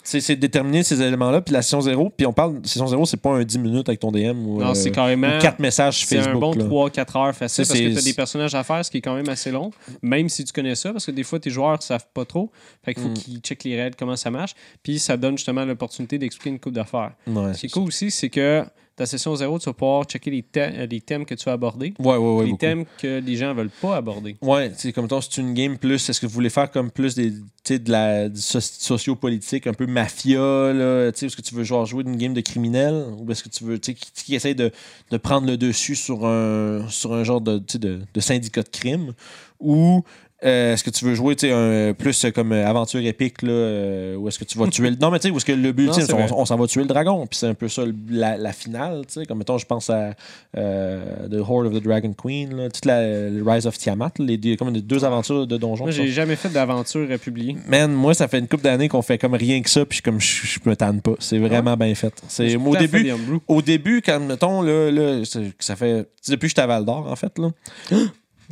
c'est 0.09 0.21
c'est 0.21 0.35
déterminer 0.35 0.83
ces 0.83 1.01
éléments-là. 1.01 1.41
Puis 1.41 1.53
la 1.53 1.61
session 1.61 1.81
0, 1.81 2.09
puis 2.15 2.25
on 2.25 2.33
parle. 2.33 2.59
Session 2.63 2.87
0, 2.87 3.05
c'est 3.05 3.17
pas 3.21 3.29
un 3.31 3.43
10 3.43 3.59
minutes 3.59 3.87
avec 3.89 3.99
ton 3.99 4.11
DM 4.11 4.45
ou, 4.45 4.59
Non, 4.59 4.71
euh, 4.71 4.73
c'est 4.73 4.91
carrément. 4.91 5.37
ou 5.37 5.41
4 5.41 5.59
messages 5.59 5.97
sur 5.99 6.07
C'est 6.07 6.17
un 6.19 6.23
Facebook. 6.23 6.41
bon 6.41 6.53
là. 6.53 6.65
3-4 6.65 7.17
heures 7.17 7.35
facile 7.35 7.65
parce 7.67 7.79
que 7.79 7.91
tu 7.91 7.97
as 7.97 8.01
des 8.01 8.13
personnages 8.13 8.55
à 8.55 8.63
faire, 8.63 8.83
ce 8.83 8.89
qui 8.91 8.97
est 8.97 9.01
quand 9.01 9.15
même 9.15 9.29
assez 9.29 9.51
long, 9.51 9.71
même 10.01 10.27
si 10.29 10.43
tu 10.43 10.51
connais 10.53 10.75
ça, 10.75 10.91
parce 10.91 11.05
que 11.05 11.11
des 11.11 11.23
fois, 11.23 11.39
tes 11.39 11.49
joueurs 11.49 11.77
ne 11.77 11.81
savent 11.81 12.07
pas 12.13 12.25
trop. 12.25 12.51
Fait 12.83 12.93
qu'il 12.93 13.03
faut 13.03 13.09
Mm. 13.09 13.13
qu'ils 13.13 13.39
checkent 13.39 13.63
les 13.63 13.81
règles, 13.81 13.95
comment 13.97 14.15
ça 14.15 14.31
marche. 14.31 14.53
Puis 14.83 14.99
ça 14.99 15.15
donne 15.17 15.37
justement 15.37 15.63
l'opportunité 15.65 16.17
d'expliquer 16.17 16.49
une 16.49 16.59
coupe 16.59 16.73
d'affaires. 16.73 17.11
Ouais, 17.27 17.53
Ce 17.53 17.59
qui 17.61 17.65
est 17.67 17.69
cool 17.69 17.83
aussi, 17.87 18.09
c'est 18.11 18.29
que 18.29 18.63
ta 18.99 19.05
session 19.05 19.33
0, 19.33 19.59
tu 19.59 19.65
vas 19.65 19.73
pouvoir 19.73 20.03
checker 20.03 20.29
les, 20.29 20.41
thè- 20.41 20.73
euh, 20.75 20.85
les 20.85 20.99
thèmes 20.99 21.25
que 21.25 21.33
tu 21.33 21.45
vas 21.45 21.53
aborder, 21.53 21.93
ça. 21.97 22.03
Ouais, 22.05 22.17
ouais, 22.17 22.33
ouais. 22.35 22.43
les 22.43 22.51
beaucoup. 22.51 22.59
thèmes 22.59 22.83
que 22.97 23.19
les 23.21 23.35
gens 23.37 23.53
veulent 23.53 23.69
pas 23.81 23.95
aborder. 23.95 24.35
Ouais, 24.41 24.73
c'est 24.75 24.91
comme 24.91 25.07
toi, 25.07 25.21
c'est 25.21 25.39
une 25.39 25.53
game 25.53 25.77
plus. 25.77 26.09
Est-ce 26.09 26.19
que 26.19 26.25
vous 26.25 26.33
voulez 26.33 26.49
faire 26.49 26.69
comme 26.69 26.91
plus 26.91 27.15
des, 27.15 27.31
de 27.31 27.91
la 27.91 28.27
so- 28.35 28.59
sociopolitique, 28.59 29.67
un 29.67 29.73
peu 29.73 29.85
mafia, 29.85 30.73
là, 30.73 31.11
tu 31.13 31.19
sais, 31.19 31.25
est-ce 31.27 31.37
que 31.37 31.41
tu 31.41 31.55
veux 31.55 31.63
genre 31.63 31.85
jouer 31.85 32.03
d'une 32.03 32.17
game 32.17 32.33
de 32.33 32.41
criminels 32.41 33.05
ou 33.17 33.31
est-ce 33.31 33.43
que 33.43 33.49
tu 33.49 33.63
veux, 33.63 33.79
tu 33.79 33.93
sais, 33.93 33.97
qui, 33.97 34.11
qui 34.25 34.35
essaie 34.35 34.53
de, 34.53 34.71
de 35.11 35.17
prendre 35.17 35.47
le 35.47 35.55
dessus 35.55 35.95
sur 35.95 36.25
un, 36.25 36.85
sur 36.89 37.13
un 37.13 37.23
genre 37.23 37.39
de, 37.41 37.61
de 37.77 38.19
syndicat 38.19 38.63
de 38.63 38.69
crime 38.69 39.13
ou 39.61 40.03
euh, 40.45 40.73
est-ce 40.73 40.83
que 40.83 40.89
tu 40.89 41.05
veux 41.05 41.15
jouer 41.15 41.35
un, 41.43 41.93
plus 41.93 42.25
comme 42.33 42.51
aventure 42.51 43.01
épique 43.01 43.41
là, 43.41 43.51
euh, 43.51 44.15
ou 44.15 44.27
est-ce 44.27 44.39
que 44.39 44.45
tu 44.45 44.57
vas 44.57 44.67
tuer 44.71 44.89
le 44.91 44.95
non 44.95 45.11
mais 45.11 45.19
tu 45.19 45.27
sais 45.27 45.33
où 45.33 45.37
est-ce 45.37 45.45
que 45.45 45.51
le 45.51 45.71
but 45.71 45.87
Non, 45.87 45.93
c'est 45.93 46.13
on, 46.13 46.39
on 46.39 46.45
s'en 46.45 46.57
va 46.57 46.67
tuer 46.67 46.81
le 46.81 46.87
dragon 46.87 47.25
puis 47.27 47.39
c'est 47.39 47.47
un 47.47 47.53
peu 47.53 47.67
ça 47.67 47.83
la, 48.09 48.37
la 48.37 48.53
finale 48.53 49.05
tu 49.07 49.19
sais 49.19 49.25
comme 49.25 49.39
mettons 49.39 49.57
je 49.57 49.65
pense 49.65 49.89
à 49.89 50.13
euh, 50.57 51.27
The 51.29 51.41
Horde 51.47 51.67
of 51.67 51.73
the 51.73 51.83
Dragon 51.83 52.13
Queen 52.13 52.55
là, 52.55 52.69
toute 52.69 52.85
la 52.85 52.99
Rise 53.45 53.65
of 53.65 53.77
Tiamat 53.77 54.11
les 54.19 54.37
deux, 54.37 54.55
comme 54.55 54.73
les 54.73 54.81
deux 54.81 55.05
aventures 55.05 55.47
de 55.47 55.57
donjons 55.57 55.85
Moi, 55.85 55.91
j'ai 55.91 56.07
jamais 56.07 56.35
fait 56.35 56.49
d'aventure 56.49 57.11
à 57.11 57.17
publier. 57.17 57.57
Man, 57.67 57.91
moi, 57.91 58.13
ça 58.13 58.27
fait 58.27 58.39
une 58.39 58.47
couple 58.47 58.63
d'années 58.63 58.89
qu'on 58.89 59.01
fait 59.01 59.17
comme 59.17 59.33
rien 59.33 59.61
que 59.61 59.69
ça, 59.69 59.85
puis 59.85 60.01
comme 60.01 60.19
je, 60.19 60.45
je 60.45 60.59
me 60.65 60.75
tanne 60.75 61.01
pas. 61.01 61.13
C'est 61.19 61.37
vraiment 61.37 61.75
bien 61.77 61.93
fait. 61.95 62.13
C'est 62.27 62.55
au 62.55 62.73
fait 62.73 62.87
début, 62.87 63.11
au 63.47 63.61
début, 63.61 64.01
quand 64.01 64.19
mettons 64.19 64.61
là, 64.61 65.23
ça 65.59 65.75
fait 65.75 66.07
depuis 66.27 66.41
que 66.41 66.47
j'étais 66.47 66.61
à 66.61 66.67
Val 66.67 66.85
d'Or 66.85 67.07
en 67.09 67.15
fait 67.15 67.37
là. 67.37 67.49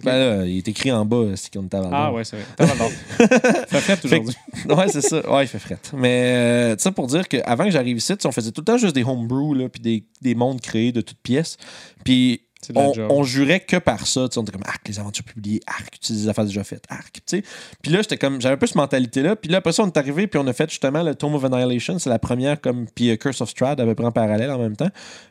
Ben 0.04 0.18
là, 0.18 0.46
il 0.46 0.58
est 0.58 0.68
écrit 0.68 0.92
en 0.92 1.06
bas 1.06 1.36
c'est 1.36 1.52
qu'on 1.54 1.66
est. 1.66 1.76
Ah 1.92 2.12
ouais, 2.12 2.24
c'est 2.24 2.38
vrai. 2.38 2.68
Fait 3.68 4.06
aujourd'hui. 4.06 4.36
ouais, 4.70 4.88
c'est 4.90 5.02
ça. 5.02 5.30
Ouais, 5.30 5.46
il 5.46 5.48
fait 5.48 5.60
fret. 5.60 5.80
Mais 5.94 6.34
euh, 6.36 6.76
ça 6.78 6.92
pour 6.92 7.08
dire 7.08 7.28
qu'avant 7.28 7.66
que 7.66 7.72
j'arrive 7.72 7.98
ici, 7.98 8.14
on 8.26 8.32
faisait 8.32 8.52
tout 8.52 8.62
le 8.62 8.66
temps 8.66 8.78
juste 8.78 8.96
des 8.96 9.04
homebrew, 9.04 9.56
là, 9.56 9.70
puis 9.70 9.82
des, 9.82 10.04
des 10.22 10.36
mondes 10.36 10.62
créés 10.62 10.92
de 10.92 11.02
toutes 11.02 11.20
pièces. 11.20 11.58
Puis 12.04 12.42
on, 12.76 12.94
on 13.10 13.24
jurait 13.24 13.60
que 13.60 13.78
par 13.78 14.08
ça. 14.08 14.28
On 14.36 14.42
était 14.42 14.52
comme, 14.52 14.64
arc, 14.66 14.88
les 14.88 15.00
aventures 15.00 15.24
publiées, 15.24 15.62
arc, 15.68 16.00
tu 16.00 16.08
sais, 16.08 16.14
des 16.14 16.28
affaires 16.28 16.46
déjà 16.46 16.64
faites, 16.64 16.86
arc. 16.90 17.22
Puis 17.28 17.92
là, 17.92 18.02
j'étais 18.02 18.18
comme, 18.18 18.42
j'avais 18.42 18.56
un 18.56 18.58
peu 18.58 18.68
cette 18.68 18.76
mentalité-là. 18.76 19.36
Puis 19.36 19.52
là, 19.52 19.60
après 19.60 19.72
ça, 19.72 19.84
on 19.84 19.88
est 19.88 19.98
arrivé, 19.98 20.28
puis 20.28 20.40
on 20.40 20.48
a 20.48 20.54
fait 20.54 20.70
justement 20.70 21.04
le 21.04 21.16
Tome 21.16 21.36
of 21.36 21.44
Annihilation. 21.46 22.00
C'est 22.00 22.10
la 22.10 22.20
première, 22.20 22.60
comme, 22.60 22.88
puis 22.94 23.10
euh, 23.10 23.16
Curse 23.16 23.42
of 23.42 23.50
Strahd, 23.50 23.80
à 23.80 23.86
peu 23.86 23.96
près 23.96 24.06
en 24.06 24.12
parallèle 24.12 24.52
en 24.52 24.60
même 24.60 24.76
temps. 24.76 24.90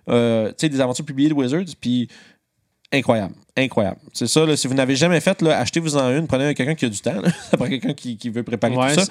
Euh, 0.09 0.49
tu 0.49 0.55
sais, 0.59 0.69
des 0.69 0.81
aventures 0.81 1.05
publiées 1.05 1.29
de 1.29 1.35
Wizards, 1.35 1.75
puis 1.81 2.09
incroyable. 2.93 3.35
Incroyable. 3.57 3.99
C'est 4.13 4.27
ça, 4.27 4.45
là, 4.45 4.57
si 4.57 4.67
vous 4.67 4.75
n'avez 4.75 4.97
jamais 4.97 5.21
fait, 5.21 5.43
achetez-vous-en 5.43 6.11
une, 6.11 6.27
prenez 6.27 6.55
quelqu'un 6.55 6.75
qui 6.75 6.85
a 6.85 6.89
du 6.89 7.01
temps. 7.01 7.23
prend 7.53 7.69
quelqu'un 7.69 7.95
qui, 7.95 8.17
qui 8.17 8.29
veut 8.29 8.43
préparer 8.43 8.77
Ouais, 8.77 8.95
tout 8.95 9.01
ça. 9.01 9.07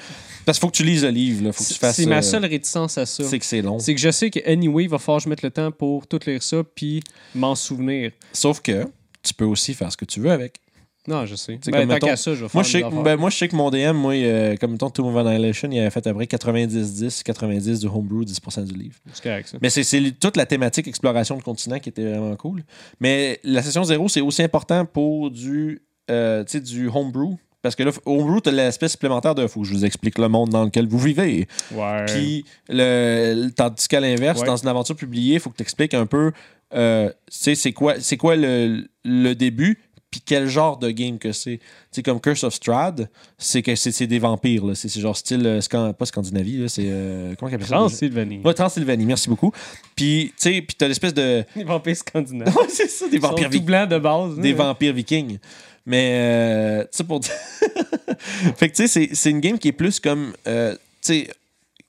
Parce 0.46 0.58
qu'il 0.58 0.68
faut 0.68 0.72
que 0.72 0.78
tu 0.78 0.84
lises 0.84 1.04
le 1.04 1.10
livre. 1.10 1.46
Là. 1.46 1.52
Faut 1.52 1.64
que 1.64 1.68
tu 1.68 1.74
C'est 1.74 1.80
fasses, 1.80 1.96
c'est 1.96 2.06
ma 2.06 2.18
euh, 2.18 2.22
seule 2.22 2.46
réticence 2.46 2.98
à 2.98 3.06
ça. 3.06 3.24
C'est 3.24 3.40
que 3.40 3.46
c'est 3.46 3.62
long. 3.62 3.80
C'est 3.80 3.96
que 3.96 4.02
je 4.02 4.12
sais 4.12 4.30
que 4.30 4.40
anyway, 4.48 4.84
il 4.84 4.90
va 4.90 5.00
falloir 5.00 5.18
que 5.18 5.24
je 5.24 5.30
mette 5.30 5.42
le 5.42 5.52
temps 5.52 5.72
pour 5.72 6.06
tout 6.08 6.20
lire 6.28 6.44
ça 6.44 6.64
puis 6.76 7.02
m'en 7.34 7.56
souvenir. 7.56 8.12
Sauf 8.34 8.62
que 8.62 8.86
tu 9.24 9.34
peux 9.34 9.46
aussi 9.46 9.74
faire 9.74 9.92
ce 9.92 9.98
que 9.98 10.06
tu 10.06 10.20
veux 10.20 10.32
avec. 10.32 10.60
Non, 11.08 11.26
je 11.26 11.36
sais. 11.36 11.60
Ben, 11.66 11.80
comme, 11.80 11.88
mettons, 11.88 12.16
ça, 12.16 12.34
je 12.34 12.44
vais 12.44 12.50
faire 12.50 12.56
Moi 12.56 12.64
je, 12.64 12.70
sais, 12.72 12.84
ben, 13.04 13.16
moi, 13.16 13.30
je 13.30 13.38
sais 13.38 13.48
que 13.48 13.56
mon 13.56 13.70
DM, 13.70 13.92
moi, 13.94 14.14
euh, 14.14 14.56
comme 14.58 14.72
mettons, 14.72 14.90
Tomb 14.90 15.08
of 15.08 15.26
Annihilation, 15.26 15.70
il 15.72 15.80
avait 15.80 15.90
fait 15.90 16.06
à 16.08 16.14
peu 16.14 16.16
près 16.16 16.26
90-10, 16.26 17.24
90 17.24 17.80
du 17.80 17.88
homebrew, 17.88 18.24
10% 18.24 18.64
du 18.66 18.74
livre. 18.74 18.96
C'est 19.14 19.24
correct, 19.24 19.48
ça. 19.50 19.58
Mais 19.62 19.70
c'est 19.70 20.12
toute 20.20 20.38
la 20.38 20.46
thématique 20.46 20.88
exploration 20.88 21.38
de 21.38 21.44
continent 21.44 21.80
qui 21.80 21.90
était 21.90 22.04
vraiment 22.06 22.36
cool. 22.36 22.64
Mais 23.00 23.40
la 23.44 23.62
session 23.62 23.84
0, 23.84 24.10
c'est 24.10 24.22
aussi 24.22 24.42
important 24.44 24.86
pour 24.86 25.30
du, 25.32 25.82
euh, 26.10 26.44
du 26.44 26.88
homebrew. 26.88 27.38
Parce 27.62 27.76
que 27.76 27.82
là, 27.82 27.92
homebrew, 28.06 28.42
tu 28.42 28.50
as 28.50 28.52
l'aspect 28.52 28.88
supplémentaire 28.88 29.34
de 29.34 29.48
faut 29.48 29.62
que 29.62 29.68
je 29.68 29.74
vous 29.74 29.86
explique 29.86 30.20
le 30.20 30.28
monde 30.30 30.50
dans 30.50 30.66
lequel 30.66 30.88
vous 30.88 31.00
vivez. 31.00 31.48
Ouais. 31.72 32.06
Puis, 32.06 32.46
le, 32.70 33.50
tandis 33.50 33.88
qu'à 33.88 34.00
l'inverse, 34.00 34.42
Ouais. 34.42 34.46
dans 34.46 34.58
une 34.58 34.68
aventure 34.68 34.96
publiée, 34.96 35.36
il 35.36 35.40
faut 35.40 35.50
que 35.50 35.58
tu 35.58 35.64
expliques 35.64 35.96
un 35.96 36.06
peu, 36.06 36.32
euh, 36.76 37.12
c'est 37.28 37.74
quoi, 37.74 37.96
quoi 38.20 38.36
le, 38.36 38.88
le 39.04 39.34
début, 39.34 39.80
puis 40.16 40.22
quel 40.26 40.48
genre 40.48 40.78
de 40.78 40.92
game 40.92 41.18
que 41.20 41.34
c'est? 41.34 41.58
Tu 41.58 41.62
sais, 41.92 42.02
comme 42.04 42.22
Curse 42.22 42.46
of 42.46 42.54
Strahd, 42.54 43.10
c'est 43.38 43.62
que 43.62 43.76
c'est 43.76 44.08
des 44.08 44.18
vampires. 44.20 44.64
là. 44.66 44.74
C'est 44.76 44.88
genre 44.98 45.18
style, 45.18 45.46
euh, 45.46 45.60
Scan- 45.60 45.92
pas 45.94 46.06
Scandinavie, 46.06 46.58
là, 46.60 46.70
c'est. 46.70 46.86
euh, 46.88 47.36
comment 47.38 47.52
on 47.52 47.54
appelle 47.56 47.68
ça? 47.68 47.76
Transylvanie. 47.76 48.40
Ouais, 48.46 48.54
Transylvanie, 48.54 49.06
merci 49.06 49.28
beaucoup. 49.28 49.52
Puis, 49.94 50.28
tu 50.38 50.50
sais, 50.54 50.62
puis 50.62 50.78
t'as 50.78 50.88
l'espèce 50.88 51.14
de. 51.14 51.44
Les 51.56 51.66
vampires 51.66 51.98
scandinaves. 51.98 52.48
Ouais, 52.56 52.68
c'est 52.70 52.88
ça, 52.88 53.10
des 53.10 53.18
Ils 53.18 53.22
vampires 53.22 53.50
vikings 53.50 53.66
blancs 53.66 53.90
de 53.90 53.98
base. 54.00 54.38
des 54.40 54.54
vampires 54.54 54.94
vikings. 54.94 55.38
Mais, 55.86 56.12
euh, 56.16 56.82
tu 56.84 56.88
sais, 56.92 57.04
pour 57.04 57.20
fait 58.56 58.70
que, 58.70 58.76
tu 58.76 58.88
sais, 58.88 59.10
c'est- 59.14 59.30
une 59.30 59.42
game 59.42 59.60
qui 59.60 59.68
est 59.68 59.74
plus 59.74 60.00
comme. 60.00 60.32
euh, 60.48 60.74
tu 60.74 60.80
sais, 61.02 61.28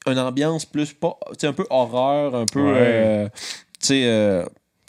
une 0.07 0.19
ambiance 0.19 0.65
plus. 0.65 0.93
pas 0.93 1.17
Tu 1.31 1.35
sais, 1.41 1.47
un 1.47 1.53
peu 1.53 1.67
horreur, 1.71 2.35
un 2.35 2.47
peu. 2.47 2.73
Ouais. 2.73 3.29
tu 3.81 3.87
sais. 3.87 4.45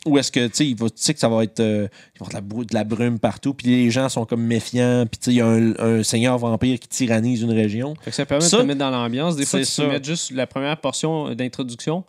Où 0.07 0.17
est-ce 0.17 0.31
que, 0.31 0.47
tu 0.47 0.75
sais, 0.75 0.89
tu 0.89 1.13
que 1.13 1.19
ça 1.19 1.29
va 1.29 1.43
être. 1.43 1.59
euh, 1.59 1.87
il 2.15 2.19
va 2.25 2.31
y 2.33 2.35
avoir 2.37 2.65
de 2.65 2.73
la, 2.73 2.83
brume 2.83 3.19
partout, 3.19 3.53
puis 3.53 3.67
les 3.67 3.91
gens 3.91 4.09
sont 4.09 4.25
comme 4.25 4.41
méfiants, 4.43 5.05
puis 5.09 5.19
tu 5.19 5.29
il 5.31 5.35
y 5.37 5.41
a 5.41 5.45
un, 5.47 5.73
un 5.77 6.03
seigneur 6.03 6.37
vampire 6.37 6.79
qui 6.79 6.87
tyrannise 6.87 7.41
une 7.41 7.51
région. 7.51 7.93
Fait 8.01 8.11
que 8.11 8.15
ça 8.15 8.25
permet 8.25 8.43
Ça, 8.45 8.57
de 8.57 8.61
te 8.63 8.67
mettre 8.67 8.79
dans 8.79 8.89
l'ambiance. 8.89 9.35
Des 9.35 9.45
fois, 9.45 9.59
tu 9.59 9.65
ça. 9.65 9.83
peux 9.83 9.89
mettre 9.89 10.05
juste 10.05 10.31
la 10.31 10.47
première 10.47 10.77
portion 10.77 11.33
d'introduction, 11.35 12.03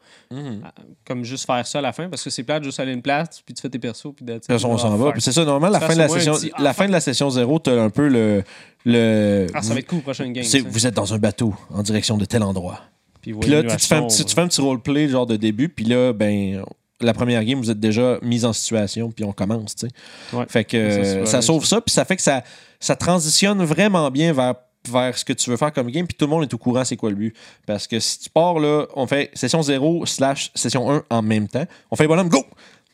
comme 1.05 1.25
juste 1.25 1.47
faire 1.47 1.67
ça 1.67 1.79
à 1.79 1.83
la 1.83 1.93
fin, 1.93 2.09
parce 2.09 2.23
que 2.23 2.31
c'est 2.31 2.43
plate, 2.43 2.63
juste 2.65 2.81
aller 2.81 2.93
une 2.93 3.03
place, 3.03 3.43
puis 3.45 3.55
tu 3.55 3.63
fais 3.63 3.69
tes 3.69 3.79
persos, 3.79 4.13
puis 4.15 4.25
on 4.65 4.79
s'en 4.79 4.97
va. 4.97 5.13
C'est 5.19 5.33
ça, 5.33 5.45
normalement, 5.45 5.77
la 5.79 5.81
fin 5.87 5.95
de 5.95 5.99
la 5.99 6.09
session, 6.09 6.35
petit- 6.35 6.51
la 6.59 6.73
fin 6.73 6.87
de 6.87 6.93
la 6.93 7.01
session 7.01 7.31
0, 7.31 7.59
t'as 7.59 7.81
un 7.83 7.91
peu 7.91 8.09
le. 8.09 8.43
le 8.85 9.47
Ah, 9.55 9.63
ça 9.63 9.75
va 9.75 9.81
être 9.81 9.87
cool, 9.87 10.01
prochaine 10.03 10.33
game. 10.33 10.45
vous 10.69 10.87
êtes 10.87 10.95
dans 10.95 11.15
un 11.15 11.19
bateau 11.19 11.55
en 11.73 11.83
direction 11.83 12.17
de 12.17 12.25
tel 12.25 12.43
endroit. 12.43 12.81
Puis, 13.21 13.33
là, 13.51 13.63
tu, 13.63 13.77
tu 13.77 13.87
fais 13.87 13.97
un 13.97 14.07
petit, 14.07 14.25
tu 14.25 14.35
fais 14.35 14.41
un 14.41 14.49
petit 14.49 14.61
roleplay 14.61 15.09
genre 15.09 15.27
de 15.27 15.37
début, 15.37 15.69
puis 15.69 15.85
là, 15.85 16.13
ben, 16.13 16.63
la 17.01 17.13
première 17.15 17.45
game, 17.45 17.59
vous 17.61 17.71
êtes 17.71 17.81
déjà 17.81 18.19
mis 18.23 18.45
en 18.45 18.53
situation, 18.53 19.11
puis 19.11 19.25
on 19.25 19.33
commence, 19.33 19.77
tu 19.77 19.87
sais. 19.87 20.37
Ouais. 20.37 20.45
Fait 20.49 20.65
que 20.65 21.25
Ça, 21.27 21.39
euh, 21.39 21.41
sauve 21.43 21.65
ça, 21.65 21.81
puis 21.81 21.93
ça 21.93 22.05
fait 22.05 22.17
que 22.17 22.23
ça, 22.23 22.43
ça 22.81 22.97
transitionne 22.97 23.63
vraiment 23.65 24.11
bien 24.11 24.33
vers, 24.33 24.55
vers 24.91 25.17
ce 25.17 25.25
que 25.25 25.33
tu 25.33 25.51
veux 25.51 25.57
faire 25.57 25.73
comme 25.73 25.91
game, 25.91 26.07
puis 26.07 26.17
tout 26.17 26.25
le 26.25 26.31
monde 26.31 26.43
est 26.43 26.55
au 26.55 26.59
courant 26.59 26.85
c'est 26.85 26.97
quoi 26.97 27.11
le 27.11 27.17
but. 27.17 27.37
Parce 27.67 27.87
que 27.87 28.01
si 28.01 28.19
tu 28.21 28.31
pars 28.31 28.59
là, 28.59 28.87
on 28.97 29.07
fait 29.07 29.31
session 29.35 29.63
0 29.63 30.07
slash 30.07 30.51
session 30.55 30.91
1 30.91 31.05
en 31.11 31.23
même 31.23 31.47
temps, 31.49 31.67
on 31.91 31.97
fait 31.97 32.07
bonhomme, 32.07 32.29
go! 32.29 32.45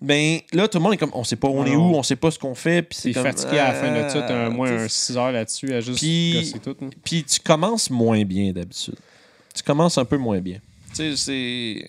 Ben 0.03 0.41
là, 0.53 0.69
tout 0.69 0.77
le 0.77 0.83
monde 0.85 0.93
est 0.93 0.97
comme, 0.99 1.13
on 1.15 1.25
sait 1.25 1.37
pas 1.37 1.49
où 1.49 1.57
on 1.57 1.65
est 1.65 1.75
où, 1.77 1.95
on 1.95 2.03
sait 2.03 2.17
pas 2.17 2.31
ce 2.31 2.39
qu'on 2.39 2.55
fait, 2.55 2.83
puis 2.83 2.99
c'est 3.01 3.13
fatigué 3.15 3.59
à 3.59 3.73
la 3.73 3.75
fin 3.75 3.91
de 3.91 4.21
ah, 4.21 4.49
au 4.49 4.51
moins 4.51 4.69
tu 4.69 4.77
sais, 4.77 4.85
un 4.85 4.89
6 4.89 5.17
heures 5.17 5.33
là-dessus 5.33 5.73
à 5.73 5.81
juste 5.81 5.99
Puis- 5.99 6.53
tout. 6.63 6.77
hein. 6.83 6.91
puis 7.03 7.25
tu 7.25 7.41
commences 7.41 7.89
moins 7.89 8.23
bien 8.25 8.53
d'habitude. 8.53 8.97
Tu 9.55 9.63
commences 9.63 9.97
un 9.97 10.05
peu 10.05 10.19
moins 10.19 10.41
bien. 10.41 10.59
Tu 10.95 10.97
sais, 10.97 11.17
c'est. 11.17 11.89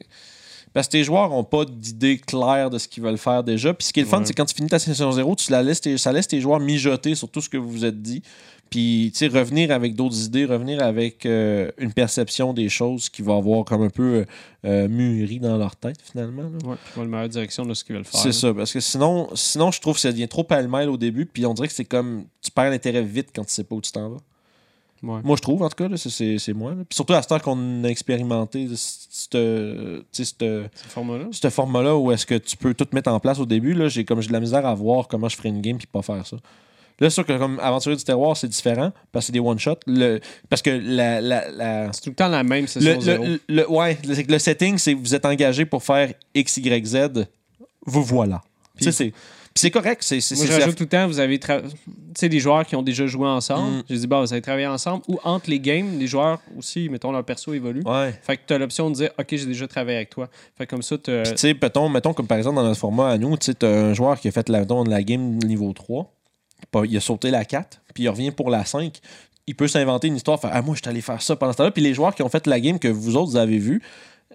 Parce 0.76 0.88
que 0.88 0.92
tes 0.92 1.04
joueurs 1.04 1.30
n'ont 1.30 1.44
pas 1.44 1.66
d'idée 1.66 2.20
claire 2.20 2.70
de 2.70 2.78
ce 2.78 2.88
qu'ils 2.88 3.02
veulent 3.02 3.18
faire 3.18 3.44
déjà. 3.44 3.74
Puis 3.74 3.88
ce 3.88 3.94
qui 3.94 4.02
est 4.02 4.04
le 4.04 4.10
fun, 4.10 4.20
Ouais. 4.20 4.26
c'est 4.26 4.34
quand 4.34 4.46
tu 4.46 4.54
finis 4.54 4.68
ta 4.70 4.78
session 4.78 5.12
0, 5.12 5.36
tu 5.36 5.50
la 5.52 5.64
laisses 5.64 5.82
tes- 5.82 5.98
ça 5.98 6.12
laisse 6.12 6.28
tes 6.28 6.40
joueurs 6.42 6.60
mijoter 6.60 7.16
sur 7.16 7.30
tout 7.30 7.42
ce 7.42 7.50
que 7.50 7.56
vous 7.58 7.70
vous 7.72 7.86
êtes 7.86 8.02
dit. 8.02 8.22
Puis, 8.70 9.12
tu 9.14 9.20
sais, 9.20 9.28
revenir 9.28 9.72
avec 9.72 9.96
d'autres 9.96 10.26
idées, 10.26 10.44
revenir 10.44 10.82
avec 10.84 11.26
euh, 11.26 11.72
une 11.78 11.94
perception 11.94 12.52
des 12.52 12.68
choses 12.68 13.10
qui 13.10 13.22
va 13.22 13.36
avoir 13.36 13.64
comme 13.64 13.84
un 13.84 13.90
peu 13.90 14.04
euh, 14.16 14.26
euh, 14.66 14.88
mûri 14.90 15.40
dans 15.40 15.56
leur 15.58 15.76
tête, 15.76 15.98
finalement. 16.04 16.50
puis 16.50 16.60
voir 16.66 16.78
la 16.98 17.06
meilleure 17.06 17.30
direction 17.30 17.64
de 17.66 17.74
ce 17.74 17.84
qu'ils 17.84 17.96
veulent 17.96 18.04
faire. 18.06 18.20
C'est 18.20 18.32
ça, 18.34 18.54
parce 18.54 18.74
que 18.74 18.80
sinon, 18.80 19.30
sinon, 19.36 19.72
je 19.72 19.80
trouve 19.80 19.94
que 19.96 20.02
ça 20.02 20.12
devient 20.12 20.28
trop 20.28 20.44
pêle-mêle 20.44 20.90
au 20.90 20.98
début, 20.98 21.26
puis 21.28 21.46
on 21.46 21.54
dirait 21.54 21.68
que 21.68 21.74
c'est 21.76 21.86
comme, 21.86 22.26
tu 22.42 22.50
perds 22.52 22.72
l'intérêt 22.72 23.04
vite 23.04 23.30
quand 23.34 23.46
tu 23.46 23.54
sais 23.54 23.64
pas 23.64 23.76
où 23.76 23.82
tu 23.82 23.92
t'en 23.92 24.10
vas. 24.10 24.18
Ouais. 25.04 25.20
Moi, 25.24 25.36
je 25.36 25.42
trouve, 25.42 25.62
en 25.62 25.70
tout 25.70 25.76
cas, 25.88 25.96
c'est- 25.98 26.54
moi. 26.54 26.72
là. 26.72 26.78
Puis 26.88 26.96
surtout 26.96 27.14
à 27.14 27.22
ce 27.22 27.28
temps 27.28 27.40
qu'on 27.40 27.84
a 27.84 27.88
expérimenté 27.88 28.68
ce 28.76 30.04
Ce 31.32 31.50
format-là. 31.50 31.96
où 31.98 32.12
est-ce 32.12 32.26
que 32.26 32.36
tu 32.36 32.58
peux 32.58 32.74
tout 32.74 32.88
mettre 32.94 33.12
en 33.12 33.20
place 33.20 33.40
au 33.40 33.46
début, 33.46 33.74
là, 33.74 33.88
j'ai 33.88 34.06
comme 34.06 34.22
j'ai 34.22 34.28
de 34.30 34.34
la 34.34 34.40
misère 34.40 34.66
à 34.66 34.74
voir 34.74 35.08
comment 35.08 35.30
je 35.30 35.36
ferais 35.36 35.50
une 35.50 35.62
game 35.62 35.78
puis 35.78 35.88
pas 35.88 36.02
faire 36.02 36.26
ça. 36.26 36.38
Là, 37.00 37.10
c'est 37.10 37.16
sûr 37.16 37.26
que 37.26 37.38
comme 37.38 37.60
Aventurier 37.60 37.98
du 37.98 38.04
terroir, 38.06 38.38
c'est 38.38 38.48
différent 38.48 38.92
parce 39.12 39.24
que 39.24 39.28
c'est 39.28 39.34
des 39.34 39.40
one-shots. 39.42 39.80
Parce 40.50 40.62
que 40.62 40.70
la, 40.70 41.20
la, 41.20 41.52
la- 41.52 41.92
C'est 41.94 42.02
tout 42.02 42.10
le 42.12 42.16
temps 42.16 42.30
la 42.30 42.44
même 42.44 42.68
session 42.68 42.96
le, 42.96 43.02
zéro. 43.02 43.26
le, 43.26 43.40
le- 43.50 43.70
ouais, 43.70 43.98
le, 44.08 44.40
setting, 44.40 44.78
c'est 44.78 44.94
que 44.96 45.00
vous 45.00 45.14
êtes 45.14 45.26
engagé 45.26 45.66
pour 45.66 45.84
faire 45.84 46.14
X, 46.34 46.56
Y, 46.58 46.86
Z. 46.86 47.28
Vous 47.86 48.02
voilà. 48.04 48.42
Puis- 48.78 48.86
c'est- 49.56 49.72
correct. 49.72 50.02
C'est, 50.04 50.22
c'est, 50.22 50.36
Moi, 50.36 50.46
je 50.46 50.52
rajoute 50.52 50.76
tout 50.76 50.84
le 50.84 50.90
temps, 50.90 51.08
vous 51.08 51.20
avez 51.20 51.38
tra- 51.38 51.62
tu 51.62 51.72
sais, 52.18 52.30
des 52.30 52.40
joueurs 52.40 52.66
qui 52.66 52.76
ont 52.76 52.82
déjà 52.82 53.08
joué 53.08 53.28
ensemble. 53.28 53.78
Mm. 53.78 53.84
J'ai 53.90 53.98
dit, 53.98 54.08
bah, 54.08 54.22
vous 54.22 54.32
avez 54.32 54.42
travaillé 54.42 54.68
ensemble. 54.68 55.04
Ou 55.08 55.18
entre 55.24 55.50
les 55.50 55.60
games, 55.60 55.98
les 55.98 56.08
joueurs 56.08 56.40
aussi, 56.58 56.90
mettons, 56.90 57.12
leur 57.12 57.24
perso 57.24 57.54
évolue. 57.54 57.82
Ouais. 57.86 58.14
Fait 58.24 58.38
que 58.38 58.42
tu 58.48 58.54
as 58.54 58.58
l'option 58.58 58.90
de 58.90 58.96
dire, 58.96 59.10
OK, 59.20 59.28
j'ai 59.32 59.46
déjà 59.46 59.68
travaillé 59.68 59.98
avec 59.98 60.10
toi. 60.10 60.30
Fait 60.58 60.66
que 60.66 60.70
comme 60.72 60.82
ça, 60.84 60.98
Puis, 60.98 61.14
tu 61.24 61.32
sais, 61.38 61.56
mettons, 61.62 61.90
mettons, 61.90 62.14
comme 62.14 62.28
par 62.28 62.38
exemple 62.38 62.58
dans 62.58 62.64
notre 62.64 62.80
format 62.80 63.10
à 63.10 63.18
nous, 63.18 63.38
tu 63.38 63.46
sais, 63.48 63.54
t'as 63.54 63.68
un 63.70 63.94
joueur 63.94 64.20
qui 64.20 64.28
a 64.28 64.32
fait 64.32 64.48
la, 64.50 64.60
mettons, 64.60 64.84
la 64.84 65.04
game 65.04 65.38
niveau 65.44 65.72
3, 65.74 66.12
pas- 66.72 66.84
il 66.86 66.96
a 66.98 67.02
sauté 67.02 67.32
la 67.32 67.46
4, 67.46 67.82
puis 67.94 68.04
il 68.04 68.10
revient 68.10 68.32
pour 68.32 68.50
la 68.50 68.66
5. 68.66 69.00
Il 69.48 69.56
peut 69.56 69.68
s'inventer 69.68 70.08
une 70.08 70.16
histoire, 70.16 70.40
faire 70.40 70.50
Ah, 70.54 70.62
moi, 70.64 70.74
je 70.76 70.82
suis 70.82 70.90
allé 70.90 71.02
faire 71.02 71.22
ça 71.22 71.36
pendant 71.36 71.52
ce 71.52 71.58
temps-là. 71.58 71.72
Puis 71.72 71.84
les 71.84 71.94
joueurs 71.94 72.16
qui 72.16 72.24
ont 72.24 72.30
fait 72.30 72.48
la 72.48 72.60
game 72.60 72.80
que 72.80 72.88
vous 72.88 73.16
autres 73.16 73.38
avez 73.38 73.60
vu, 73.60 73.82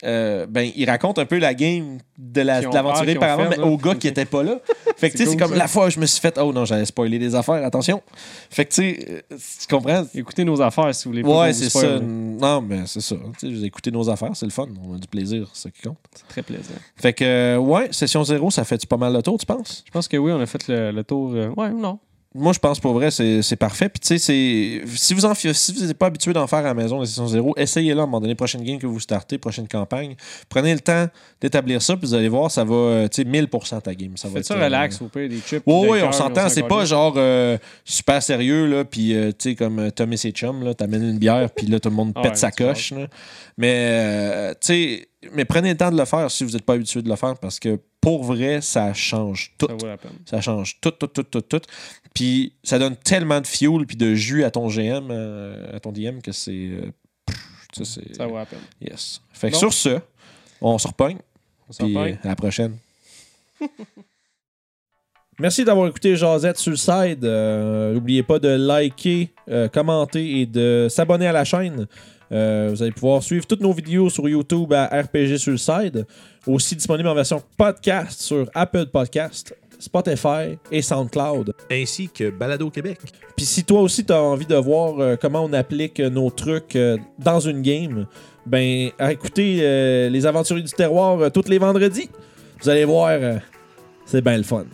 euh, 0.05 0.47
ben, 0.47 0.71
ils 0.77 0.89
racontent 0.89 1.21
un 1.21 1.27
peu 1.27 1.39
la 1.39 1.55
game 1.55 1.99
de 2.19 2.41
la- 2.41 2.61
l'aventurier 2.63 3.17
ont 3.17 3.21
par 3.21 3.39
avant, 3.39 3.51
mais 3.51 3.57
là. 3.57 3.65
au 3.67 3.77
gars 3.77 3.95
qui 3.95 4.09
était 4.09 4.25
pas 4.25 4.43
là. 4.43 4.59
Fait 4.97 5.09
que, 5.11 5.17
tu 5.17 5.25
sais, 5.25 5.31
C'est 5.31 5.37
comme 5.39 5.53
ça. 5.53 5.57
la 5.57 5.67
fois 5.69 5.87
où 5.87 5.91
je 5.91 5.99
me 5.99 6.05
suis 6.07 6.21
fait 6.21 6.39
Oh 6.39 6.53
non, 6.53 6.65
j'allais 6.67 6.85
spoiler 6.85 7.19
des 7.19 7.35
affaires, 7.35 7.65
attention. 7.65 8.03
Fait 8.51 8.67
que, 8.67 8.71
tu 8.75 8.83
sais, 8.83 9.23
euh, 9.33 9.37
tu 9.37 9.67
comprends? 9.69 10.05
écoutez 10.15 10.45
nos 10.45 10.61
affaires 10.61 10.95
si 10.95 11.05
vous 11.05 11.13
voulez 11.13 11.23
pas 11.23 11.41
Ouais, 11.43 11.53
c'est 11.55 11.71
ça. 11.71 11.99
Non, 12.01 12.61
mais 12.61 12.81
c'est 12.87 13.01
ça. 13.01 13.17
Écoutez 13.63 13.91
nos 13.91 14.09
affaires, 14.11 14.31
c'est 14.35 14.47
le 14.47 14.53
fun. 14.53 14.67
On 14.87 14.95
a 14.95 14.99
du 14.99 15.09
plaisir, 15.09 15.49
c'est 15.55 15.63
ça 15.63 15.71
qui 15.71 15.83
compte. 15.83 15.97
C'est 16.15 16.29
très 16.29 16.43
plaisant. 16.43 16.75
Fait 16.97 17.13
que, 17.15 17.25
euh, 17.25 17.57
ouais, 17.59 17.89
session 17.93 18.23
0, 18.25 18.51
ça 18.51 18.65
fait-tu 18.65 18.87
pas 18.87 18.97
mal 18.99 19.13
le 19.15 19.23
tour, 19.23 19.39
tu 19.39 19.47
penses? 19.47 19.83
Je 19.87 19.91
pense 19.91 20.07
que 20.09 20.17
oui, 20.19 20.33
on 20.33 20.41
a 20.41 20.47
fait 20.47 20.69
le, 20.69 20.91
le 20.93 21.05
tour. 21.05 21.33
euh, 21.35 21.49
Ouais, 21.57 21.71
non. 21.71 21.99
Moi, 22.33 22.53
je 22.53 22.61
pense 22.61 22.79
pour 22.79 22.93
vrai, 22.93 23.11
c'est 23.11 23.57
parfait. 23.57 23.89
Puis, 23.89 23.99
tu 23.99 24.07
sais, 24.07 24.19
c'est- 24.19 24.83
si 24.97 25.15
vous 25.15 25.25
en 25.25 25.35
si 25.35 25.49
vous 25.75 25.85
n'êtes 25.85 25.99
pas 25.99 26.07
habitué 26.07 26.33
d'en 26.33 26.47
faire 26.47 26.61
à 26.61 26.63
la 26.63 26.75
maison, 26.75 27.01
la 27.01 27.07
session 27.07 27.27
0, 27.27 27.55
essayez-le 27.57 27.99
à 27.99 28.05
un 28.05 28.07
moment 28.07 28.21
donné, 28.21 28.37
prochaine 28.37 28.63
game 28.63 28.79
que 28.79 28.87
vous 28.87 29.01
startez, 29.01 29.37
prochaine 29.37 29.67
campagne. 29.67 30.15
Prenez 30.49 30.73
le 30.73 30.79
temps 30.79 31.07
d'établir 31.41 31.83
ça, 31.83 31.97
puis 31.97 32.07
vous 32.07 32.15
allez 32.15 32.29
voir, 32.29 32.49
ça 32.49 32.63
va, 32.63 32.75
euh, 32.75 33.09
tu 33.09 33.23
sais, 33.23 33.25
1000% 33.29 33.81
ta 33.81 33.95
game. 33.97 34.17
Ça 34.17 34.29
va 34.29 34.35
Faites 34.35 34.43
être, 34.43 34.47
ça 34.47 34.55
euh, 34.55 34.65
relax, 34.65 35.03
au 35.03 35.07
pire, 35.09 35.29
des 35.29 35.41
chips. 35.41 35.65
Oui, 35.67 35.99
on 36.05 36.13
s'entend. 36.13 36.49
C'est 36.49 36.63
pas 36.69 36.85
genre 36.85 37.15
euh, 37.17 37.59
super 37.85 38.23
sérieux, 38.23 38.67
là, 38.67 38.85
puis 38.85 39.13
euh, 39.13 39.31
tu 39.33 39.51
sais, 39.51 39.55
comme 39.57 39.81
euh, 39.81 39.91
Tom 39.91 40.13
et 40.13 40.17
ses 40.17 40.31
chums, 40.31 40.63
là, 40.63 40.73
t'amènes 40.73 41.03
une 41.03 41.19
bière, 41.19 41.51
puis 41.51 41.67
là, 41.67 41.81
tout 41.81 41.89
le 41.91 41.97
monde 41.97 42.13
Ah 42.17 42.23
pète 42.23 42.31
ouais, 42.33 42.37
sa 42.37 42.53
coche. 42.53 42.93
là. 42.93 43.09
Mais, 43.59 43.75
euh, 43.77 44.51
tu 44.53 44.57
sais, 44.69 45.09
mais 45.33 45.45
prenez 45.45 45.71
le 45.71 45.77
temps 45.77 45.91
de 45.91 45.97
le 45.97 46.05
faire 46.05 46.31
si 46.31 46.45
vous 46.45 46.53
n'êtes 46.53 46.65
pas 46.65 46.75
habitué 46.75 47.03
de 47.03 47.09
le 47.09 47.17
faire, 47.17 47.37
parce 47.39 47.59
que 47.61 47.79
pour 48.01 48.25
vrai, 48.25 48.61
ça 48.61 48.95
change 48.95 49.53
tout. 49.59 49.67
Ça 49.67 49.75
vaut 49.75 49.87
la 49.87 49.99
peine. 49.99 50.19
Ça 50.25 50.41
change 50.41 50.79
tout, 50.81 50.91
tout, 50.93 51.07
tout, 51.07 51.23
tout, 51.23 51.43
tout. 51.43 51.61
Puis 52.15 52.55
ça 52.63 52.79
donne 52.79 52.97
tellement 52.97 53.41
de 53.41 53.47
fuel 53.47 53.87
puis 53.87 53.97
de 53.97 54.15
jus 54.15 54.45
à 54.45 54.51
ton 54.51 54.69
GM, 54.69 55.09
euh, 55.11 55.77
à 55.77 55.81
ton 55.81 55.93
DM, 55.93 56.21
que 56.21 56.33
c'est... 56.33 56.53
euh, 56.53 56.91
c'est... 57.73 58.17
Ça 58.17 58.27
vaut 58.27 58.37
la 58.37 58.47
peine. 58.47 58.61
Yes. 58.81 59.21
Fait 59.33 59.51
que 59.51 59.57
sur 59.57 59.73
ce, 59.73 59.99
on 60.61 60.79
se 60.79 60.89
repogne. 60.89 61.19
On 61.69 61.87
euh, 61.87 62.15
à 62.23 62.29
la 62.29 62.37
prochaine. 62.37 62.77
Merci 65.39 65.65
d'avoir 65.65 65.89
écouté 65.89 66.17
Jazette 66.17 66.59
sur 66.59 66.71
le 66.73 66.77
side. 66.77 67.25
Euh, 67.25 67.95
N'oubliez 67.95 68.23
pas 68.23 68.39
de 68.39 68.49
liker, 68.49 69.31
euh, 69.49 69.69
commenter 69.69 70.41
et 70.41 70.47
de 70.47 70.87
s'abonner 70.91 71.27
à 71.27 71.33
la 71.33 71.45
chaîne. 71.45 71.87
Euh, 72.33 72.69
vous 72.71 72.83
allez 72.83 72.93
pouvoir 72.93 73.23
suivre 73.23 73.47
toutes 73.47 73.61
nos 73.61 73.73
vidéos 73.73 74.09
sur 74.11 74.29
YouTube 74.29 74.73
à 74.73 74.87
RPG 74.87 75.37
sur 75.39 75.53
le 75.53 75.59
side. 75.59 76.07
Aussi 76.47 76.77
disponible 76.77 77.09
en 77.09 77.15
version 77.15 77.43
podcast 77.57 78.21
sur 78.21 78.49
Apple 78.55 78.87
Podcast, 78.87 79.55
Spotify 79.79 80.57
et 80.71 80.83
SoundCloud. 80.83 81.55
Ainsi 81.71 82.09
que 82.09 82.31
Balado 82.31 82.71
Québec. 82.71 82.99
Puis 83.37 83.47
si 83.47 83.65
toi 83.65 83.81
aussi 83.81 84.05
tu 84.05 84.13
as 84.13 84.23
envie 84.23 84.47
de 84.47 84.57
voir 84.57 84.99
euh, 85.01 85.17
comment 85.21 85.45
on 85.45 85.53
applique 85.53 85.99
nos 86.01 86.31
trucs 86.31 86.77
euh, 86.77 86.97
dans 87.19 87.41
une 87.41 87.63
game, 87.63 88.07
ben 88.47 88.91
écoutez 89.01 89.59
euh, 89.61 90.09
les 90.09 90.27
aventuriers 90.27 90.63
du 90.65 90.73
terroir 90.73 91.19
euh, 91.21 91.31
tous 91.31 91.49
les 91.49 91.59
vendredis. 91.59 92.09
Vous 92.63 92.69
allez 92.69 92.85
voir, 92.85 93.09
euh, 93.11 93.39
c'est 94.05 94.23
bien 94.23 94.37
le 94.37 94.43
fun. 94.43 94.65